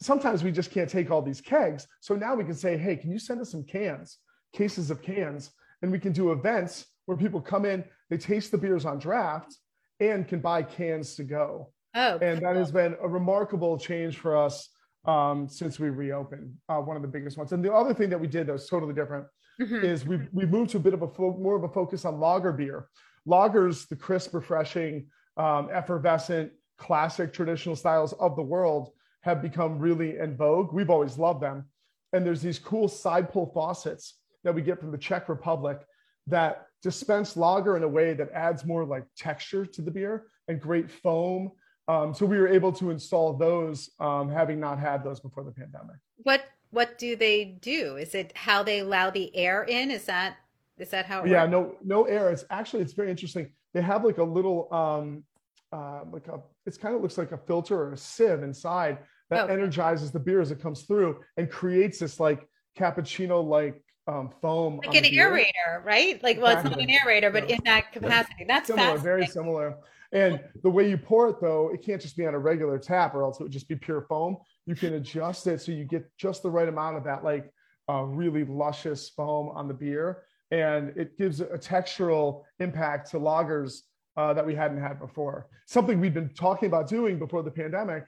sometimes 0.00 0.42
we 0.42 0.52
just 0.52 0.70
can't 0.70 0.88
take 0.88 1.10
all 1.10 1.22
these 1.22 1.40
kegs. 1.40 1.86
So 2.00 2.14
now 2.14 2.34
we 2.34 2.44
can 2.44 2.54
say, 2.54 2.76
hey, 2.76 2.96
can 2.96 3.10
you 3.10 3.18
send 3.18 3.40
us 3.40 3.50
some 3.50 3.64
cans, 3.64 4.18
cases 4.54 4.90
of 4.90 5.02
cans? 5.02 5.50
And 5.82 5.92
we 5.92 5.98
can 5.98 6.12
do 6.12 6.32
events 6.32 6.86
where 7.04 7.16
people 7.16 7.40
come 7.40 7.64
in, 7.64 7.84
they 8.10 8.16
taste 8.16 8.50
the 8.50 8.58
beers 8.58 8.84
on 8.84 8.98
draft 8.98 9.54
and 10.00 10.26
can 10.26 10.40
buy 10.40 10.62
cans 10.62 11.14
to 11.16 11.24
go. 11.24 11.72
Oh, 11.94 12.18
And 12.18 12.42
that 12.42 12.56
has 12.56 12.72
been 12.72 12.96
a 13.00 13.08
remarkable 13.08 13.78
change 13.78 14.18
for 14.18 14.36
us 14.36 14.68
um, 15.06 15.48
since 15.48 15.78
we 15.78 15.88
reopened, 15.88 16.54
uh, 16.68 16.78
one 16.78 16.96
of 16.96 17.02
the 17.02 17.08
biggest 17.08 17.38
ones. 17.38 17.52
And 17.52 17.64
the 17.64 17.72
other 17.72 17.94
thing 17.94 18.10
that 18.10 18.20
we 18.20 18.26
did 18.26 18.48
that 18.48 18.52
was 18.52 18.68
totally 18.68 18.92
different 18.92 19.26
Mhm. 19.60 19.82
is 19.82 20.06
we 20.06 20.18
we 20.32 20.44
moved 20.46 20.70
to 20.70 20.76
a 20.76 20.80
bit 20.80 20.94
of 20.94 21.02
a 21.02 21.08
fo- 21.08 21.36
more 21.38 21.56
of 21.56 21.64
a 21.64 21.68
focus 21.68 22.04
on 22.04 22.20
lager 22.20 22.52
beer. 22.52 22.88
Lagers, 23.26 23.88
the 23.88 23.96
crisp, 23.96 24.34
refreshing, 24.34 25.06
um, 25.36 25.68
effervescent, 25.72 26.52
classic 26.78 27.32
traditional 27.32 27.74
styles 27.74 28.12
of 28.14 28.36
the 28.36 28.42
world, 28.42 28.92
have 29.22 29.42
become 29.42 29.78
really 29.78 30.18
in 30.18 30.36
vogue. 30.36 30.72
We've 30.72 30.90
always 30.90 31.18
loved 31.18 31.40
them, 31.42 31.64
and 32.12 32.24
there's 32.24 32.42
these 32.42 32.58
cool 32.58 32.86
side 32.88 33.30
pull 33.30 33.46
faucets 33.46 34.20
that 34.44 34.54
we 34.54 34.62
get 34.62 34.78
from 34.78 34.92
the 34.92 34.98
Czech 34.98 35.28
Republic 35.28 35.80
that 36.28 36.66
dispense 36.82 37.36
lager 37.36 37.76
in 37.76 37.82
a 37.82 37.88
way 37.88 38.14
that 38.14 38.30
adds 38.32 38.64
more 38.64 38.84
like 38.84 39.04
texture 39.16 39.66
to 39.66 39.82
the 39.82 39.90
beer 39.90 40.26
and 40.48 40.60
great 40.60 40.90
foam. 40.90 41.50
Um, 41.88 42.12
so 42.14 42.26
we 42.26 42.38
were 42.38 42.48
able 42.48 42.72
to 42.72 42.90
install 42.90 43.32
those, 43.32 43.90
um, 44.00 44.28
having 44.28 44.60
not 44.60 44.78
had 44.78 45.02
those 45.02 45.18
before 45.20 45.42
the 45.44 45.52
pandemic. 45.52 45.96
what 46.22 46.42
what 46.70 46.98
do 46.98 47.16
they 47.16 47.44
do? 47.44 47.96
Is 47.96 48.14
it 48.14 48.32
how 48.36 48.62
they 48.62 48.80
allow 48.80 49.10
the 49.10 49.34
air 49.36 49.62
in? 49.64 49.90
Is 49.90 50.04
that 50.06 50.36
is 50.78 50.90
that 50.90 51.06
how? 51.06 51.22
It 51.22 51.30
yeah 51.30 51.42
works? 51.42 51.52
no 51.52 51.76
no 51.84 52.04
air 52.04 52.30
it's 52.30 52.44
actually 52.50 52.82
it's 52.82 52.92
very 52.92 53.10
interesting 53.10 53.50
they 53.72 53.80
have 53.82 54.04
like 54.04 54.18
a 54.18 54.22
little 54.24 54.72
um 54.72 55.24
uh 55.72 56.00
like 56.12 56.28
a 56.28 56.40
it's 56.66 56.76
kind 56.78 56.94
of 56.94 57.00
looks 57.02 57.18
like 57.18 57.32
a 57.32 57.38
filter 57.38 57.76
or 57.80 57.92
a 57.92 57.96
sieve 57.96 58.42
inside 58.42 58.98
that 59.30 59.48
Oh. 59.48 59.52
energizes 59.52 60.12
the 60.12 60.20
beer 60.20 60.40
as 60.40 60.50
it 60.50 60.60
comes 60.60 60.82
through 60.82 61.20
and 61.36 61.50
creates 61.50 61.98
this 61.98 62.20
like 62.20 62.46
cappuccino 62.78 63.42
like 63.42 63.82
um 64.06 64.30
foam 64.42 64.78
like 64.86 64.94
an 64.94 65.04
aerator, 65.04 65.82
right? 65.84 66.22
Like, 66.22 66.40
well, 66.40 66.54
it's 66.56 66.62
not 66.64 66.78
an 66.80 66.88
aerator, 66.88 67.32
but 67.32 67.48
Yeah. 67.48 67.56
in 67.56 67.60
that 67.64 67.90
capacity. 67.90 68.44
That's 68.46 68.68
similar 68.68 68.98
very 68.98 69.26
similar 69.26 69.78
and 70.12 70.40
the 70.62 70.70
way 70.70 70.88
you 70.88 70.96
pour 70.96 71.28
it 71.30 71.36
though 71.40 71.70
it 71.74 71.82
can't 71.82 72.00
just 72.00 72.16
be 72.16 72.24
on 72.26 72.34
a 72.34 72.38
regular 72.38 72.78
tap 72.78 73.14
or 73.14 73.24
else 73.24 73.40
it 73.40 73.42
would 73.42 73.50
just 73.52 73.66
be 73.66 73.74
pure 73.74 74.02
foam 74.02 74.36
you 74.66 74.74
can 74.74 74.94
adjust 74.94 75.46
it 75.46 75.60
so 75.60 75.72
you 75.72 75.84
get 75.84 76.04
just 76.16 76.42
the 76.42 76.50
right 76.50 76.68
amount 76.68 76.96
of 76.96 77.04
that 77.04 77.24
like 77.24 77.52
uh, 77.88 78.02
really 78.02 78.44
luscious 78.44 79.08
foam 79.08 79.48
on 79.50 79.68
the 79.68 79.74
beer 79.74 80.24
and 80.50 80.92
it 80.96 81.16
gives 81.16 81.40
a 81.40 81.46
textural 81.58 82.42
impact 82.58 83.10
to 83.10 83.18
lagers 83.18 83.82
uh, 84.16 84.32
that 84.32 84.44
we 84.44 84.54
hadn't 84.54 84.80
had 84.80 84.98
before 84.98 85.46
something 85.66 86.00
we'd 86.00 86.14
been 86.14 86.30
talking 86.34 86.66
about 86.66 86.88
doing 86.88 87.18
before 87.18 87.42
the 87.42 87.50
pandemic 87.50 88.04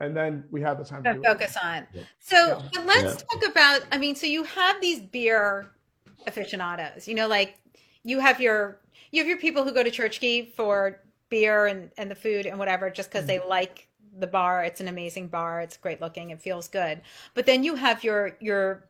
and 0.00 0.16
then 0.16 0.44
we 0.50 0.60
had 0.60 0.78
the 0.78 0.84
time 0.84 1.02
to 1.02 1.10
to 1.10 1.14
do 1.16 1.22
it. 1.22 1.26
focus 1.26 1.56
on. 1.62 1.86
Yeah. 1.92 2.02
So 2.20 2.62
Yeah. 2.72 2.80
let's 2.84 3.22
talk 3.24 3.44
about. 3.44 3.82
I 3.90 3.98
mean, 3.98 4.14
so 4.14 4.26
you 4.26 4.44
have 4.44 4.80
these 4.80 5.00
beer 5.00 5.70
aficionados. 6.26 7.08
You 7.08 7.14
know, 7.16 7.26
like 7.26 7.58
you 8.04 8.20
have 8.20 8.40
your 8.40 8.80
you 9.10 9.20
have 9.20 9.28
your 9.28 9.38
people 9.38 9.64
who 9.64 9.72
go 9.72 9.82
to 9.82 9.90
Church 9.90 10.20
Key 10.20 10.52
for 10.56 11.00
beer 11.30 11.66
and 11.66 11.90
and 11.98 12.08
the 12.10 12.14
food 12.14 12.46
and 12.46 12.58
whatever, 12.58 12.90
just 12.90 13.10
because 13.10 13.26
they 13.26 13.40
like 13.40 13.87
the 14.18 14.26
bar. 14.26 14.64
It's 14.64 14.80
an 14.80 14.88
amazing 14.88 15.28
bar. 15.28 15.60
It's 15.60 15.76
great 15.76 16.00
looking. 16.00 16.30
It 16.30 16.40
feels 16.40 16.68
good. 16.68 17.00
But 17.34 17.46
then 17.46 17.64
you 17.64 17.74
have 17.76 18.04
your 18.04 18.36
your 18.40 18.88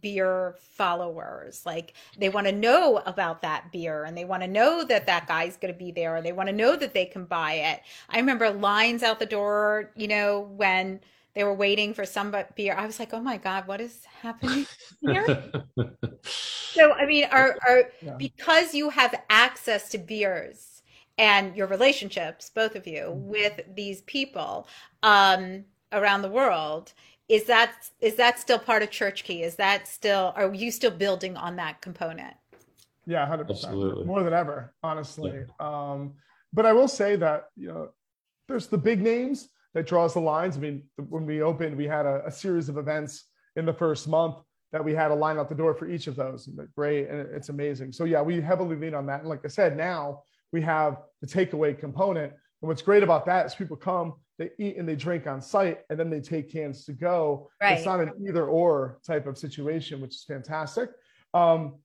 beer 0.00 0.54
followers 0.58 1.66
like 1.66 1.92
they 2.18 2.30
want 2.30 2.46
to 2.46 2.52
know 2.52 3.02
about 3.04 3.42
that 3.42 3.70
beer 3.70 4.04
and 4.04 4.16
they 4.16 4.24
want 4.24 4.42
to 4.42 4.48
know 4.48 4.82
that 4.82 5.06
that 5.06 5.28
guy's 5.28 5.58
going 5.58 5.72
to 5.72 5.78
be 5.78 5.90
there 5.92 6.16
and 6.16 6.24
they 6.24 6.32
want 6.32 6.48
to 6.48 6.54
know 6.54 6.76
that 6.76 6.94
they 6.94 7.04
can 7.04 7.26
buy 7.26 7.52
it 7.52 7.82
i 8.08 8.16
remember 8.16 8.48
lines 8.48 9.02
out 9.02 9.18
the 9.18 9.26
door 9.26 9.90
you 9.94 10.08
know 10.08 10.40
when 10.56 10.98
they 11.34 11.44
were 11.44 11.52
waiting 11.54 11.92
for 11.92 12.06
some 12.06 12.34
beer 12.54 12.74
i 12.74 12.86
was 12.86 12.98
like 12.98 13.12
oh 13.12 13.20
my 13.20 13.36
god 13.36 13.66
what 13.66 13.78
is 13.78 14.02
happening 14.22 14.66
here 15.02 15.52
so 16.24 16.92
i 16.92 17.04
mean 17.04 17.24
are 17.30 17.56
are 17.68 17.90
Yeah. 18.00 18.14
because 18.16 18.74
you 18.74 18.88
have 18.88 19.14
access 19.28 19.90
to 19.90 19.98
beers 19.98 20.75
and 21.18 21.56
your 21.56 21.66
relationships 21.66 22.50
both 22.54 22.74
of 22.74 22.86
you 22.86 23.10
with 23.12 23.60
these 23.74 24.02
people 24.02 24.66
um 25.02 25.64
around 25.92 26.22
the 26.22 26.28
world 26.28 26.92
is 27.28 27.44
that 27.44 27.72
is 28.00 28.16
that 28.16 28.38
still 28.38 28.58
part 28.58 28.82
of 28.82 28.90
church 28.90 29.24
key 29.24 29.42
is 29.42 29.56
that 29.56 29.88
still 29.88 30.32
are 30.36 30.52
you 30.54 30.70
still 30.70 30.90
building 30.90 31.36
on 31.36 31.56
that 31.56 31.80
component 31.80 32.34
Yeah, 33.06 33.24
hundred 33.26 33.46
percent, 33.46 33.76
more 34.04 34.22
than 34.24 34.32
ever, 34.32 34.74
honestly. 34.82 35.44
Um, 35.60 36.14
but 36.52 36.66
I 36.66 36.72
will 36.72 36.88
say 36.88 37.14
that 37.16 37.44
you 37.56 37.68
know, 37.68 37.90
there's 38.48 38.66
the 38.66 38.78
big 38.78 39.00
names 39.00 39.48
that 39.74 39.86
draws 39.86 40.14
the 40.14 40.20
lines. 40.20 40.56
I 40.56 40.60
mean, 40.60 40.82
when 41.08 41.24
we 41.24 41.40
opened, 41.40 41.76
we 41.76 41.86
had 41.86 42.06
a, 42.06 42.26
a 42.26 42.32
series 42.32 42.68
of 42.68 42.78
events 42.78 43.24
in 43.54 43.64
the 43.64 43.72
first 43.72 44.08
month 44.08 44.36
that 44.72 44.84
we 44.84 44.92
had 44.92 45.10
a 45.12 45.14
line 45.14 45.38
out 45.38 45.48
the 45.48 45.54
door 45.54 45.72
for 45.74 45.86
each 45.88 46.08
of 46.08 46.16
those. 46.16 46.48
And 46.48 46.58
great, 46.74 47.08
and 47.08 47.20
it's 47.32 47.48
amazing. 47.48 47.92
So 47.92 48.04
yeah, 48.04 48.22
we 48.22 48.40
heavily 48.40 48.76
lean 48.76 48.94
on 48.94 49.06
that. 49.06 49.20
And 49.20 49.28
like 49.28 49.44
I 49.44 49.48
said, 49.48 49.76
now 49.76 50.22
we 50.52 50.60
have 50.62 50.98
the 51.20 51.26
takeaway 51.26 51.78
component. 51.78 52.32
And 52.62 52.68
what's 52.68 52.82
great 52.82 53.02
about 53.02 53.26
that 53.26 53.46
is 53.46 53.54
people 53.54 53.76
come, 53.76 54.14
they 54.38 54.50
eat 54.58 54.76
and 54.76 54.88
they 54.88 54.96
drink 54.96 55.26
on 55.26 55.40
site, 55.40 55.80
and 55.90 55.98
then 55.98 56.10
they 56.10 56.20
take 56.20 56.50
cans 56.52 56.84
to 56.86 56.92
go. 56.92 57.50
Right. 57.60 57.76
It's 57.76 57.86
not 57.86 58.00
an 58.00 58.12
either 58.26 58.46
or 58.46 58.98
type 59.06 59.26
of 59.26 59.38
situation, 59.38 60.00
which 60.00 60.14
is 60.14 60.24
fantastic. 60.24 60.90
Um, 61.34 61.76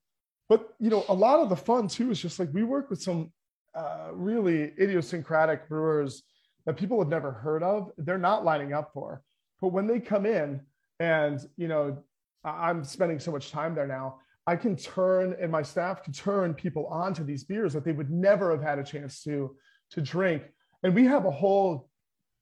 but 0.50 0.74
you 0.80 0.90
know, 0.90 1.06
a 1.10 1.14
lot 1.14 1.40
of 1.40 1.50
the 1.50 1.56
fun 1.56 1.88
too 1.88 2.12
is 2.12 2.20
just 2.20 2.40
like 2.40 2.50
we 2.54 2.64
work 2.64 2.90
with 2.90 3.02
some 3.02 3.32
uh, 3.74 4.10
really 4.12 4.74
idiosyncratic 4.80 5.70
brewers 5.70 6.24
that 6.66 6.78
people 6.78 7.00
have 7.00 7.08
never 7.08 7.32
heard 7.32 7.64
of. 7.64 7.90
They're 7.98 8.18
not 8.18 8.44
lining 8.44 8.74
up 8.74 8.92
for, 8.94 9.24
but 9.62 9.70
when 9.70 9.88
they 9.88 10.00
come 10.00 10.26
in, 10.26 10.62
and 11.00 11.40
you 11.58 11.68
know, 11.68 12.04
I- 12.44 12.70
I'm 12.70 12.84
spending 12.84 13.20
so 13.20 13.32
much 13.32 13.52
time 13.52 13.76
there 13.76 13.88
now. 13.88 14.20
I 14.48 14.56
can 14.56 14.76
turn, 14.76 15.36
and 15.40 15.52
my 15.52 15.62
staff 15.62 16.04
can 16.04 16.14
turn 16.14 16.54
people 16.54 16.88
onto 16.88 17.24
these 17.24 17.44
beers 17.44 17.74
that 17.74 17.86
they 17.86 17.92
would 17.92 18.10
never 18.10 18.52
have 18.52 18.62
had 18.62 18.80
a 18.80 18.84
chance 18.84 19.24
to 19.24 19.56
to 19.92 20.02
drink. 20.02 20.44
And 20.84 20.96
we 20.96 21.06
have 21.06 21.26
a 21.26 21.32
whole 21.32 21.90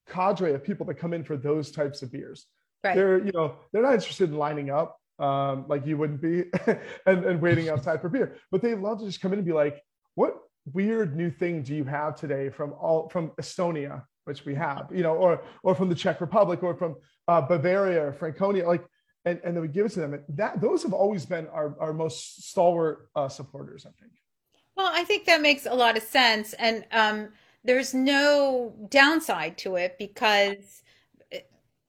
cadre 0.08 0.54
of 0.54 0.64
people 0.64 0.86
that 0.88 0.96
come 0.96 1.14
in 1.14 1.24
for 1.24 1.38
those 1.38 1.72
types 1.72 2.02
of 2.02 2.12
beers. 2.12 2.46
Right. 2.84 2.96
They're 2.96 3.24
you 3.24 3.32
know 3.34 3.56
they're 3.72 3.82
not 3.82 3.94
interested 3.96 4.30
in 4.30 4.38
lining 4.38 4.70
up 4.70 5.00
um, 5.20 5.66
like 5.68 5.86
you 5.86 5.98
wouldn't 5.98 6.22
be 6.22 6.46
and, 7.06 7.26
and 7.26 7.42
waiting 7.42 7.70
outside 7.74 8.02
for 8.02 8.10
beer. 8.10 8.38
But 8.52 8.62
they 8.62 8.76
love 8.76 9.00
to 9.00 9.06
just 9.06 9.22
come 9.22 9.34
in 9.34 9.40
and 9.40 9.46
be 9.46 9.54
like 9.54 9.82
what 10.16 10.38
weird 10.74 11.16
new 11.16 11.30
thing 11.30 11.64
do 11.64 11.76
you 11.76 11.84
have 11.84 12.16
today 12.16 12.50
from 12.50 12.74
all 12.74 13.10
from 13.10 13.32
estonia 13.42 14.04
which 14.26 14.46
we 14.46 14.56
have? 14.56 14.88
You 14.94 15.04
know 15.04 15.16
or 15.16 15.44
or 15.64 15.76
from 15.76 15.90
the 15.90 15.96
czech 15.96 16.22
republic 16.22 16.64
or 16.64 16.76
from 16.76 16.96
uh, 17.28 17.42
bavaria 17.42 18.08
or 18.08 18.14
franconia. 18.14 18.68
Like 18.68 18.86
and, 19.26 19.40
and 19.44 19.56
then 19.56 19.62
we 19.62 19.68
give 19.68 19.86
it 19.86 19.92
to 19.92 20.00
them 20.00 20.14
and 20.14 20.24
that 20.30 20.62
those 20.62 20.84
have 20.84 20.94
always 20.94 21.26
been 21.26 21.48
our, 21.48 21.76
our 21.80 21.94
most 21.94 22.50
stalwart 22.50 23.10
uh, 23.16 23.28
supporters 23.28 23.86
i 23.86 23.92
think 24.00 24.12
Well, 24.80 24.90
I 24.94 25.04
think 25.04 25.26
that 25.26 25.42
makes 25.42 25.66
a 25.66 25.74
lot 25.74 25.98
of 25.98 26.04
sense. 26.04 26.54
And 26.54 26.86
um, 26.94 27.34
there's 27.66 27.94
no 27.94 28.74
downside 28.90 29.58
to 29.58 29.76
it 29.76 29.98
because 30.00 30.84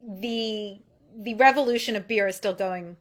the 0.02 0.80
the 1.16 1.34
revolution 1.34 1.94
of 1.94 2.08
beer 2.08 2.26
is 2.26 2.34
still 2.34 2.52
going 2.52 2.96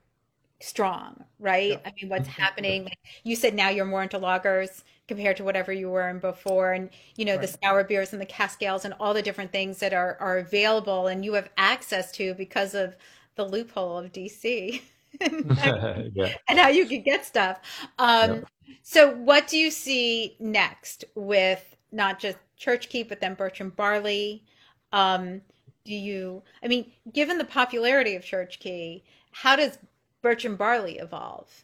strong, 0.61 1.23
right? 1.39 1.71
Yeah. 1.71 1.79
I 1.85 1.93
mean, 1.99 2.09
what's 2.09 2.27
happening? 2.27 2.83
Like 2.83 2.99
you 3.23 3.35
said, 3.35 3.55
now 3.55 3.69
you're 3.69 3.85
more 3.85 4.03
into 4.03 4.19
lagers 4.19 4.83
compared 5.07 5.37
to 5.37 5.43
whatever 5.43 5.73
you 5.73 5.89
were 5.89 6.07
in 6.07 6.19
before, 6.19 6.73
and 6.73 6.91
you 7.15 7.25
know 7.25 7.39
the 7.39 7.47
sour 7.47 7.83
beers 7.83 8.13
and 8.13 8.21
the 8.21 8.27
cascales 8.27 8.85
and 8.85 8.93
all 8.99 9.15
the 9.15 9.23
different 9.23 9.51
things 9.51 9.79
that 9.79 9.93
are 9.93 10.17
are 10.19 10.37
available 10.37 11.07
and 11.07 11.25
you 11.25 11.33
have 11.33 11.49
access 11.57 12.11
to 12.11 12.35
because 12.35 12.75
of 12.75 12.95
the 13.39 13.45
loophole 13.45 13.97
of 13.97 14.11
DC. 14.11 14.81
yeah. 15.21 16.33
and 16.47 16.59
how 16.59 16.67
you 16.67 16.85
can 16.85 17.01
get 17.01 17.25
stuff. 17.25 17.59
Um. 17.97 18.45
So, 18.83 19.13
what 19.15 19.47
do 19.47 19.57
you 19.57 19.71
see 19.71 20.35
next 20.39 21.05
with 21.15 21.75
not 21.91 22.19
just 22.19 22.37
Church 22.57 22.89
Key, 22.89 23.03
but 23.03 23.19
then 23.19 23.33
Birch 23.33 23.59
and 23.59 23.75
Barley? 23.75 24.43
Um, 24.91 25.41
do 25.85 25.95
you, 25.95 26.43
I 26.63 26.67
mean, 26.67 26.91
given 27.11 27.37
the 27.37 27.45
popularity 27.45 28.15
of 28.15 28.23
Church 28.23 28.59
Key, 28.59 29.03
how 29.31 29.55
does 29.55 29.77
Birch 30.21 30.45
and 30.45 30.57
Barley 30.57 30.99
evolve? 30.99 31.63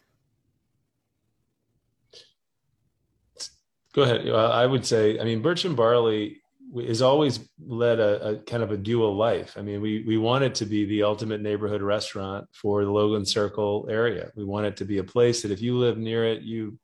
Go 3.92 4.02
ahead. 4.02 4.28
I 4.28 4.66
would 4.66 4.84
say, 4.84 5.18
I 5.18 5.24
mean, 5.24 5.42
Birch 5.42 5.64
and 5.64 5.76
Barley 5.76 6.40
is 6.78 7.02
always 7.02 7.40
led 7.64 8.00
a, 8.00 8.28
a, 8.28 8.36
kind 8.38 8.62
of 8.62 8.70
a 8.70 8.76
dual 8.76 9.14
life. 9.14 9.54
I 9.56 9.62
mean, 9.62 9.80
we 9.80 10.04
we 10.06 10.18
want 10.18 10.44
it 10.44 10.54
to 10.56 10.66
be 10.66 10.84
the 10.84 11.02
ultimate 11.02 11.40
neighborhood 11.40 11.82
restaurant 11.82 12.48
for 12.52 12.84
the 12.84 12.90
Logan 12.90 13.24
Circle 13.24 13.88
area. 13.90 14.30
We 14.36 14.44
want 14.44 14.66
it 14.66 14.76
to 14.78 14.84
be 14.84 14.98
a 14.98 15.04
place 15.04 15.42
that 15.42 15.50
if 15.50 15.62
you 15.62 15.76
live 15.76 15.98
near 15.98 16.24
it, 16.24 16.42
you 16.42 16.78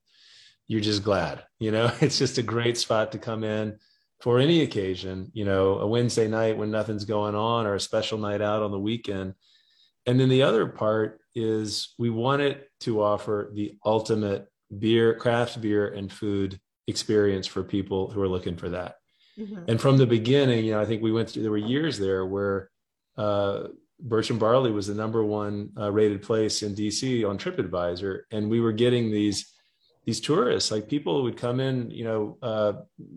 you're 0.68 0.80
just 0.80 1.02
glad. 1.02 1.44
You 1.58 1.70
know, 1.72 1.92
it's 2.00 2.18
just 2.18 2.38
a 2.38 2.42
great 2.42 2.78
spot 2.78 3.12
to 3.12 3.18
come 3.18 3.44
in 3.44 3.78
for 4.20 4.38
any 4.38 4.62
occasion. 4.62 5.30
You 5.34 5.44
know, 5.44 5.78
a 5.78 5.86
Wednesday 5.86 6.28
night 6.28 6.56
when 6.56 6.70
nothing's 6.70 7.04
going 7.04 7.34
on, 7.34 7.66
or 7.66 7.74
a 7.74 7.80
special 7.80 8.18
night 8.18 8.40
out 8.40 8.62
on 8.62 8.70
the 8.70 8.78
weekend. 8.78 9.34
And 10.06 10.18
then 10.18 10.28
the 10.28 10.42
other 10.42 10.66
part 10.66 11.20
is 11.34 11.94
we 11.98 12.10
want 12.10 12.42
it 12.42 12.68
to 12.80 13.02
offer 13.02 13.50
the 13.54 13.76
ultimate 13.84 14.48
beer, 14.76 15.14
craft 15.14 15.60
beer, 15.60 15.88
and 15.88 16.10
food 16.10 16.58
experience 16.88 17.46
for 17.46 17.62
people 17.62 18.10
who 18.10 18.20
are 18.20 18.28
looking 18.28 18.56
for 18.56 18.70
that. 18.70 18.96
Mm-hmm. 19.38 19.64
And 19.68 19.80
from 19.80 19.96
the 19.96 20.06
beginning, 20.06 20.64
you 20.64 20.72
know, 20.72 20.80
I 20.80 20.84
think 20.84 21.02
we 21.02 21.12
went 21.12 21.30
through, 21.30 21.42
there 21.42 21.50
were 21.50 21.58
years 21.58 21.98
there 21.98 22.26
where 22.26 22.70
uh, 23.16 23.68
Birch 24.00 24.30
and 24.30 24.40
Barley 24.40 24.70
was 24.70 24.88
the 24.88 24.94
number 24.94 25.24
one 25.24 25.70
uh, 25.78 25.90
rated 25.90 26.22
place 26.22 26.62
in 26.62 26.74
DC 26.74 27.28
on 27.28 27.38
TripAdvisor. 27.38 28.22
And 28.30 28.50
we 28.50 28.60
were 28.60 28.72
getting 28.72 29.10
these, 29.10 29.52
these 30.04 30.20
tourists, 30.20 30.70
like 30.70 30.88
people 30.88 31.22
would 31.22 31.36
come 31.36 31.60
in, 31.60 31.90
you 31.90 32.04
know, 32.04 32.38
uh, 32.42 32.72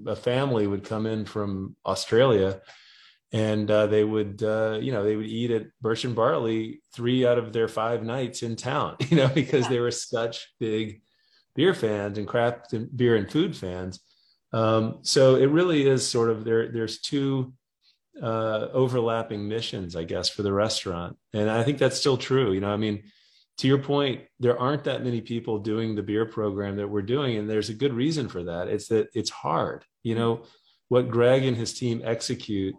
a 0.07 0.15
family 0.15 0.67
would 0.67 0.83
come 0.83 1.05
in 1.05 1.25
from 1.25 1.75
Australia 1.85 2.61
and 3.31 3.69
uh, 3.69 3.87
they 3.87 4.03
would, 4.03 4.41
uh, 4.43 4.79
you 4.81 4.91
know, 4.93 5.03
they 5.03 5.15
would 5.15 5.25
eat 5.25 5.51
at 5.51 5.67
Birch 5.81 6.05
and 6.05 6.15
Barley 6.15 6.81
three 6.93 7.25
out 7.27 7.37
of 7.37 7.51
their 7.51 7.67
five 7.67 8.03
nights 8.03 8.43
in 8.43 8.55
town, 8.55 8.95
you 9.09 9.17
know, 9.17 9.27
because 9.27 9.63
yeah. 9.65 9.69
they 9.69 9.79
were 9.79 9.91
such 9.91 10.53
big 10.59 11.01
beer 11.55 11.73
fans 11.73 12.17
and 12.17 12.27
craft 12.27 12.73
and 12.73 12.95
beer 12.95 13.15
and 13.15 13.29
food 13.29 13.55
fans. 13.55 13.99
Um, 14.53 14.99
so 15.01 15.35
it 15.35 15.47
really 15.47 15.87
is 15.87 16.07
sort 16.07 16.29
of 16.29 16.45
there. 16.45 16.71
There's 16.71 16.99
two 17.01 17.53
uh, 18.21 18.67
overlapping 18.73 19.47
missions, 19.47 19.95
I 19.95 20.03
guess, 20.03 20.29
for 20.29 20.43
the 20.43 20.53
restaurant, 20.53 21.17
and 21.33 21.49
I 21.49 21.63
think 21.63 21.77
that's 21.77 21.99
still 21.99 22.17
true. 22.17 22.53
You 22.53 22.61
know, 22.61 22.71
I 22.71 22.77
mean, 22.77 23.03
to 23.57 23.67
your 23.67 23.77
point, 23.77 24.21
there 24.39 24.59
aren't 24.59 24.85
that 24.85 25.03
many 25.03 25.21
people 25.21 25.59
doing 25.59 25.95
the 25.95 26.03
beer 26.03 26.25
program 26.25 26.77
that 26.77 26.89
we're 26.89 27.01
doing, 27.01 27.37
and 27.37 27.49
there's 27.49 27.69
a 27.69 27.73
good 27.73 27.93
reason 27.93 28.27
for 28.27 28.43
that. 28.43 28.67
It's 28.67 28.87
that 28.87 29.09
it's 29.13 29.29
hard. 29.29 29.85
You 30.03 30.15
know, 30.15 30.43
what 30.89 31.09
Greg 31.09 31.45
and 31.45 31.57
his 31.57 31.77
team 31.77 32.01
execute 32.03 32.75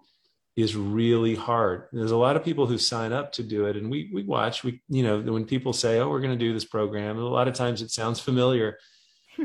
is 0.56 0.74
really 0.74 1.34
hard. 1.34 1.84
There's 1.92 2.12
a 2.12 2.16
lot 2.16 2.36
of 2.36 2.44
people 2.44 2.66
who 2.66 2.78
sign 2.78 3.12
up 3.12 3.32
to 3.32 3.42
do 3.42 3.66
it, 3.66 3.76
and 3.76 3.90
we 3.90 4.10
we 4.12 4.22
watch. 4.22 4.64
We 4.64 4.82
you 4.88 5.02
know 5.02 5.20
when 5.20 5.44
people 5.44 5.72
say, 5.72 5.98
"Oh, 6.00 6.08
we're 6.08 6.20
going 6.20 6.38
to 6.38 6.44
do 6.44 6.54
this 6.54 6.64
program," 6.64 7.18
a 7.18 7.20
lot 7.22 7.48
of 7.48 7.54
times 7.54 7.82
it 7.82 7.90
sounds 7.90 8.20
familiar, 8.20 8.78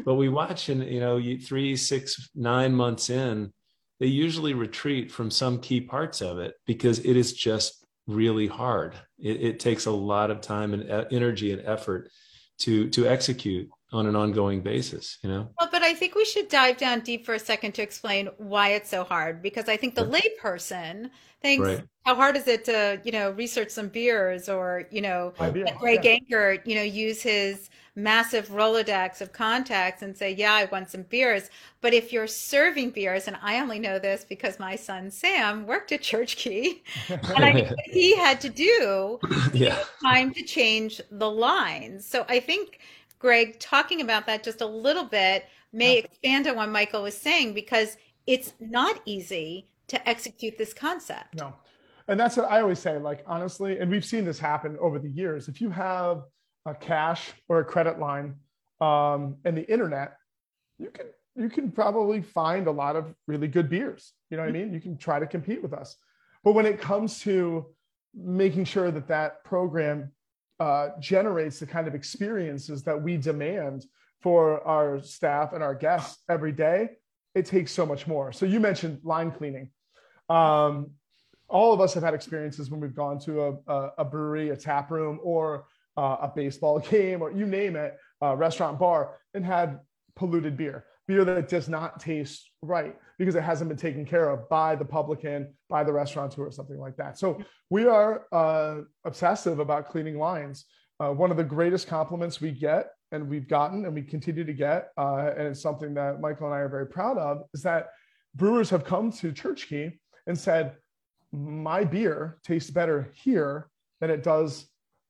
but 0.06 0.16
we 0.16 0.30
watch, 0.30 0.70
and 0.70 0.84
you 0.84 1.00
know, 1.00 1.22
three, 1.42 1.76
six, 1.76 2.30
nine 2.36 2.74
months 2.74 3.10
in, 3.10 3.52
they 4.00 4.08
usually 4.08 4.54
retreat 4.54 5.12
from 5.12 5.30
some 5.30 5.60
key 5.60 5.82
parts 5.82 6.22
of 6.22 6.40
it 6.40 6.56
because 6.66 7.00
it 7.00 7.16
is 7.16 7.34
just 7.34 7.86
really 8.08 8.48
hard. 8.48 8.96
It, 9.20 9.42
it 9.42 9.60
takes 9.60 9.86
a 9.86 9.92
lot 9.92 10.32
of 10.32 10.42
time 10.42 10.74
and 10.74 10.90
energy 11.12 11.52
and 11.54 11.62
effort 11.66 12.10
to 12.60 12.90
to 12.90 13.08
execute 13.08 13.70
on 13.92 14.06
an 14.06 14.16
ongoing 14.16 14.62
basis 14.62 15.18
you 15.22 15.30
know 15.30 15.50
well 15.60 15.70
but 15.72 15.82
i 15.82 15.94
think 15.94 16.16
we 16.16 16.26
should 16.26 16.48
dive 16.48 16.78
down 16.78 17.00
deep 17.02 17.26
for 17.26 17.34
a 17.34 17.40
second 17.40 17.74
to 17.74 17.82
explain 17.82 18.30
why 18.38 18.70
it's 18.70 18.90
so 18.90 19.04
hard 19.04 19.42
because 19.42 19.68
i 19.68 19.76
think 19.76 19.96
the 19.96 20.06
layperson 20.06 21.10
thinks 21.42 21.68
right. 21.68 21.84
how 22.06 22.16
hard 22.16 22.38
is 22.38 22.48
it 22.48 22.64
to 22.66 23.02
you 23.04 23.12
know 23.12 23.32
research 23.32 23.70
some 23.70 23.90
beers 23.90 24.48
or 24.48 24.86
you 24.92 25.02
know 25.02 25.34
let 25.40 25.78
greg 25.78 26.06
yeah. 26.06 26.18
Engert, 26.18 26.66
you 26.66 26.76
know 26.76 26.84
use 26.84 27.22
his 27.22 27.70
massive 27.96 28.48
rolodex 28.48 29.20
of 29.20 29.34
contacts 29.34 30.02
and 30.02 30.16
say 30.16 30.32
yeah 30.32 30.54
i 30.54 30.66
want 30.66 30.90
some 30.90 31.02
beers 31.04 31.50
but 31.82 31.94
if 31.94 32.14
you're 32.14 32.28
serving 32.28 32.90
beers 32.92 33.28
and 33.28 33.38
i 33.42 33.60
only 33.60 33.80
know 33.80 34.00
this 34.00 34.26
because 34.30 34.60
my 34.60 34.78
son 34.78 35.12
sam 35.12 35.66
worked 35.68 35.92
at 35.92 36.02
church 36.02 36.38
key 36.38 36.82
and 37.10 37.44
i 37.44 37.70
he 37.86 38.16
had 38.16 38.40
to 38.40 38.50
do 38.50 39.20
yeah. 39.54 39.84
time 40.02 40.34
to 40.34 40.42
change 40.44 41.02
the 41.12 41.30
lines 41.30 42.06
so 42.06 42.26
i 42.30 42.40
think 42.40 42.80
Greg, 43.22 43.60
talking 43.60 44.02
about 44.02 44.26
that 44.26 44.44
just 44.44 44.62
a 44.62 44.66
little 44.66 45.04
bit 45.04 45.46
may 45.72 46.00
expand 46.00 46.48
on 46.48 46.56
what 46.56 46.70
Michael 46.70 47.04
was 47.04 47.16
saying 47.16 47.54
because 47.54 47.96
it's 48.26 48.54
not 48.60 49.00
easy 49.06 49.68
to 49.90 50.10
execute 50.10 50.58
this 50.58 50.74
concept. 50.74 51.36
No. 51.36 51.54
And 52.08 52.20
that's 52.20 52.36
what 52.36 52.50
I 52.52 52.62
always 52.62 52.80
say, 52.80 52.98
like, 52.98 53.24
honestly, 53.28 53.78
and 53.78 53.92
we've 53.92 54.04
seen 54.04 54.26
this 54.26 54.40
happen 54.40 54.76
over 54.82 54.98
the 54.98 55.08
years. 55.08 55.48
If 55.48 55.62
you 55.62 55.70
have 55.70 56.24
a 56.66 56.74
cash 56.74 57.32
or 57.48 57.60
a 57.60 57.64
credit 57.64 58.00
line 58.00 58.36
um, 58.82 59.38
and 59.46 59.56
the 59.56 59.72
internet, 59.72 60.18
you 60.80 60.90
can 60.90 61.06
you 61.36 61.50
can 61.50 61.72
probably 61.72 62.22
find 62.22 62.68
a 62.68 62.72
lot 62.72 62.96
of 62.96 63.14
really 63.28 63.48
good 63.48 63.70
beers. 63.70 64.12
You 64.30 64.38
know 64.38 64.44
what 64.44 64.50
I 64.50 64.52
mean? 64.52 64.74
You 64.74 64.82
can 64.82 64.98
try 64.98 65.20
to 65.20 65.28
compete 65.28 65.62
with 65.62 65.74
us. 65.74 65.96
But 66.44 66.54
when 66.54 66.66
it 66.66 66.82
comes 66.82 67.20
to 67.22 67.68
making 68.14 68.66
sure 68.66 68.92
that 68.92 69.08
that 69.08 69.44
program 69.46 70.12
uh, 70.62 70.90
generates 71.00 71.58
the 71.58 71.66
kind 71.66 71.88
of 71.88 71.96
experiences 71.96 72.84
that 72.84 73.02
we 73.02 73.18
demand 73.18 73.84
for 74.20 74.62
our 74.68 75.02
staff 75.02 75.54
and 75.54 75.64
our 75.64 75.74
guests 75.74 76.22
every 76.30 76.52
day, 76.52 76.88
it 77.34 77.48
takes 77.48 77.72
so 77.72 77.84
much 77.84 78.06
more. 78.06 78.32
So 78.32 78.46
you 78.46 78.60
mentioned 78.60 79.00
line 79.04 79.32
cleaning. 79.32 79.72
Um, 80.30 80.92
all 81.48 81.74
of 81.74 81.82
us 81.82 81.96
have 81.96 82.04
had 82.04 82.14
experiences 82.14 82.70
when 82.70 82.80
we've 82.80 82.94
gone 82.94 83.18
to 83.22 83.42
a, 83.42 83.54
a, 83.74 83.92
a 83.98 84.06
brewery, 84.06 84.52
a 84.52 84.56
tap 84.56 84.92
room, 84.92 85.20
or 85.24 85.66
uh, 85.98 86.18
a 86.22 86.32
baseball 86.34 86.78
game, 86.92 87.24
or 87.24 87.32
you 87.32 87.48
name 87.48 87.76
it, 87.76 87.98
a 88.22 88.38
restaurant, 88.38 88.78
bar, 88.78 89.18
and 89.34 89.44
had 89.44 89.80
polluted 90.16 90.58
beer, 90.58 90.86
beer 91.08 91.26
that 91.26 91.50
does 91.50 91.70
not 91.70 92.00
taste 92.00 92.52
right 92.62 92.96
because 93.22 93.36
it 93.36 93.44
hasn't 93.44 93.70
been 93.70 93.78
taken 93.78 94.04
care 94.04 94.32
of 94.32 94.50
by 94.50 94.76
the 94.76 94.84
publican, 94.84 95.54
by 95.70 95.84
the 95.84 95.94
restaurateur, 95.94 96.48
or 96.48 96.52
something 96.52 96.80
like 96.80 96.98
that. 96.98 97.20
So 97.20 97.40
we 97.70 97.86
are 97.86 98.26
uh, 98.32 98.78
obsessive 99.06 99.60
about 99.60 99.90
cleaning 99.90 100.18
lines. 100.18 100.66
Uh, 101.00 101.12
one 101.12 101.30
of 101.30 101.38
the 101.38 101.44
greatest 101.44 101.88
compliments 101.88 102.42
we 102.42 102.50
get 102.50 102.90
and 103.12 103.30
we've 103.30 103.48
gotten 103.48 103.86
and 103.86 103.94
we 103.94 104.02
continue 104.02 104.44
to 104.44 104.54
get, 104.54 104.90
uh, 104.98 105.34
and 105.38 105.50
it's 105.50 105.62
something 105.62 105.94
that 105.94 106.20
Michael 106.20 106.48
and 106.48 106.56
I 106.56 106.62
are 106.62 106.68
very 106.68 106.88
proud 106.88 107.20
of, 107.20 107.44
is 107.54 107.62
that 107.62 107.90
brewers 108.34 108.72
have 108.72 108.84
come 108.84 109.12
to 109.12 109.32
Church 109.32 109.68
Key 109.70 110.00
and 110.26 110.36
said, 110.36 110.74
my 111.32 111.84
beer 111.84 112.40
tastes 112.44 112.72
better 112.72 113.12
here 113.14 113.70
than 114.00 114.10
it 114.10 114.24
does 114.24 114.66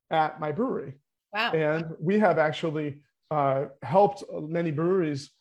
at 0.09 0.37
my 0.37 0.51
brewery. 0.51 0.95
Wow. 1.31 1.53
And 1.53 1.95
we 1.97 2.19
have 2.19 2.37
actually 2.37 3.03
uh, 3.29 3.67
helped 3.83 4.25
many 4.33 4.71
breweries 4.71 5.31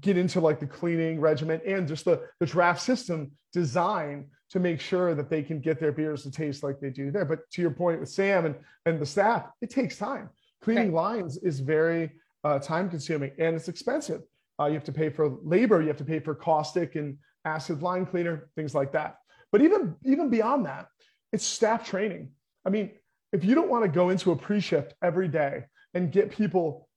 get 0.00 0.16
into 0.16 0.40
like 0.40 0.60
the 0.60 0.66
cleaning 0.66 1.20
regimen 1.20 1.60
and 1.66 1.86
just 1.86 2.04
the, 2.04 2.22
the 2.40 2.46
draft 2.46 2.80
system 2.80 3.30
design 3.52 4.26
to 4.50 4.60
make 4.60 4.80
sure 4.80 5.14
that 5.14 5.30
they 5.30 5.42
can 5.42 5.60
get 5.60 5.80
their 5.80 5.92
beers 5.92 6.22
to 6.22 6.30
taste 6.30 6.62
like 6.62 6.80
they 6.80 6.90
do 6.90 7.10
there. 7.10 7.24
But 7.24 7.50
to 7.52 7.62
your 7.62 7.70
point 7.70 8.00
with 8.00 8.08
Sam 8.08 8.46
and, 8.46 8.54
and 8.86 8.98
the 8.98 9.06
staff, 9.06 9.46
it 9.60 9.70
takes 9.70 9.96
time. 9.96 10.30
Cleaning 10.62 10.92
right. 10.92 11.16
lines 11.16 11.36
is 11.38 11.60
very 11.60 12.12
uh, 12.44 12.58
time 12.58 12.88
consuming 12.88 13.32
and 13.38 13.56
it's 13.56 13.68
expensive. 13.68 14.22
Uh, 14.60 14.66
you 14.66 14.74
have 14.74 14.84
to 14.84 14.92
pay 14.92 15.10
for 15.10 15.36
labor, 15.42 15.80
you 15.80 15.88
have 15.88 15.96
to 15.96 16.04
pay 16.04 16.20
for 16.20 16.34
caustic 16.34 16.94
and 16.94 17.18
acid 17.44 17.82
line 17.82 18.06
cleaner, 18.06 18.48
things 18.54 18.74
like 18.74 18.92
that. 18.92 19.16
But 19.50 19.62
even, 19.62 19.96
even 20.04 20.30
beyond 20.30 20.66
that, 20.66 20.86
it's 21.32 21.44
staff 21.44 21.84
training. 21.88 22.30
I 22.64 22.70
mean, 22.70 22.92
if 23.32 23.44
you 23.44 23.54
don't 23.54 23.68
want 23.68 23.82
to 23.84 23.88
go 23.88 24.10
into 24.10 24.30
a 24.30 24.36
pre-shift 24.36 24.94
every 25.02 25.28
day 25.28 25.64
and 25.92 26.12
get 26.12 26.30
people 26.30 26.88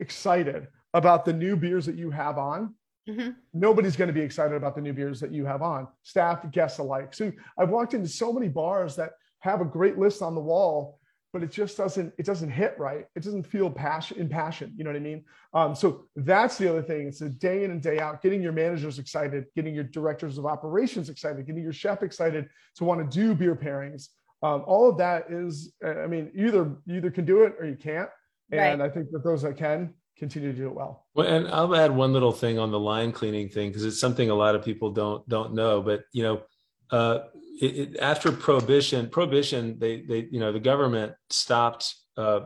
excited 0.00 0.68
about 0.98 1.24
the 1.24 1.32
new 1.32 1.56
beers 1.56 1.86
that 1.86 1.94
you 1.94 2.10
have 2.10 2.38
on, 2.38 2.74
mm-hmm. 3.08 3.30
nobody's 3.54 3.94
going 3.94 4.08
to 4.08 4.12
be 4.12 4.20
excited 4.20 4.56
about 4.56 4.74
the 4.74 4.80
new 4.80 4.92
beers 4.92 5.20
that 5.20 5.30
you 5.30 5.46
have 5.46 5.62
on, 5.62 5.86
staff, 6.02 6.44
guests 6.50 6.80
alike. 6.80 7.14
So 7.14 7.30
I've 7.56 7.70
walked 7.70 7.94
into 7.94 8.08
so 8.08 8.32
many 8.32 8.48
bars 8.48 8.96
that 8.96 9.12
have 9.38 9.60
a 9.60 9.64
great 9.64 9.96
list 9.96 10.22
on 10.22 10.34
the 10.34 10.40
wall, 10.40 10.98
but 11.32 11.44
it 11.44 11.52
just 11.52 11.76
doesn't 11.76 12.12
it 12.18 12.26
doesn't 12.26 12.50
hit 12.50 12.74
right. 12.78 13.06
It 13.14 13.22
doesn't 13.22 13.44
feel 13.44 13.70
passion 13.70 14.18
in 14.18 14.28
passion. 14.28 14.74
You 14.76 14.82
know 14.82 14.90
what 14.90 14.96
I 14.96 15.00
mean? 15.00 15.24
Um, 15.54 15.74
so 15.76 16.06
that's 16.16 16.58
the 16.58 16.68
other 16.68 16.82
thing. 16.82 17.06
It's 17.06 17.20
a 17.20 17.28
day 17.28 17.62
in 17.62 17.70
and 17.70 17.80
day 17.80 18.00
out, 18.00 18.20
getting 18.20 18.42
your 18.42 18.50
managers 18.52 18.98
excited, 18.98 19.44
getting 19.54 19.76
your 19.76 19.84
directors 19.84 20.36
of 20.36 20.46
operations 20.46 21.08
excited, 21.10 21.46
getting 21.46 21.62
your 21.62 21.72
chef 21.72 22.02
excited 22.02 22.48
to 22.76 22.84
want 22.84 23.08
to 23.08 23.16
do 23.16 23.36
beer 23.36 23.54
pairings. 23.54 24.08
Um, 24.42 24.64
all 24.66 24.88
of 24.88 24.98
that 24.98 25.30
is, 25.30 25.72
I 25.84 26.08
mean, 26.08 26.32
either 26.34 26.74
either 26.88 27.12
can 27.12 27.24
do 27.24 27.44
it 27.44 27.54
or 27.60 27.66
you 27.66 27.76
can't. 27.76 28.10
And 28.50 28.80
right. 28.80 28.90
I 28.90 28.92
think 28.92 29.10
that 29.12 29.22
those 29.22 29.42
that 29.42 29.56
can 29.56 29.94
continue 30.18 30.52
to 30.52 30.56
do 30.56 30.66
it 30.66 30.74
well. 30.74 31.06
Well, 31.14 31.26
and 31.26 31.48
I'll 31.48 31.74
add 31.74 31.94
one 31.94 32.12
little 32.12 32.32
thing 32.32 32.58
on 32.58 32.70
the 32.70 32.78
line 32.78 33.12
cleaning 33.12 33.48
thing 33.48 33.70
because 33.70 33.84
it's 33.84 34.00
something 34.00 34.30
a 34.30 34.34
lot 34.34 34.54
of 34.54 34.64
people 34.64 34.90
don't 34.90 35.26
don't 35.28 35.54
know. 35.54 35.80
But 35.80 36.02
you 36.12 36.22
know, 36.22 36.42
uh, 36.90 37.20
it, 37.60 37.76
it, 37.76 37.96
after 38.00 38.32
prohibition, 38.32 39.08
prohibition, 39.08 39.78
they 39.78 40.02
they 40.02 40.28
you 40.30 40.40
know 40.40 40.52
the 40.52 40.60
government 40.60 41.14
stopped 41.30 41.94
uh, 42.16 42.40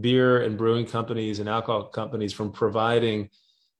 beer 0.00 0.42
and 0.42 0.58
brewing 0.58 0.86
companies 0.86 1.38
and 1.38 1.48
alcohol 1.48 1.84
companies 1.84 2.32
from 2.32 2.50
providing 2.50 3.28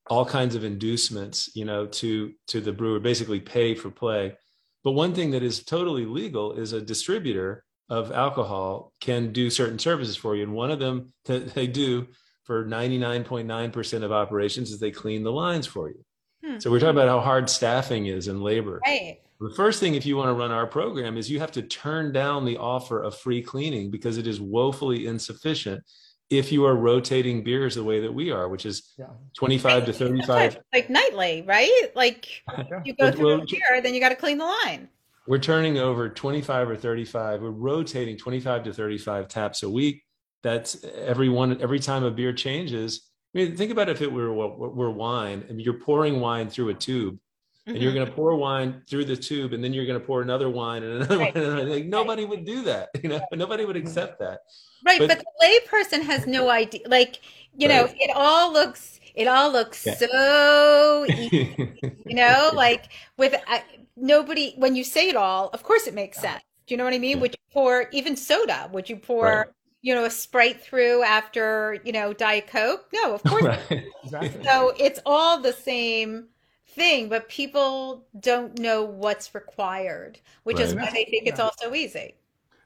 all 0.09 0.24
kinds 0.24 0.55
of 0.55 0.64
inducements, 0.64 1.51
you 1.55 1.64
know, 1.64 1.86
to 1.86 2.32
to 2.49 2.61
the 2.61 2.72
brewer, 2.72 3.01
basically 3.01 3.40
pay 3.40 3.74
for 3.74 3.90
play. 3.90 4.36
But 4.84 4.93
one 4.93 5.14
thing 5.14 5.32
that 5.32 5.43
is 5.43 5.64
totally 5.64 6.07
legal 6.07 6.53
is 6.53 6.72
a 6.72 6.80
distributor 6.80 7.64
of 7.88 8.11
alcohol 8.11 8.93
can 9.01 9.32
do 9.32 9.51
certain 9.51 9.78
services 9.78 10.16
for 10.16 10.34
you, 10.36 10.43
and 10.43 10.53
one 10.53 10.70
of 10.70 10.78
them 10.78 11.12
that 11.26 11.55
they 11.55 11.66
do 11.66 12.09
for 12.45 12.64
99.9% 12.64 14.03
of 14.03 14.12
operations 14.12 14.70
is 14.70 14.80
they 14.80 14.90
clean 14.90 15.22
the 15.22 15.32
lines 15.32 15.66
for 15.66 15.88
you. 15.88 16.05
Hmm. 16.45 16.59
So 16.59 16.70
we're 16.70 16.80
talking 16.80 16.97
about 16.97 17.09
how 17.09 17.20
hard 17.20 17.49
staffing 17.49 18.07
is 18.07 18.28
in 18.28 18.40
labor. 18.40 18.80
Right. 18.84 19.20
The 19.40 19.55
first 19.55 19.80
thing, 19.80 19.95
if 19.95 20.07
you 20.07 20.16
want 20.16 20.28
to 20.28 20.34
run 20.34 20.53
our 20.53 20.66
program, 20.66 21.16
is 21.16 21.30
you 21.30 21.40
have 21.40 21.53
to 21.53 21.62
turn 21.62 22.12
down 22.12 22.45
the 22.45 22.59
offer 22.59 23.03
of 23.03 23.16
free 23.16 23.43
cleaning 23.43 23.90
because 23.90 24.16
it 24.16 24.26
is 24.26 24.40
woefully 24.40 25.07
insufficient 25.07 25.82
if 26.30 26.51
you 26.51 26.64
are 26.64 26.76
rotating 26.76 27.43
beers 27.43 27.74
the 27.74 27.84
way 27.84 28.01
that 28.01 28.12
we 28.12 28.30
are, 28.30 28.49
which 28.49 28.64
is 28.64 28.93
yeah. 28.99 29.07
25 29.36 29.86
to 29.86 29.93
35. 29.93 30.59
Like 30.72 30.88
nightly, 30.88 31.43
right? 31.43 31.90
Like 31.95 32.43
you 32.84 32.95
go 32.95 33.11
through 33.11 33.26
well, 33.26 33.43
a 33.43 33.45
beer, 33.45 33.82
then 33.82 33.95
you 33.95 34.01
got 34.01 34.11
to 34.11 34.16
clean 34.16 34.38
the 34.38 34.45
line. 34.45 34.88
We're 35.26 35.38
turning 35.38 35.78
over 35.78 36.09
25 36.09 36.70
or 36.70 36.76
35. 36.76 37.43
We're 37.43 37.51
rotating 37.51 38.16
25 38.16 38.64
to 38.64 38.72
35 38.72 39.28
taps 39.28 39.62
a 39.62 39.70
week. 39.70 40.05
That's 40.43 40.84
every 40.84 41.28
one, 41.28 41.61
every 41.61 41.78
time 41.78 42.05
a 42.05 42.11
beer 42.11 42.32
changes. 42.32 43.09
I 43.34 43.38
mean, 43.38 43.57
think 43.57 43.70
about 43.70 43.88
if 43.88 44.03
it 44.03 44.12
were, 44.12 44.32
were 44.32 44.90
wine 44.90 45.45
I 45.47 45.51
and 45.51 45.61
you're 45.61 45.78
pouring 45.78 46.20
wine 46.20 46.51
through 46.51 46.70
a 46.70 46.74
tube 46.74 47.18
and 47.66 47.76
mm-hmm. 47.76 47.82
you're 47.82 47.95
going 47.95 48.07
to 48.07 48.12
pour 48.12 48.34
wine 48.34 48.82
through 48.88 49.05
the 49.05 49.16
tube 49.16 49.53
and 49.53 49.62
then 49.62 49.72
you're 49.72 49.86
going 49.86 49.99
to 49.99 50.05
pour 50.05 50.20
another 50.20 50.51
wine 50.51 50.82
and 50.82 50.97
another 50.97 51.18
right. 51.18 51.34
wine. 51.34 51.68
Like 51.68 51.86
nobody 51.86 52.22
right. 52.22 52.30
would 52.30 52.45
do 52.45 52.62
that. 52.64 52.90
You 53.03 53.09
know, 53.09 53.20
nobody 53.32 53.64
would 53.64 53.76
accept 53.76 54.18
that. 54.20 54.40
Right. 54.84 54.99
But, 54.99 55.09
but 55.09 55.18
the 55.18 55.47
layperson 55.47 56.03
has 56.03 56.26
no 56.26 56.51
idea. 56.51 56.82
Like, 56.86 57.20
you 57.57 57.68
right. 57.68 57.86
know, 57.86 57.95
it 57.97 58.11
all 58.14 58.53
looks, 58.53 59.01
it 59.14 59.28
all 59.28 59.51
looks 59.51 59.86
yeah. 59.86 59.95
so 59.95 61.07
easy, 61.09 61.74
you 62.07 62.14
know, 62.14 62.51
like 62.53 62.90
with 63.16 63.34
uh, 63.49 63.59
nobody, 63.97 64.55
when 64.57 64.74
you 64.74 64.84
say 64.84 65.09
it 65.09 65.16
all, 65.16 65.49
of 65.49 65.62
course 65.62 65.86
it 65.86 65.95
makes 65.95 66.18
sense. 66.18 66.43
Do 66.66 66.74
you 66.74 66.78
know 66.78 66.84
what 66.84 66.95
I 66.95 66.99
mean? 66.99 67.16
Yeah. 67.16 67.22
Would 67.22 67.32
you 67.32 67.53
pour 67.53 67.88
even 67.93 68.16
soda? 68.16 68.68
Would 68.72 68.88
you 68.88 68.97
pour, 68.97 69.53
you 69.83 69.95
know, 69.95 70.05
a 70.05 70.11
Sprite 70.11 70.62
through 70.62 71.03
after, 71.03 71.78
you 71.85 71.93
know, 71.93 72.12
Diet 72.12 72.47
Coke? 72.47 72.87
No, 72.93 73.14
of 73.14 73.22
course. 73.24 73.59
exactly. 74.05 74.45
So 74.45 74.72
it's 74.78 75.01
all 75.05 75.41
the 75.41 75.53
same 75.53 76.28
thing, 76.68 77.09
but 77.09 77.28
people 77.28 78.07
don't 78.20 78.59
know 78.59 78.83
what's 78.83 79.35
required, 79.35 80.20
which 80.45 80.59
right. 80.59 80.66
is 80.66 80.74
why 80.74 80.91
they 80.91 81.05
think 81.05 81.26
it's 81.26 81.41
all 81.41 81.53
so 81.59 81.74
easy. 81.74 82.14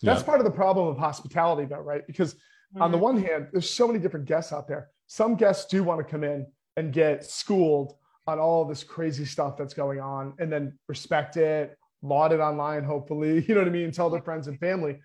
That's 0.03 0.21
yeah. 0.21 0.27
part 0.27 0.41
of 0.41 0.45
the 0.45 0.51
problem 0.51 0.87
of 0.89 0.99
hospitality, 0.99 1.67
though, 1.67 1.81
right? 1.81 2.07
Because 2.07 2.35
mm-hmm. 2.35 2.83
on 2.83 2.93
the 2.93 2.99
mm-hmm. 2.99 3.05
one 3.05 3.23
hand, 3.23 3.49
there's 3.51 3.69
so 3.69 3.87
many 3.87 3.99
different 3.99 4.27
guests 4.27 4.53
out 4.53 4.69
there. 4.69 4.91
Some 5.07 5.37
guests 5.37 5.67
do 5.67 5.83
want 5.83 6.07
to 6.07 6.11
come 6.11 6.23
in 6.23 6.47
and 6.77 6.93
get 6.93 7.25
schooled 7.25 7.95
on 8.27 8.39
all 8.39 8.65
this 8.65 8.85
crazy 8.85 9.25
stuff 9.25 9.57
that's 9.57 9.73
going 9.73 10.01
on 10.01 10.35
and 10.39 10.53
then 10.53 10.79
respect 10.89 11.37
it, 11.37 11.79
laud 12.03 12.33
it 12.33 12.41
online, 12.41 12.85
hopefully, 12.85 13.45
you 13.49 13.55
know 13.55 13.63
what 13.63 13.69
I 13.69 13.73
mean? 13.73 13.91
Tell 13.91 14.11
their 14.11 14.21
friends 14.21 14.49
and 14.49 14.59
family. 14.59 15.01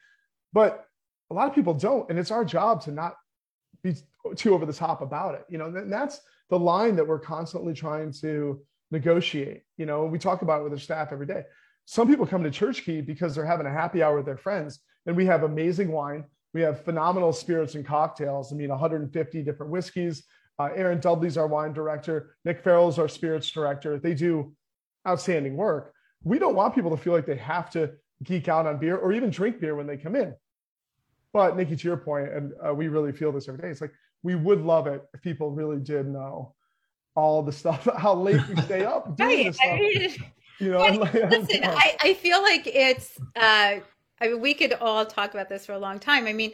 But 0.54 0.86
a 1.32 1.34
lot 1.34 1.48
of 1.48 1.56
people 1.56 1.74
don't. 1.74 2.10
And 2.10 2.20
it's 2.20 2.30
our 2.30 2.46
job 2.46 2.82
to 2.84 2.92
not 2.92 3.16
be 3.82 3.96
too 4.36 4.54
over 4.54 4.66
the 4.66 4.74
top 4.74 5.02
about 5.02 5.34
it. 5.34 5.46
You 5.50 5.58
know, 5.58 5.66
and 5.66 5.92
that's 5.92 6.20
the 6.50 6.60
line 6.60 6.96
that 6.98 7.08
we're 7.08 7.20
constantly 7.20 7.74
trying 7.74 8.12
to 8.22 8.62
negotiate. 8.92 9.64
You 9.78 9.86
know, 9.86 10.06
we 10.06 10.20
talk 10.20 10.42
about 10.42 10.60
it 10.60 10.64
with 10.64 10.74
our 10.74 10.80
staff 10.80 11.12
every 11.12 11.26
day. 11.26 11.44
Some 11.86 12.08
people 12.08 12.28
come 12.28 12.44
to 12.44 12.52
Church 12.52 12.84
Key 12.84 13.02
because 13.02 13.34
they're 13.34 13.46
having 13.46 13.66
a 13.66 13.72
happy 13.72 14.04
hour 14.04 14.18
with 14.18 14.26
their 14.26 14.38
friends, 14.38 14.80
and 15.06 15.16
we 15.16 15.26
have 15.26 15.44
amazing 15.44 15.92
wine. 15.92 16.26
We 16.54 16.62
have 16.62 16.84
phenomenal 16.84 17.34
spirits 17.34 17.76
and 17.76 17.86
cocktails. 17.86 18.52
I 18.52 18.56
mean, 18.56 18.70
150 18.70 19.44
different 19.44 19.72
whiskeys. 19.72 20.24
Uh, 20.60 20.70
Aaron 20.76 21.00
Dudley's 21.00 21.38
our 21.38 21.48
wine 21.48 21.74
director. 21.74 22.36
Nick 22.44 22.62
Farrell's 22.62 23.00
our 23.00 23.08
spirits 23.08 23.50
director. 23.50 23.98
They 23.98 24.14
do 24.14 24.54
outstanding 25.08 25.56
work. 25.56 25.94
We 26.24 26.38
don't 26.38 26.56
want 26.56 26.76
people 26.76 26.92
to 26.92 27.02
feel 27.02 27.14
like 27.14 27.26
they 27.26 27.38
have 27.38 27.72
to 27.72 27.94
geek 28.24 28.48
out 28.48 28.68
on 28.68 28.78
beer 28.78 28.98
or 28.98 29.14
even 29.14 29.30
drink 29.30 29.60
beer 29.60 29.76
when 29.76 29.88
they 29.88 29.98
come 29.98 30.16
in. 30.16 30.36
But 31.34 31.56
Nycci, 31.56 31.80
to 31.80 31.88
your 31.88 31.98
point, 31.98 32.30
and 32.30 32.54
uh, 32.66 32.74
we 32.74 32.88
really 32.88 33.12
feel 33.12 33.32
this 33.32 33.48
every 33.48 33.62
day. 33.62 33.70
It's 33.70 33.82
like 33.82 33.94
we 34.24 34.36
would 34.36 34.62
love 34.62 34.88
it 34.88 35.04
if 35.14 35.22
people 35.22 35.52
really 35.52 35.80
did 35.80 36.08
know 36.08 36.54
all 37.16 37.42
the 37.42 37.52
stuff, 37.52 37.88
how 37.98 38.14
late 38.14 38.42
we 38.48 38.62
stay 38.64 38.86
up 38.86 39.16
doing 39.18 39.30
right. 39.30 39.46
this 39.48 39.56
stuff. 39.56 39.70
I 39.72 39.78
mean, 39.78 40.16
you 40.60 40.72
know, 40.72 40.78
like, 40.98 41.14
listen, 41.14 41.64
I, 41.64 41.96
I 42.02 42.14
feel 42.14 42.42
like 42.42 42.68
it's. 42.68 43.20
Uh, 43.36 43.80
I 44.20 44.28
mean, 44.28 44.40
we 44.40 44.54
could 44.54 44.74
all 44.74 45.06
talk 45.06 45.34
about 45.34 45.50
this 45.50 45.66
for 45.66 45.74
a 45.74 45.80
long 45.80 45.98
time. 45.98 46.28
I 46.28 46.34
mean, 46.34 46.52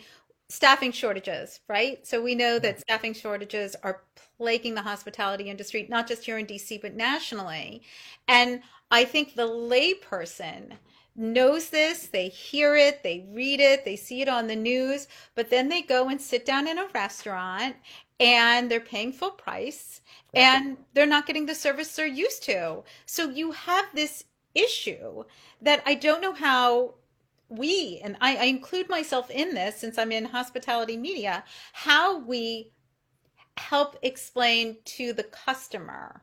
staffing 0.50 0.92
shortages, 0.92 1.60
right? 1.68 2.06
So 2.08 2.22
we 2.22 2.34
know 2.34 2.60
that 2.60 2.80
staffing 2.80 3.14
shortages 3.14 3.76
are 3.84 4.04
plaguing 4.38 4.76
the 4.76 4.82
hospitality 4.82 5.50
industry, 5.50 5.86
not 5.90 6.08
just 6.08 6.24
here 6.24 6.38
in 6.38 6.46
DC, 6.46 6.82
but 6.82 6.96
nationally. 6.96 7.82
And 8.28 8.62
I 8.90 9.04
think 9.04 9.36
the 9.36 9.48
layperson 9.48 10.74
knows 11.18 11.70
this, 11.70 12.08
they 12.08 12.30
hear 12.30 12.76
it, 12.76 13.02
they 13.04 13.26
read 13.32 13.60
it, 13.60 13.84
they 13.84 13.96
see 13.96 14.22
it 14.22 14.30
on 14.30 14.48
the 14.48 14.56
news, 14.56 15.08
but 15.36 15.50
then 15.50 15.68
they 15.68 15.82
go 15.82 16.08
and 16.10 16.22
sit 16.22 16.46
down 16.46 16.68
in 16.68 16.78
a 16.78 16.88
restaurant 16.94 17.76
and 18.20 18.70
they're 18.70 18.80
paying 18.80 19.12
full 19.12 19.32
price 19.32 20.02
and 20.34 20.78
they're 20.94 21.06
not 21.06 21.26
getting 21.26 21.48
the 21.48 21.56
service 21.56 21.96
they're 21.96 22.06
used 22.06 22.44
to. 22.44 22.84
So 23.06 23.30
you 23.30 23.52
have 23.52 23.86
this 23.94 24.24
issue 24.54 25.24
that 25.62 25.82
I 25.86 25.96
don't 25.96 26.22
know 26.22 26.34
how 26.34 26.96
we, 27.50 28.00
and 28.04 28.18
I, 28.22 28.38
I 28.38 28.44
include 28.46 28.90
myself 28.90 29.30
in 29.32 29.54
this 29.54 29.78
since 29.78 29.98
I'm 29.98 30.12
in 30.12 30.26
hospitality 30.26 30.98
media, 30.98 31.44
how 31.74 32.20
we 32.20 32.72
help 33.58 33.98
explain 34.04 34.78
to 34.86 35.14
the 35.14 35.24
customer 35.24 36.22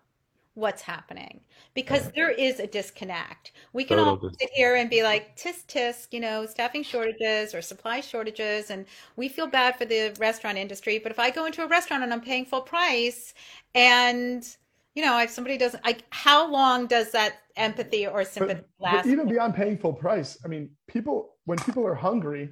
what's 0.54 0.82
happening 0.82 1.40
because 1.74 2.10
there 2.12 2.30
is 2.30 2.60
a 2.60 2.66
disconnect. 2.66 3.52
We 3.72 3.84
can 3.84 3.98
all 3.98 4.20
sit 4.40 4.50
here 4.54 4.76
and 4.76 4.88
be 4.88 5.02
like, 5.02 5.36
tisk 5.36 5.66
tisk, 5.66 6.12
you 6.12 6.20
know, 6.20 6.46
staffing 6.46 6.82
shortages 6.82 7.54
or 7.54 7.60
supply 7.60 8.00
shortages, 8.00 8.70
and 8.70 8.86
we 9.16 9.28
feel 9.28 9.46
bad 9.46 9.76
for 9.76 9.84
the 9.84 10.14
restaurant 10.18 10.56
industry. 10.56 10.98
But 10.98 11.12
if 11.12 11.18
I 11.18 11.30
go 11.30 11.46
into 11.46 11.64
a 11.64 11.68
restaurant 11.68 12.04
and 12.04 12.12
I'm 12.12 12.20
paying 12.20 12.44
full 12.44 12.62
price, 12.62 13.34
and 13.74 14.46
you 14.94 15.04
know, 15.04 15.18
if 15.18 15.30
somebody 15.30 15.58
doesn't, 15.58 15.84
like, 15.84 16.04
how 16.10 16.48
long 16.48 16.86
does 16.86 17.10
that 17.10 17.38
empathy 17.56 18.06
or 18.06 18.24
sympathy 18.24 18.60
but, 18.78 18.84
last? 18.84 19.04
But 19.04 19.10
even 19.10 19.28
beyond 19.28 19.54
paying 19.56 19.76
full 19.76 19.92
price, 19.92 20.38
I 20.44 20.48
mean, 20.48 20.70
people 20.86 21.34
when 21.46 21.58
people 21.58 21.86
are 21.86 21.94
hungry, 21.94 22.50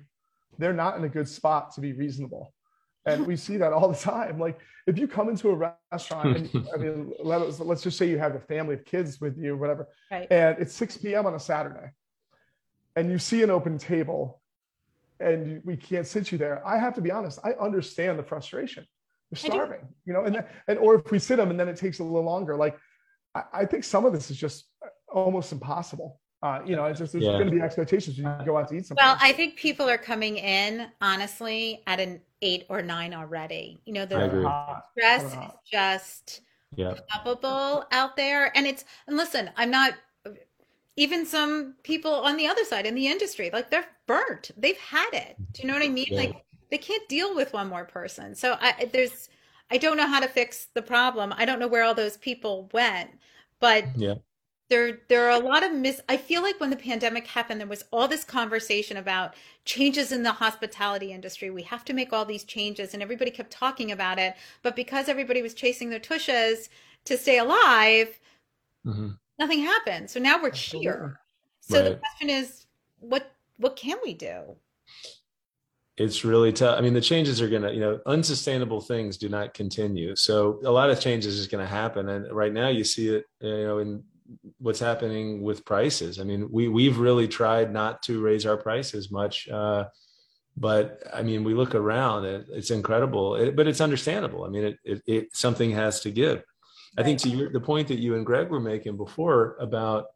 they're 0.59 0.72
not 0.72 0.96
in 0.96 1.05
a 1.05 1.09
good 1.09 1.28
spot 1.28 1.72
to 1.74 1.80
be 1.80 1.92
reasonable 1.92 2.53
and 3.07 3.26
we 3.26 3.36
see 3.36 3.57
that 3.57 3.72
all 3.72 3.88
the 3.88 3.98
time. 3.98 4.38
Like 4.38 4.61
if 4.86 4.98
you 4.98 5.07
come 5.07 5.28
into 5.28 5.50
a 5.50 5.74
restaurant 5.92 6.36
and 6.36 6.68
i 6.74 6.76
mean 6.76 7.12
let 7.22 7.40
us, 7.42 7.61
let's 7.61 7.82
just 7.82 7.98
say 7.98 8.09
you 8.09 8.18
have 8.18 8.34
a 8.34 8.40
family 8.40 8.74
of 8.74 8.84
kids 8.84 9.20
with 9.20 9.36
you 9.38 9.57
whatever 9.57 9.88
right. 10.11 10.26
and 10.30 10.57
it's 10.59 10.74
6 10.74 10.98
p.m 10.98 11.26
on 11.26 11.34
a 11.34 11.40
saturday 11.40 11.90
and 12.96 13.11
you 13.11 13.18
see 13.18 13.42
an 13.42 13.50
open 13.50 13.78
table 13.78 14.40
and 15.20 15.62
we 15.64 15.76
can't 15.76 16.07
sit 16.07 16.32
you 16.32 16.38
there 16.38 16.66
i 16.66 16.78
have 16.78 16.94
to 16.94 17.00
be 17.00 17.11
honest 17.11 17.38
i 17.44 17.53
understand 17.53 18.18
the 18.18 18.22
frustration. 18.22 18.86
They're 19.30 19.50
starving 19.50 19.88
you 20.05 20.12
know 20.12 20.24
and, 20.24 20.44
and 20.68 20.78
or 20.78 20.96
if 20.96 21.11
we 21.11 21.18
sit 21.18 21.36
them 21.36 21.50
and 21.50 21.59
then 21.59 21.68
it 21.68 21.76
takes 21.76 22.00
a 22.00 22.05
little 22.05 22.24
longer 22.24 22.57
like 22.57 22.76
I, 23.34 23.42
I 23.53 23.66
think 23.66 23.84
some 23.84 24.05
of 24.05 24.12
this 24.12 24.30
is 24.30 24.36
just 24.36 24.66
almost 25.09 25.53
impossible 25.53 26.20
uh, 26.43 26.61
you 26.66 26.74
know, 26.74 26.86
it's 26.86 26.99
just 26.99 27.12
there's 27.12 27.24
yeah. 27.24 27.32
going 27.32 27.47
to 27.47 27.53
be 27.53 27.61
expectations 27.61 28.18
when 28.18 28.36
you 28.40 28.47
go 28.47 28.57
out 28.57 28.68
to 28.68 28.74
eat 28.74 28.86
something. 28.86 29.05
Well, 29.05 29.16
I 29.20 29.32
think 29.32 29.57
people 29.57 29.88
are 29.88 29.99
coming 29.99 30.38
in 30.38 30.88
honestly 31.01 31.82
at 31.86 32.01
an 32.01 32.20
eight 32.43 32.66
or 32.68 32.82
nine 32.82 33.14
already. 33.14 33.80
You 33.84 33.93
know, 33.93 34.07
the 34.07 34.82
stress 34.90 35.24
is 35.24 35.53
just 35.64 36.40
yeah. 36.74 36.95
palpable 37.09 37.84
out 37.93 38.16
there, 38.16 38.57
and 38.57 38.66
it's 38.66 38.84
and 39.07 39.16
listen, 39.16 39.51
I'm 39.57 39.70
not 39.70 39.95
even 40.97 41.24
some 41.24 41.76
people 41.84 42.12
on 42.12 42.36
the 42.36 42.49
other 42.49 42.64
side 42.64 42.86
in 42.86 42.97
the 42.97 43.07
industry 43.07 43.49
like 43.53 43.70
they're 43.70 43.86
burnt. 44.07 44.51
They've 44.57 44.76
had 44.78 45.11
it. 45.12 45.36
Do 45.53 45.62
you 45.62 45.68
know 45.68 45.74
what 45.74 45.84
I 45.84 45.88
mean? 45.88 46.07
Yeah. 46.11 46.18
Like 46.18 46.45
they 46.72 46.78
can't 46.78 47.09
deal 47.09 47.36
with 47.36 47.53
one 47.53 47.68
more 47.68 47.84
person. 47.84 48.34
So 48.34 48.59
I 48.61 48.90
there's 48.93 49.28
I 49.70 49.78
don't 49.78 49.97
know 49.97 50.09
how 50.09 50.18
to 50.18 50.28
fix 50.28 50.66
the 50.74 50.82
problem. 50.82 51.32
I 51.36 51.45
don't 51.45 51.61
know 51.61 51.68
where 51.68 51.84
all 51.84 51.95
those 51.95 52.16
people 52.16 52.68
went, 52.72 53.11
but 53.61 53.84
yeah 53.97 54.14
there 54.73 55.01
there 55.09 55.27
are 55.27 55.39
a 55.39 55.45
lot 55.45 55.62
of 55.62 55.73
mis 55.73 56.01
I 56.09 56.16
feel 56.16 56.41
like 56.41 56.59
when 56.59 56.70
the 56.70 56.77
pandemic 56.77 57.27
happened 57.27 57.61
there 57.61 57.68
was 57.68 57.85
all 57.91 58.09
this 58.09 58.25
conversation 58.25 58.97
about 58.97 59.35
changes 59.66 60.12
in 60.12 60.23
the 60.23 60.33
hospitality 60.33 61.12
industry. 61.12 61.51
We 61.51 61.62
have 61.64 61.85
to 61.85 61.93
make 61.93 62.12
all 62.12 62.25
these 62.25 62.45
changes 62.45 62.95
and 62.95 63.03
everybody 63.03 63.31
kept 63.31 63.51
talking 63.51 63.93
about 63.93 64.18
it, 64.18 64.35
but 64.62 64.75
because 64.75 65.11
everybody 65.11 65.43
was 65.43 65.53
chasing 65.53 65.91
their 65.91 65.99
tushes 65.99 66.70
to 67.05 67.18
stay 67.18 67.37
alive, 67.39 68.18
mm-hmm. 68.87 69.11
nothing 69.39 69.61
happened. 69.61 70.09
So 70.09 70.18
now 70.18 70.43
we're 70.43 70.53
here. 70.53 71.20
So 71.61 71.83
right. 71.83 71.91
the 71.91 71.97
question 71.97 72.31
is 72.31 72.66
what 73.01 73.31
what 73.59 73.77
can 73.77 73.99
we 74.03 74.14
do? 74.14 74.57
it's 75.99 76.25
really 76.25 76.53
tough. 76.53 76.79
I 76.79 76.81
mean, 76.81 76.95
the 76.95 77.03
changes 77.03 77.43
are 77.43 77.49
going 77.51 77.62
to, 77.62 77.73
you 77.73 77.81
know, 77.81 78.01
unsustainable 78.07 78.81
things 78.81 79.18
do 79.18 79.29
not 79.29 79.53
continue. 79.53 80.16
So 80.16 80.59
a 80.64 80.70
lot 80.70 80.89
of 80.89 80.99
changes 80.99 81.39
is 81.39 81.47
going 81.47 81.62
to 81.62 81.68
happen. 81.70 82.09
And 82.09 82.33
right 82.33 82.53
now 82.53 82.68
you 82.68 82.83
see 82.83 83.11
it, 83.11 83.27
you 83.41 83.64
know, 83.64 83.79
in 83.79 84.03
what's 84.59 84.80
happening 84.80 85.43
with 85.43 85.64
prices. 85.64 86.18
I 86.18 86.24
mean, 86.24 86.49
we 86.51 86.68
we've 86.68 86.99
really 86.99 87.28
tried 87.28 87.72
not 87.72 88.03
to 88.05 88.20
raise 88.20 88.47
our 88.47 88.57
prices 88.57 89.11
much, 89.11 89.49
uh, 89.49 89.85
but 90.57 91.03
I 91.12 91.22
mean, 91.22 91.45
we 91.45 91.55
look 91.55 91.74
around; 91.74 92.24
it, 92.24 92.47
it's 92.51 92.70
incredible, 92.70 93.37
it, 93.37 93.57
but 93.57 93.66
it's 93.66 93.80
understandable. 93.80 94.45
I 94.45 94.49
mean, 94.49 94.64
it, 94.64 94.78
it, 94.85 95.03
it 95.07 95.37
something 95.37 95.70
has 95.72 96.01
to 96.01 96.11
give. 96.11 96.43
I 96.99 97.03
think 97.03 97.20
to 97.20 97.28
your, 97.28 97.51
the 97.51 97.61
point 97.61 97.89
that 97.89 98.01
you 98.01 98.16
and 98.16 98.26
Greg 98.26 98.51
were 98.51 98.61
making 98.61 98.97
before 98.97 99.57
about 99.59 100.07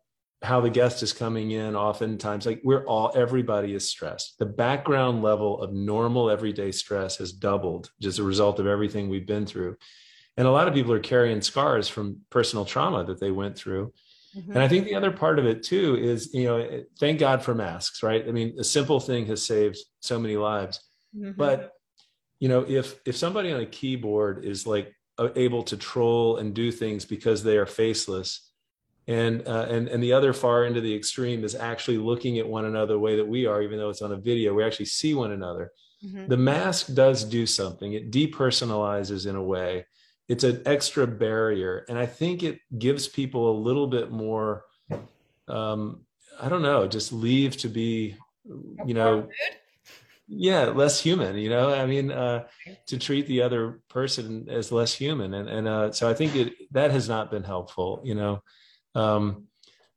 how 0.43 0.61
the 0.61 0.71
guest 0.71 1.03
is 1.03 1.13
coming 1.13 1.53
in 1.53 1.75
oftentimes 1.75 2.45
like 2.45 2.61
we're 2.63 2.85
all 2.85 3.11
everybody 3.15 3.75
is 3.75 3.89
stressed 3.89 4.39
the 4.39 4.47
background 4.47 5.23
level 5.23 5.63
of 5.63 5.73
normal 5.73 6.29
everyday 6.29 6.71
stress 6.71 7.17
has 7.17 7.33
doubled 7.33 7.91
just 8.01 8.17
as 8.17 8.19
a 8.19 8.23
result 8.23 8.61
of 8.61 8.67
everything 8.67 9.09
we've 9.09 9.27
been 9.27 9.47
through 9.47 9.77
and 10.37 10.47
a 10.47 10.51
lot 10.51 10.69
of 10.69 10.75
people 10.75 10.93
are 10.93 11.01
carrying 11.01 11.41
scars 11.41 11.89
from 11.89 12.19
personal 12.29 12.67
trauma 12.67 13.03
that 13.05 13.19
they 13.19 13.31
went 13.31 13.57
through 13.57 13.93
mm-hmm. 14.37 14.53
and 14.53 14.61
i 14.61 14.69
think 14.69 14.85
the 14.85 14.95
other 14.95 15.11
part 15.11 15.39
of 15.39 15.47
it 15.47 15.63
too 15.63 15.97
is 15.97 16.33
you 16.35 16.45
know 16.45 16.83
thank 16.99 17.19
god 17.19 17.43
for 17.43 17.55
masks 17.55 18.03
right 18.03 18.29
i 18.29 18.31
mean 18.31 18.55
a 18.59 18.65
simple 18.65 19.01
thing 19.01 19.27
has 19.27 19.45
saved 19.45 19.79
so 20.01 20.19
many 20.19 20.37
lives 20.37 20.81
mm-hmm. 21.17 21.33
but 21.33 21.73
you 22.41 22.49
know 22.49 22.65
if 22.69 23.01
if 23.07 23.17
somebody 23.17 23.53
on 23.53 23.61
a 23.61 23.67
keyboard 23.67 24.45
is 24.45 24.67
like 24.67 24.93
able 25.35 25.63
to 25.63 25.77
troll 25.77 26.37
and 26.37 26.55
do 26.55 26.71
things 26.71 27.05
because 27.05 27.43
they 27.43 27.57
are 27.57 27.67
faceless 27.67 28.51
and 29.09 29.47
uh, 29.47 29.67
and 29.69 29.89
and 29.89 30.03
the 30.03 30.13
other 30.13 30.33
far 30.33 30.65
end 30.65 30.77
of 30.77 30.83
the 30.83 30.95
extreme 30.95 31.45
is 31.45 31.55
actually 31.55 31.97
looking 31.97 32.39
at 32.39 32.47
one 32.47 32.65
another 32.65 32.95
the 32.95 32.99
way 32.99 33.17
that 33.17 33.27
we 33.27 33.47
are 33.47 33.63
even 33.63 33.79
though 33.79 33.89
it's 33.89 34.03
on 34.03 34.13
a 34.13 34.17
video 34.17 34.53
we 34.53 34.65
actually 34.65 34.87
see 34.87 35.15
one 35.15 35.33
another 35.33 35.71
mm-hmm. 36.05 36.27
the 36.27 36.37
mask 36.37 36.93
does 36.95 37.25
do 37.25 37.47
something 37.47 37.93
it 37.93 38.11
depersonalizes 38.11 39.27
in 39.27 39.37
a 39.37 39.43
way 39.43 39.87
it's 40.29 40.45
an 40.45 40.63
extra 40.67 41.07
barrier. 41.07 41.85
And 41.89 41.99
i 41.99 42.07
think 42.07 42.43
it 42.43 42.61
gives 42.79 43.09
people 43.09 43.51
a 43.51 43.57
little 43.59 43.87
bit 43.87 44.11
more 44.11 44.65
um 45.49 46.01
i 46.41 46.49
don't 46.49 46.63
know 46.63 46.87
just 46.87 47.13
leave 47.13 47.57
to 47.59 47.69
be 47.69 48.17
you 48.85 48.95
know 48.95 49.29
yeah 50.29 50.65
less 50.67 51.01
human 51.01 51.37
you 51.37 51.49
know? 51.49 51.73
I 51.73 51.87
mean 51.87 52.11
uh 52.11 52.45
to 52.87 52.99
treat 52.99 53.27
the 53.29 53.43
other 53.43 53.81
person 53.89 54.49
as 54.51 54.73
less 54.73 54.93
human. 54.93 55.35
And 55.35 55.49
and 55.49 55.69
uh 55.69 55.93
so 55.93 56.11
i 56.11 56.15
think 56.15 56.35
it 56.35 56.53
that 56.73 56.91
has 56.91 57.09
not 57.09 57.31
been 57.31 57.45
helpful 57.45 58.01
you 58.05 58.15
know? 58.15 58.43
Um 58.95 59.47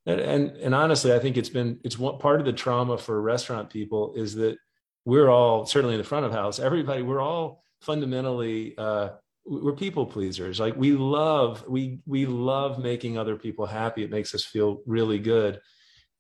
and 0.06 0.20
and, 0.20 0.58
and 0.58 0.76
honestly 0.76 1.14
i 1.14 1.20
think 1.20 1.38
it's 1.38 1.50
been 1.50 1.80
it's 1.84 1.98
one 1.98 2.20
part 2.20 2.40
of 2.40 2.46
the 2.46 2.54
trauma 2.54 2.98
for 2.98 3.22
restaurant 3.22 3.70
people 3.70 4.14
is 4.16 4.36
that 4.36 4.58
we're 5.06 5.30
all 5.30 5.66
certainly 5.66 5.96
in 5.96 6.02
the 6.02 6.08
front 6.08 6.26
of 6.26 6.32
house 6.32 6.60
everybody 6.60 7.02
we're 7.02 7.22
all 7.22 7.64
fundamentally 7.82 8.76
uh 8.78 9.10
we're 9.50 9.74
people 9.74 10.06
pleasers 10.06 10.60
like 10.60 10.76
we 10.76 10.92
love 10.92 11.66
we 11.68 12.00
we 12.06 12.26
love 12.26 12.78
making 12.80 13.18
other 13.18 13.36
people 13.36 13.66
happy 13.66 14.04
it 14.04 14.12
makes 14.12 14.36
us 14.36 14.46
feel 14.46 14.82
really 14.86 15.18
good 15.18 15.60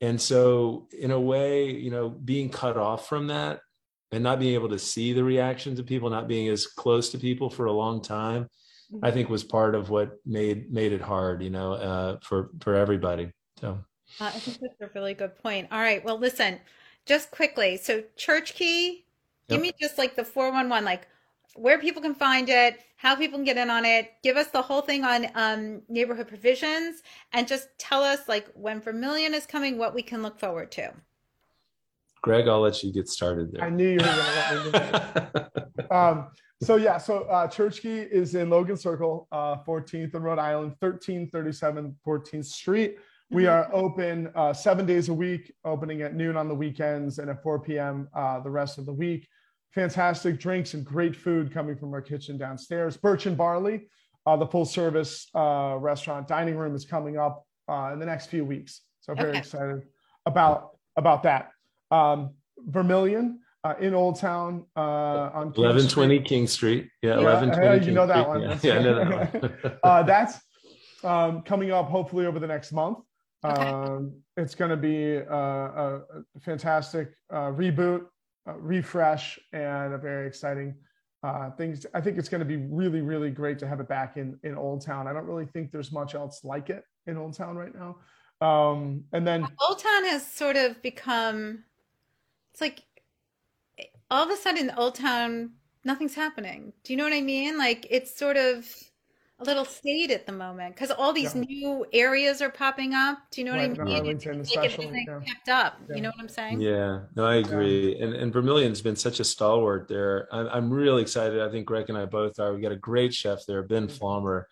and 0.02 0.20
so 0.20 0.88
in 0.98 1.12
a 1.12 1.20
way 1.20 1.72
you 1.72 1.92
know 1.92 2.10
being 2.10 2.50
cut 2.50 2.76
off 2.76 3.08
from 3.08 3.28
that 3.28 3.60
and 4.12 4.24
not 4.24 4.40
being 4.40 4.54
able 4.54 4.70
to 4.70 4.80
see 4.80 5.14
the 5.14 5.24
reactions 5.24 5.80
of 5.80 5.86
people, 5.86 6.10
not 6.10 6.28
being 6.28 6.48
as 6.48 6.66
close 6.66 7.10
to 7.10 7.18
people 7.18 7.50
for 7.50 7.66
a 7.66 7.72
long 7.72 8.02
time, 8.02 8.50
mm-hmm. 8.92 9.06
I 9.06 9.12
think 9.12 9.30
was 9.30 9.44
part 9.44 9.76
of 9.76 9.90
what 9.90 10.18
made 10.26 10.72
made 10.72 10.94
it 10.94 11.02
hard, 11.02 11.44
you 11.44 11.50
know, 11.50 11.74
uh, 11.74 12.18
for 12.22 12.50
for 12.62 12.76
everybody. 12.76 13.32
So 13.60 13.80
uh, 14.20 14.26
I 14.26 14.32
think 14.32 14.60
that's 14.60 14.82
a 14.82 14.90
really 14.96 15.14
good 15.14 15.38
point. 15.38 15.68
All 15.72 15.80
right, 15.80 16.04
well, 16.04 16.18
listen, 16.18 16.60
just 17.06 17.32
quickly. 17.32 17.78
So 17.78 18.04
Church 18.16 18.56
Key, 18.56 19.06
give 19.48 19.62
me 19.62 19.74
just 19.80 19.98
like 19.98 20.16
the 20.16 20.26
four 20.26 20.52
one 20.52 20.70
one, 20.70 20.84
like 20.86 21.08
where 21.56 21.80
people 21.80 22.02
can 22.02 22.16
find 22.16 22.50
it, 22.50 22.80
how 22.95 23.16
people 23.16 23.38
can 23.38 23.45
get 23.45 23.58
in 23.58 23.70
on 23.70 23.86
it. 23.86 24.12
Give 24.24 24.38
us 24.38 24.47
the 24.47 24.62
whole 24.62 24.82
thing 24.82 25.04
on 25.04 25.28
um, 25.36 25.82
neighborhood 25.89 26.28
provisions, 26.28 27.02
and 27.34 27.47
just 27.47 27.68
tell 27.78 28.04
us 28.04 28.28
like 28.28 28.47
when 28.54 28.82
Vermilion 28.82 29.34
is 29.34 29.45
coming, 29.45 29.78
what 29.78 29.93
we 29.93 30.02
can 30.02 30.22
look 30.22 30.39
forward 30.39 30.72
to. 30.74 30.91
Greg, 32.22 32.47
I'll 32.47 32.60
let 32.60 32.84
you 32.84 32.91
get 32.91 33.08
started 33.08 33.54
there. 33.54 33.64
I 33.64 33.70
knew 33.70 33.89
you 33.89 33.97
were 33.97 34.04
going 34.04 34.72
to 34.72 34.72
let 34.72 35.36
me 35.45 35.84
do 35.89 35.91
um, 35.95 36.28
so 36.62 36.76
yeah, 36.76 36.97
so 36.97 37.24
uh, 37.24 37.47
Church 37.47 37.82
Key 37.82 38.00
is 38.00 38.36
in 38.36 38.50
Logan 38.50 38.76
Circle, 38.76 39.28
uh, 39.32 39.58
14th 39.66 40.14
in 40.14 40.22
Rhode 40.22 40.39
Island, 40.39 40.76
1337 40.80 41.95
14th 42.06 42.45
Street. 42.45 42.97
We 43.32 43.43
mm-hmm. 43.43 43.52
are 43.52 43.74
open 43.74 44.32
uh, 44.36 44.52
seven 44.52 44.86
days 44.86 45.08
a 45.08 45.14
week, 45.14 45.54
opening 45.64 46.02
at 46.02 46.16
noon 46.16 46.36
on 46.36 46.50
the 46.50 46.56
weekends 46.56 47.20
and 47.20 47.30
at 47.30 47.41
4 47.41 47.60
p.m. 47.60 48.10
Uh, 48.14 48.41
the 48.41 48.50
rest 48.50 48.78
of 48.78 48.86
the 48.86 48.93
week. 48.93 49.30
Fantastic 49.76 50.39
drinks 50.39 50.74
and 50.74 50.84
great 50.84 51.15
food 51.15 51.53
coming 51.53 51.76
from 51.76 51.93
our 51.93 52.01
kitchen 52.01 52.38
downstairs. 52.38 52.97
Birch 52.97 53.26
and 53.26 53.38
Barley, 53.38 53.88
uh, 54.26 54.36
the 54.36 54.47
full 54.47 54.65
service 54.65 55.28
uh, 55.36 55.78
restaurant 55.80 56.28
dining 56.28 56.55
room, 56.57 56.76
is 56.76 56.86
coming 56.86 57.17
up 57.17 57.45
uh, 57.67 57.91
in 57.93 57.99
the 57.99 58.05
next 58.05 58.28
few 58.28 58.43
weeks. 58.43 58.82
So 59.01 59.13
very 59.13 59.30
okay. 59.30 59.39
excited 59.39 59.84
about 60.26 60.72
about 60.97 61.24
that 61.24 61.51
um, 61.91 62.32
Vermilion 62.57 63.39
uh, 63.63 63.76
in 63.80 63.93
Old 63.93 64.20
Town 64.20 64.65
uh, 64.76 64.80
on 65.34 65.53
eleven 65.55 65.88
twenty 65.88 66.20
King 66.20 66.47
Street. 66.47 66.89
Yeah, 67.01 67.17
eleven 67.17 67.51
twenty. 67.51 67.86
You 67.86 67.91
know 67.91 68.07
that 68.07 68.28
one. 68.28 68.41
Yeah, 68.41 68.59
yeah 68.63 68.74
I 68.74 68.82
know 68.82 68.95
that 68.95 69.34
one. 69.34 69.74
uh, 69.84 70.03
that's 70.03 70.39
um, 71.03 71.41
coming 71.43 71.72
up 71.72 71.88
hopefully 71.88 72.26
over 72.26 72.39
the 72.39 72.47
next 72.47 72.72
month. 72.72 72.99
Okay. 73.43 73.61
Um, 73.61 74.22
it's 74.36 74.53
going 74.53 74.72
to 74.72 74.78
be 74.78 75.15
a, 75.15 75.24
a, 75.30 76.01
fantastic 76.41 77.13
uh, 77.32 77.51
reboot, 77.51 78.05
refresh, 78.58 79.39
and 79.54 79.93
a 79.93 79.97
very 79.97 80.28
exciting 80.28 80.76
uh, 81.24 81.52
things. 81.52 81.86
I 81.93 82.02
think 82.02 82.18
it's 82.18 82.30
going 82.30 82.39
to 82.39 82.45
be 82.45 82.58
really, 82.58 83.02
really 83.02 83.30
great 83.32 83.60
to 83.60 83.68
have 83.68 83.80
it 83.80 83.88
back 83.88 84.18
in 84.18 84.39
in 84.43 84.56
Old 84.56 84.86
Town. 84.86 85.08
I 85.08 85.14
don't 85.14 85.26
really 85.26 85.45
think 85.45 85.72
there's 85.72 85.91
much 85.91 86.16
else 86.16 86.43
like 86.43 86.70
it 86.70 86.84
in 87.08 87.18
Old 87.18 87.34
Town 87.34 87.56
right 87.56 87.74
now. 87.74 87.97
Um, 88.41 89.04
and 89.12 89.28
then 89.28 89.45
Old 89.68 89.80
Town 89.80 90.06
has 90.06 90.26
sort 90.26 90.56
of 90.56 90.82
become 90.82 91.64
it's 92.52 92.62
like 92.62 92.84
all 94.12 94.24
of 94.24 94.30
a 94.30 94.36
sudden 94.36 94.72
old 94.76 94.95
town 94.95 95.52
nothing's 95.86 96.16
happening 96.16 96.74
do 96.84 96.93
you 96.93 96.97
know 96.97 97.04
what 97.04 97.14
i 97.14 97.22
mean 97.22 97.58
like 97.58 97.88
it's 97.89 98.18
sort 98.18 98.38
of 98.38 98.68
a 99.40 99.44
little 99.44 99.66
state 99.66 100.12
at 100.12 100.26
the 100.26 100.32
moment 100.32 100.76
because 100.76 100.92
all 100.92 101.14
these 101.14 101.34
yeah. 101.34 101.42
new 101.42 101.86
areas 101.94 102.42
are 102.42 102.50
popping 102.50 102.94
up 102.94 103.20
do 103.32 103.42
you 103.42 103.46
know 103.46 103.54
right. 103.54 103.70
what 103.70 103.80
i 103.80 103.84
mean 103.84 104.04
no, 104.04 104.10
it's, 104.10 104.56
like 104.56 104.78
yeah. 104.78 105.20
picked 105.26 105.50
up 105.50 105.80
yeah. 105.90 105.96
you 105.96 106.02
know 106.02 106.10
what 106.10 106.20
i'm 106.20 106.30
saying 106.30 106.60
yeah 106.60 107.00
no 107.16 107.26
i 107.26 107.36
agree 107.36 107.98
and, 108.00 108.14
and 108.14 108.34
vermilion's 108.34 108.82
been 108.82 108.96
such 108.96 109.20
a 109.20 109.24
stalwart 109.24 109.88
there 109.88 110.28
I'm, 110.32 110.48
I'm 110.48 110.74
really 110.74 111.02
excited 111.02 111.42
i 111.42 111.50
think 111.50 111.66
greg 111.66 111.90
and 111.90 111.98
i 111.98 112.06
both 112.06 112.40
are 112.40 112.54
we 112.54 112.62
got 112.62 112.72
a 112.72 112.78
great 112.78 113.14
chef 113.14 113.46
there 113.48 113.64
ben 113.64 113.88
mm-hmm. 113.88 114.04
flommer 114.04 114.44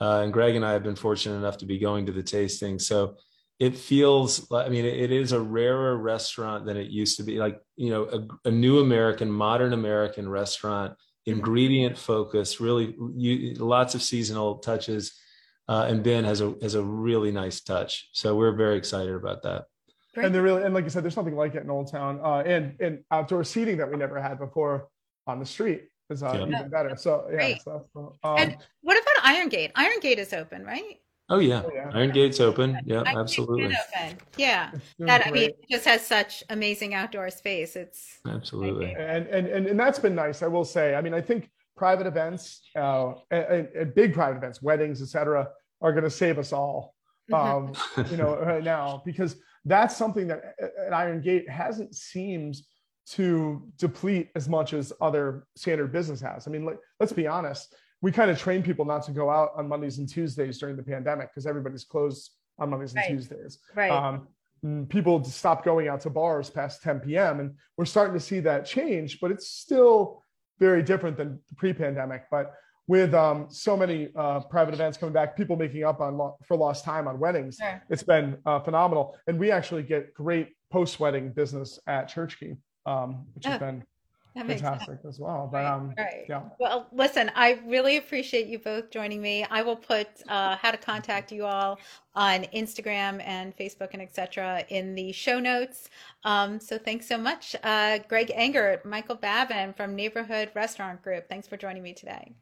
uh, 0.00 0.22
and 0.22 0.32
greg 0.32 0.56
and 0.56 0.64
i 0.64 0.72
have 0.72 0.82
been 0.82 0.96
fortunate 0.96 1.36
enough 1.36 1.58
to 1.58 1.66
be 1.66 1.78
going 1.78 2.06
to 2.06 2.12
the 2.12 2.22
tasting 2.22 2.78
so 2.78 3.16
it 3.60 3.76
feels 3.76 4.50
i 4.52 4.68
mean 4.68 4.84
it 4.84 5.12
is 5.12 5.30
a 5.30 5.40
rarer 5.40 5.96
restaurant 5.96 6.66
than 6.66 6.76
it 6.76 6.90
used 6.90 7.16
to 7.18 7.22
be 7.22 7.38
like 7.38 7.60
you 7.76 7.90
know 7.90 8.04
a, 8.04 8.48
a 8.48 8.50
new 8.50 8.80
american 8.80 9.30
modern 9.30 9.72
american 9.72 10.28
restaurant. 10.28 10.96
Ingredient 11.26 11.96
focus 11.96 12.60
really 12.60 12.94
you, 13.16 13.54
lots 13.54 13.94
of 13.94 14.02
seasonal 14.02 14.56
touches 14.58 15.18
uh, 15.68 15.86
and 15.88 16.02
ben 16.02 16.24
has 16.24 16.40
a 16.40 16.54
has 16.60 16.74
a 16.74 16.82
really 16.82 17.30
nice 17.30 17.60
touch. 17.60 18.08
So 18.12 18.36
we're 18.36 18.52
very 18.52 18.76
excited 18.76 19.14
about 19.14 19.42
that. 19.42 19.64
Great. 20.14 20.26
and 20.26 20.34
they're 20.34 20.42
really 20.42 20.62
and 20.62 20.74
like 20.74 20.84
you 20.84 20.90
said 20.90 21.02
there's 21.02 21.16
nothing 21.16 21.34
like 21.34 21.54
it 21.54 21.62
in 21.64 21.70
old 21.70 21.90
town 21.90 22.20
uh, 22.22 22.42
and 22.46 22.76
and 22.80 23.02
outdoor 23.10 23.44
seating 23.44 23.78
that 23.78 23.90
we 23.90 23.96
never 23.96 24.20
had 24.20 24.38
before 24.38 24.88
on 25.26 25.40
the 25.40 25.46
street 25.46 25.84
is 26.10 26.22
uh, 26.22 26.32
yeah. 26.34 26.58
even 26.58 26.70
better. 26.70 26.94
So 26.96 27.26
yeah 27.32 27.56
so, 27.64 27.86
um, 28.22 28.36
and 28.36 28.56
what 28.82 29.00
about 29.02 29.24
iron 29.24 29.48
gate? 29.48 29.72
Iron 29.74 30.00
gate 30.00 30.18
is 30.18 30.32
open 30.32 30.64
right 30.64 31.00
Oh 31.30 31.38
yeah. 31.38 31.62
oh 31.64 31.70
yeah, 31.74 31.90
Iron 31.94 32.10
Gate's 32.10 32.38
open. 32.38 32.78
Yeah, 32.84 33.02
Iron 33.06 33.18
absolutely. 33.18 33.64
Open. 33.64 34.18
Yeah, 34.36 34.70
that 34.98 35.26
I 35.26 35.30
mean, 35.30 35.50
just 35.70 35.86
has 35.86 36.06
such 36.06 36.44
amazing 36.50 36.92
outdoor 36.92 37.30
space. 37.30 37.76
It's 37.76 38.18
absolutely, 38.28 38.92
and, 38.92 39.26
and 39.28 39.46
and 39.46 39.66
and 39.66 39.80
that's 39.80 39.98
been 39.98 40.14
nice. 40.14 40.42
I 40.42 40.48
will 40.48 40.66
say. 40.66 40.94
I 40.94 41.00
mean, 41.00 41.14
I 41.14 41.22
think 41.22 41.50
private 41.76 42.06
events, 42.06 42.60
uh, 42.76 43.14
and, 43.30 43.68
and 43.74 43.94
big 43.94 44.12
private 44.12 44.36
events, 44.36 44.60
weddings, 44.62 45.00
etc., 45.00 45.48
are 45.80 45.92
going 45.92 46.04
to 46.04 46.10
save 46.10 46.38
us 46.38 46.52
all. 46.52 46.94
Mm-hmm. 47.32 48.00
Um, 48.00 48.06
you 48.10 48.18
know, 48.18 48.36
right 48.36 48.62
now 48.62 49.02
because 49.04 49.36
that's 49.64 49.96
something 49.96 50.26
that 50.28 50.54
at 50.86 50.92
Iron 50.92 51.22
Gate 51.22 51.48
hasn't 51.48 51.94
seemed 51.94 52.56
to 53.06 53.62
deplete 53.78 54.30
as 54.34 54.46
much 54.46 54.74
as 54.74 54.92
other 55.00 55.46
standard 55.56 55.90
business 55.90 56.20
has. 56.20 56.46
I 56.46 56.50
mean, 56.50 56.66
like, 56.66 56.78
let's 57.00 57.12
be 57.12 57.26
honest 57.26 57.74
we 58.04 58.12
kind 58.12 58.30
of 58.30 58.38
train 58.38 58.62
people 58.62 58.84
not 58.84 59.02
to 59.02 59.12
go 59.12 59.30
out 59.30 59.52
on 59.56 59.66
Mondays 59.66 59.96
and 59.96 60.06
Tuesdays 60.06 60.58
during 60.58 60.76
the 60.76 60.82
pandemic 60.82 61.30
because 61.30 61.46
everybody's 61.46 61.84
closed 61.84 62.32
on 62.58 62.68
Mondays 62.68 62.94
and. 62.94 63.02
Tuesdays. 63.06 63.60
Right. 63.74 63.90
Um, 63.90 64.28
people 64.90 65.24
stop 65.24 65.64
going 65.64 65.88
out 65.88 66.02
to 66.02 66.10
bars 66.10 66.50
past 66.50 66.82
10 66.82 67.00
p.m. 67.00 67.40
and 67.40 67.54
we're 67.78 67.86
starting 67.86 68.12
to 68.12 68.20
see 68.20 68.40
that 68.40 68.66
change, 68.66 69.20
but 69.20 69.30
it's 69.30 69.48
still 69.48 70.22
very 70.58 70.82
different 70.82 71.16
than 71.16 71.40
pre-pandemic. 71.56 72.24
But 72.30 72.52
with 72.86 73.14
um, 73.14 73.46
so 73.48 73.74
many 73.74 74.10
uh, 74.14 74.40
private 74.40 74.74
events 74.74 74.98
coming 74.98 75.14
back, 75.14 75.34
people 75.34 75.56
making 75.56 75.84
up 75.84 76.02
on 76.02 76.18
lo- 76.18 76.36
for 76.44 76.58
lost 76.58 76.84
time 76.84 77.08
on 77.08 77.18
weddings, 77.18 77.56
sure. 77.56 77.82
it's 77.88 78.02
been 78.02 78.36
uh, 78.44 78.60
phenomenal. 78.60 79.16
And 79.26 79.38
we 79.38 79.50
actually 79.50 79.82
get 79.82 80.12
great 80.12 80.50
post-wedding 80.70 81.32
business 81.32 81.78
at 81.86 82.08
Church 82.08 82.38
Key, 82.38 82.52
um, 82.84 83.24
which 83.32 83.46
oh. 83.46 83.50
has 83.52 83.60
been 83.60 83.82
that 84.34 84.46
fantastic 84.46 84.98
as 85.06 85.20
well. 85.20 85.48
But 85.50 85.64
um, 85.64 85.94
right. 85.96 86.24
yeah. 86.28 86.42
Well, 86.58 86.88
listen, 86.92 87.30
I 87.36 87.60
really 87.66 87.96
appreciate 87.98 88.46
you 88.46 88.58
both 88.58 88.90
joining 88.90 89.22
me. 89.22 89.46
I 89.48 89.62
will 89.62 89.76
put 89.76 90.08
uh, 90.28 90.56
how 90.56 90.72
to 90.72 90.76
contact 90.76 91.30
you 91.30 91.44
all 91.44 91.78
on 92.16 92.42
Instagram 92.54 93.22
and 93.24 93.56
Facebook 93.56 93.90
and 93.92 94.02
etc. 94.02 94.64
in 94.68 94.94
the 94.94 95.12
show 95.12 95.38
notes. 95.38 95.88
Um, 96.24 96.58
so 96.58 96.78
thanks 96.78 97.06
so 97.06 97.16
much, 97.16 97.54
uh, 97.62 97.98
Greg 98.08 98.32
Engert, 98.34 98.84
Michael 98.84 99.16
Babin 99.16 99.72
from 99.72 99.94
Neighborhood 99.94 100.50
Restaurant 100.54 101.00
Group. 101.02 101.28
Thanks 101.28 101.46
for 101.46 101.56
joining 101.56 101.82
me 101.82 101.92
today. 101.92 102.32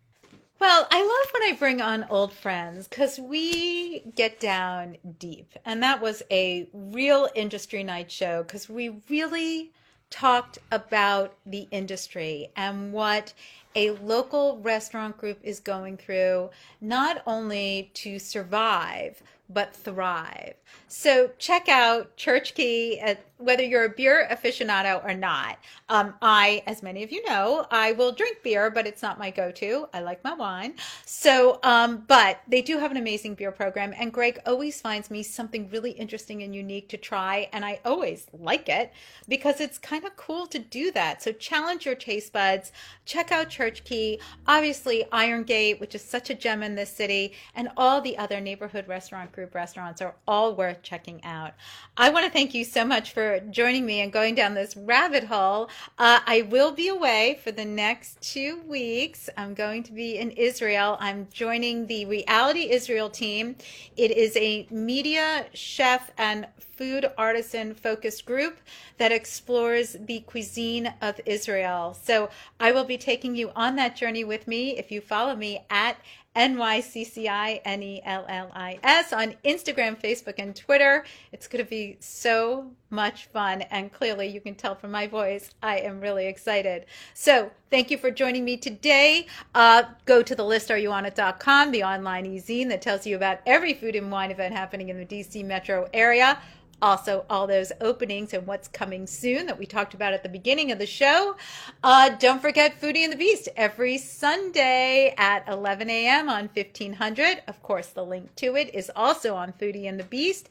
Well, 0.63 0.87
I 0.93 1.03
love 1.03 1.33
when 1.33 1.53
I 1.53 1.57
bring 1.59 1.83
on 1.83 2.07
old 2.09 2.33
friends 2.33 2.87
because 2.87 3.19
we 3.19 4.01
get 4.15 4.39
down 4.39 4.97
deep. 5.19 5.55
And 5.65 5.83
that 5.83 6.01
was 6.01 6.23
a 6.31 6.69
real 6.73 7.29
industry 7.35 7.83
night 7.83 8.13
show 8.13 8.45
because 8.45 8.69
we 8.69 9.01
really 9.11 9.73
talked 10.13 10.59
about 10.71 11.35
the 11.45 11.67
industry 11.73 12.51
and 12.55 12.93
what 12.93 13.33
a 13.75 13.91
local 13.93 14.59
restaurant 14.59 15.17
group 15.17 15.39
is 15.43 15.59
going 15.59 15.97
through, 15.97 16.51
not 16.81 17.23
only 17.27 17.91
to 17.95 18.19
survive, 18.19 19.23
but 19.49 19.75
thrive. 19.75 20.55
So 20.89 21.31
check 21.39 21.69
out 21.69 22.17
Church 22.17 22.55
Key, 22.55 23.01
at, 23.01 23.25
whether 23.43 23.63
you're 23.63 23.85
a 23.85 23.89
beer 23.89 24.29
aficionado 24.31 25.05
or 25.05 25.15
not. 25.15 25.59
Um, 25.89 26.15
I, 26.23 26.63
as 26.67 26.83
many 26.83 27.03
of 27.03 27.13
you 27.13 27.25
know, 27.27 27.67
I 27.71 27.93
will 27.93 28.13
drink 28.13 28.43
beer, 28.43 28.71
but 28.71 28.87
it's 28.87 29.03
not 29.03 29.19
my 29.19 29.31
go-to. 29.31 29.89
I 29.93 30.01
like 30.01 30.23
my 30.25 30.35
wine. 30.35 30.75
So, 31.05 31.59
um, 31.63 32.05
but 32.09 32.41
they 32.49 32.63
do 32.63 32.79
have 32.79 32.91
an 32.91 32.97
amazing 32.97 33.35
beer 33.35 33.53
program, 33.53 33.95
and 33.99 34.13
Greg 34.13 34.41
always 34.47 34.81
finds 34.81 35.11
me 35.11 35.23
something 35.23 35.69
really 35.71 35.93
interesting 35.93 36.43
and 36.43 36.55
unique 36.55 36.89
to 36.91 36.97
try, 36.97 37.49
and 37.53 37.65
I 37.65 37.81
always 37.85 38.27
like 38.33 38.69
it 38.69 38.93
because 39.29 39.61
it's 39.61 39.79
kind 39.79 40.05
of 40.05 40.17
cool 40.17 40.47
to 40.47 40.59
do 40.59 40.91
that. 40.93 41.23
So 41.23 41.33
challenge 41.33 41.87
your 41.87 41.95
taste 41.95 42.33
buds. 42.33 42.73
Check 43.05 43.33
out 43.33 43.49
Church 43.49 43.85
Key. 43.85 44.21
Obviously, 44.47 45.05
Iron 45.13 45.43
Gate, 45.43 45.81
which 45.81 45.95
is 45.95 46.03
such 46.03 46.31
a 46.31 46.35
gem 46.35 46.63
in 46.63 46.75
this 46.75 46.91
city, 46.91 47.33
and 47.55 47.69
all 47.77 48.01
the 48.01 48.17
other 48.17 48.41
neighborhood 48.41 48.89
restaurant 48.89 49.33
group 49.33 49.55
restaurants 49.55 50.01
are 50.01 50.15
all 50.27 50.55
worth 50.55 50.83
checking 50.83 51.23
out. 51.25 51.53
I 51.97 52.11
want 52.11 52.25
to 52.27 52.31
thank 52.31 52.55
you 52.55 52.65
so 52.65 52.85
much 52.85 53.13
for 53.13 53.32
joining 53.41 53.87
me 53.87 54.01
and 54.01 54.13
going 54.13 54.35
down 54.35 54.55
this 54.55 54.77
rabbit 54.77 55.25
hole. 55.25 55.69
Uh, 55.99 56.21
I 56.27 56.43
will 56.43 56.73
be 56.73 56.89
away 56.89 57.41
for 57.43 57.53
the 57.53 57.65
next 57.65 58.21
two 58.21 58.61
weeks. 58.67 59.29
I'm 59.37 59.55
going 59.55 59.83
to 59.85 59.93
be 59.93 60.19
in 60.19 60.31
Israel. 60.33 60.97
I'm 61.01 61.29
joining 61.33 61.87
the 61.87 62.05
Reality 62.07 62.71
Israel 62.71 63.11
team. 63.11 63.57
It 63.97 64.11
is 64.11 64.37
a 64.37 64.67
media, 64.71 65.47
chef, 65.55 66.11
and 66.19 66.47
food 66.59 67.07
artisan 67.17 67.75
focused 67.75 68.27
group 68.27 68.59
that 68.99 69.13
explores 69.13 69.97
the 70.01 70.21
cuisine 70.21 70.93
of 71.01 71.21
Israel. 71.27 71.97
So 72.03 72.31
I 72.59 72.73
will 72.73 72.85
be 72.85 72.99
taking 72.99 73.37
you 73.37 73.51
on 73.55 73.77
that 73.77 73.97
journey 73.97 74.25
with 74.25 74.49
me 74.49 74.79
if 74.79 74.91
you 74.91 75.01
follow 75.01 75.37
me 75.37 75.65
at 75.71 75.97
N-Y-C-C-I-N-E-L-L-I-S 76.35 79.13
on 79.13 79.35
Instagram, 79.45 80.01
Facebook, 80.01 80.35
and 80.39 80.57
Twitter. 80.57 81.05
It's 81.33 81.47
going 81.47 81.65
to 81.65 81.69
be 81.69 81.97
so 82.01 82.71
much 82.91 83.27
fun. 83.27 83.63
And 83.63 83.93
clearly 83.93 84.29
you 84.29 84.41
can 84.41 84.55
tell 84.55 84.75
from 84.75 84.91
my 84.91 85.07
voice, 85.07 85.51
I 85.63 85.79
am 85.79 86.01
really 86.01 86.27
excited. 86.27 86.87
So 87.15 87.51
thank 87.71 87.91
you 87.91 87.99
for 87.99 88.11
joining 88.11 88.45
me 88.45 88.57
today. 88.57 89.27
Uh, 89.55 89.85
go 90.05 90.23
to 90.23 90.35
the 90.35 90.43
listareyouonit.com, 90.43 91.71
the 91.71 91.85
online 91.85 92.27
e-zine 92.27 92.69
that 92.69 92.83
tells 92.83 93.07
you 93.07 93.17
about 93.17 93.41
every 93.47 93.75
food 93.75 93.97
and 93.97 94.11
wine 94.11 94.31
event 94.31 94.55
happening 94.55 94.89
in 94.89 94.99
the 94.99 95.07
DC 95.07 95.45
metro 95.45 95.89
area 95.93 96.39
also 96.83 97.25
all 97.31 97.47
those 97.47 97.73
openings 97.81 98.35
and 98.35 98.47
what's 98.47 98.69
coming 98.69 99.07
soon 99.07 99.47
that 99.47 99.59
we 99.59 99.65
talked 99.65 99.95
about 99.95 100.13
at 100.13 100.23
the 100.23 100.29
beginning 100.29 100.73
of 100.73 100.79
the 100.79 100.87
show. 100.87 101.37
Uh, 101.83 102.11
don't 102.11 102.43
forget 102.43 102.81
Foodie 102.81 103.05
and 103.05 103.13
the 103.13 103.17
Beast 103.17 103.49
every 103.57 103.97
Sunday 103.97 105.15
at 105.17 105.49
11 105.49 105.89
a.m. 105.89 106.29
on 106.29 106.51
1500. 106.53 107.43
Of 107.47 107.63
course, 107.63 107.87
the 107.87 108.05
link 108.05 108.35
to 108.37 108.57
it 108.57 108.75
is 108.75 108.91
also 108.95 109.35
on 109.37 109.53
Foodie 109.53 109.89
and 109.89 109.99
the 109.99 110.05
Beast. 110.05 110.49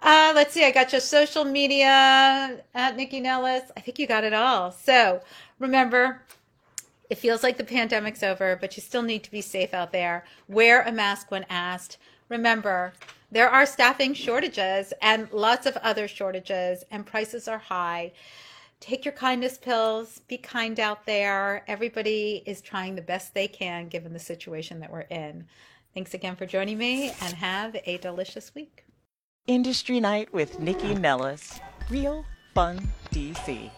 Uh, 0.00 0.32
let's 0.34 0.52
see, 0.52 0.64
I 0.64 0.70
got 0.70 0.92
your 0.92 1.00
social 1.00 1.44
media 1.44 2.60
at 2.74 2.96
Nycci 2.96 3.20
Nellis. 3.22 3.64
I 3.76 3.80
think 3.80 3.98
you 3.98 4.06
got 4.06 4.22
it 4.22 4.34
all. 4.34 4.70
So 4.70 5.22
remember, 5.58 6.22
it 7.10 7.18
feels 7.18 7.42
like 7.42 7.56
the 7.56 7.64
pandemic's 7.64 8.22
over, 8.22 8.56
but 8.60 8.76
you 8.76 8.82
still 8.82 9.02
need 9.02 9.22
to 9.24 9.30
be 9.30 9.40
safe 9.40 9.74
out 9.74 9.92
there. 9.92 10.24
Wear 10.48 10.82
a 10.82 10.92
mask 10.92 11.30
when 11.30 11.44
asked. 11.48 11.96
Remember, 12.28 12.92
there 13.34 13.50
are 13.50 13.66
staffing 13.66 14.14
shortages 14.14 14.92
and 15.02 15.28
lots 15.32 15.66
of 15.66 15.76
other 15.78 16.06
shortages, 16.06 16.84
and 16.92 17.04
prices 17.04 17.48
are 17.48 17.58
high. 17.58 18.12
Take 18.78 19.04
your 19.04 19.12
kindness 19.12 19.58
pills. 19.58 20.20
Be 20.28 20.38
kind 20.38 20.78
out 20.78 21.04
there. 21.04 21.64
Everybody 21.66 22.44
is 22.46 22.60
trying 22.60 22.94
the 22.94 23.02
best 23.02 23.34
they 23.34 23.48
can 23.48 23.88
given 23.88 24.12
the 24.12 24.20
situation 24.20 24.78
that 24.78 24.92
we're 24.92 25.00
in. 25.00 25.46
Thanks 25.94 26.14
again 26.14 26.36
for 26.36 26.46
joining 26.46 26.78
me 26.78 27.08
and 27.22 27.34
have 27.34 27.76
a 27.84 27.98
delicious 27.98 28.54
week. 28.54 28.84
Industry 29.48 29.98
Night 29.98 30.32
with 30.32 30.60
Nycci 30.60 30.96
Nellis. 30.96 31.58
Real 31.90 32.24
Fun 32.54 32.78
DC. 33.10 33.68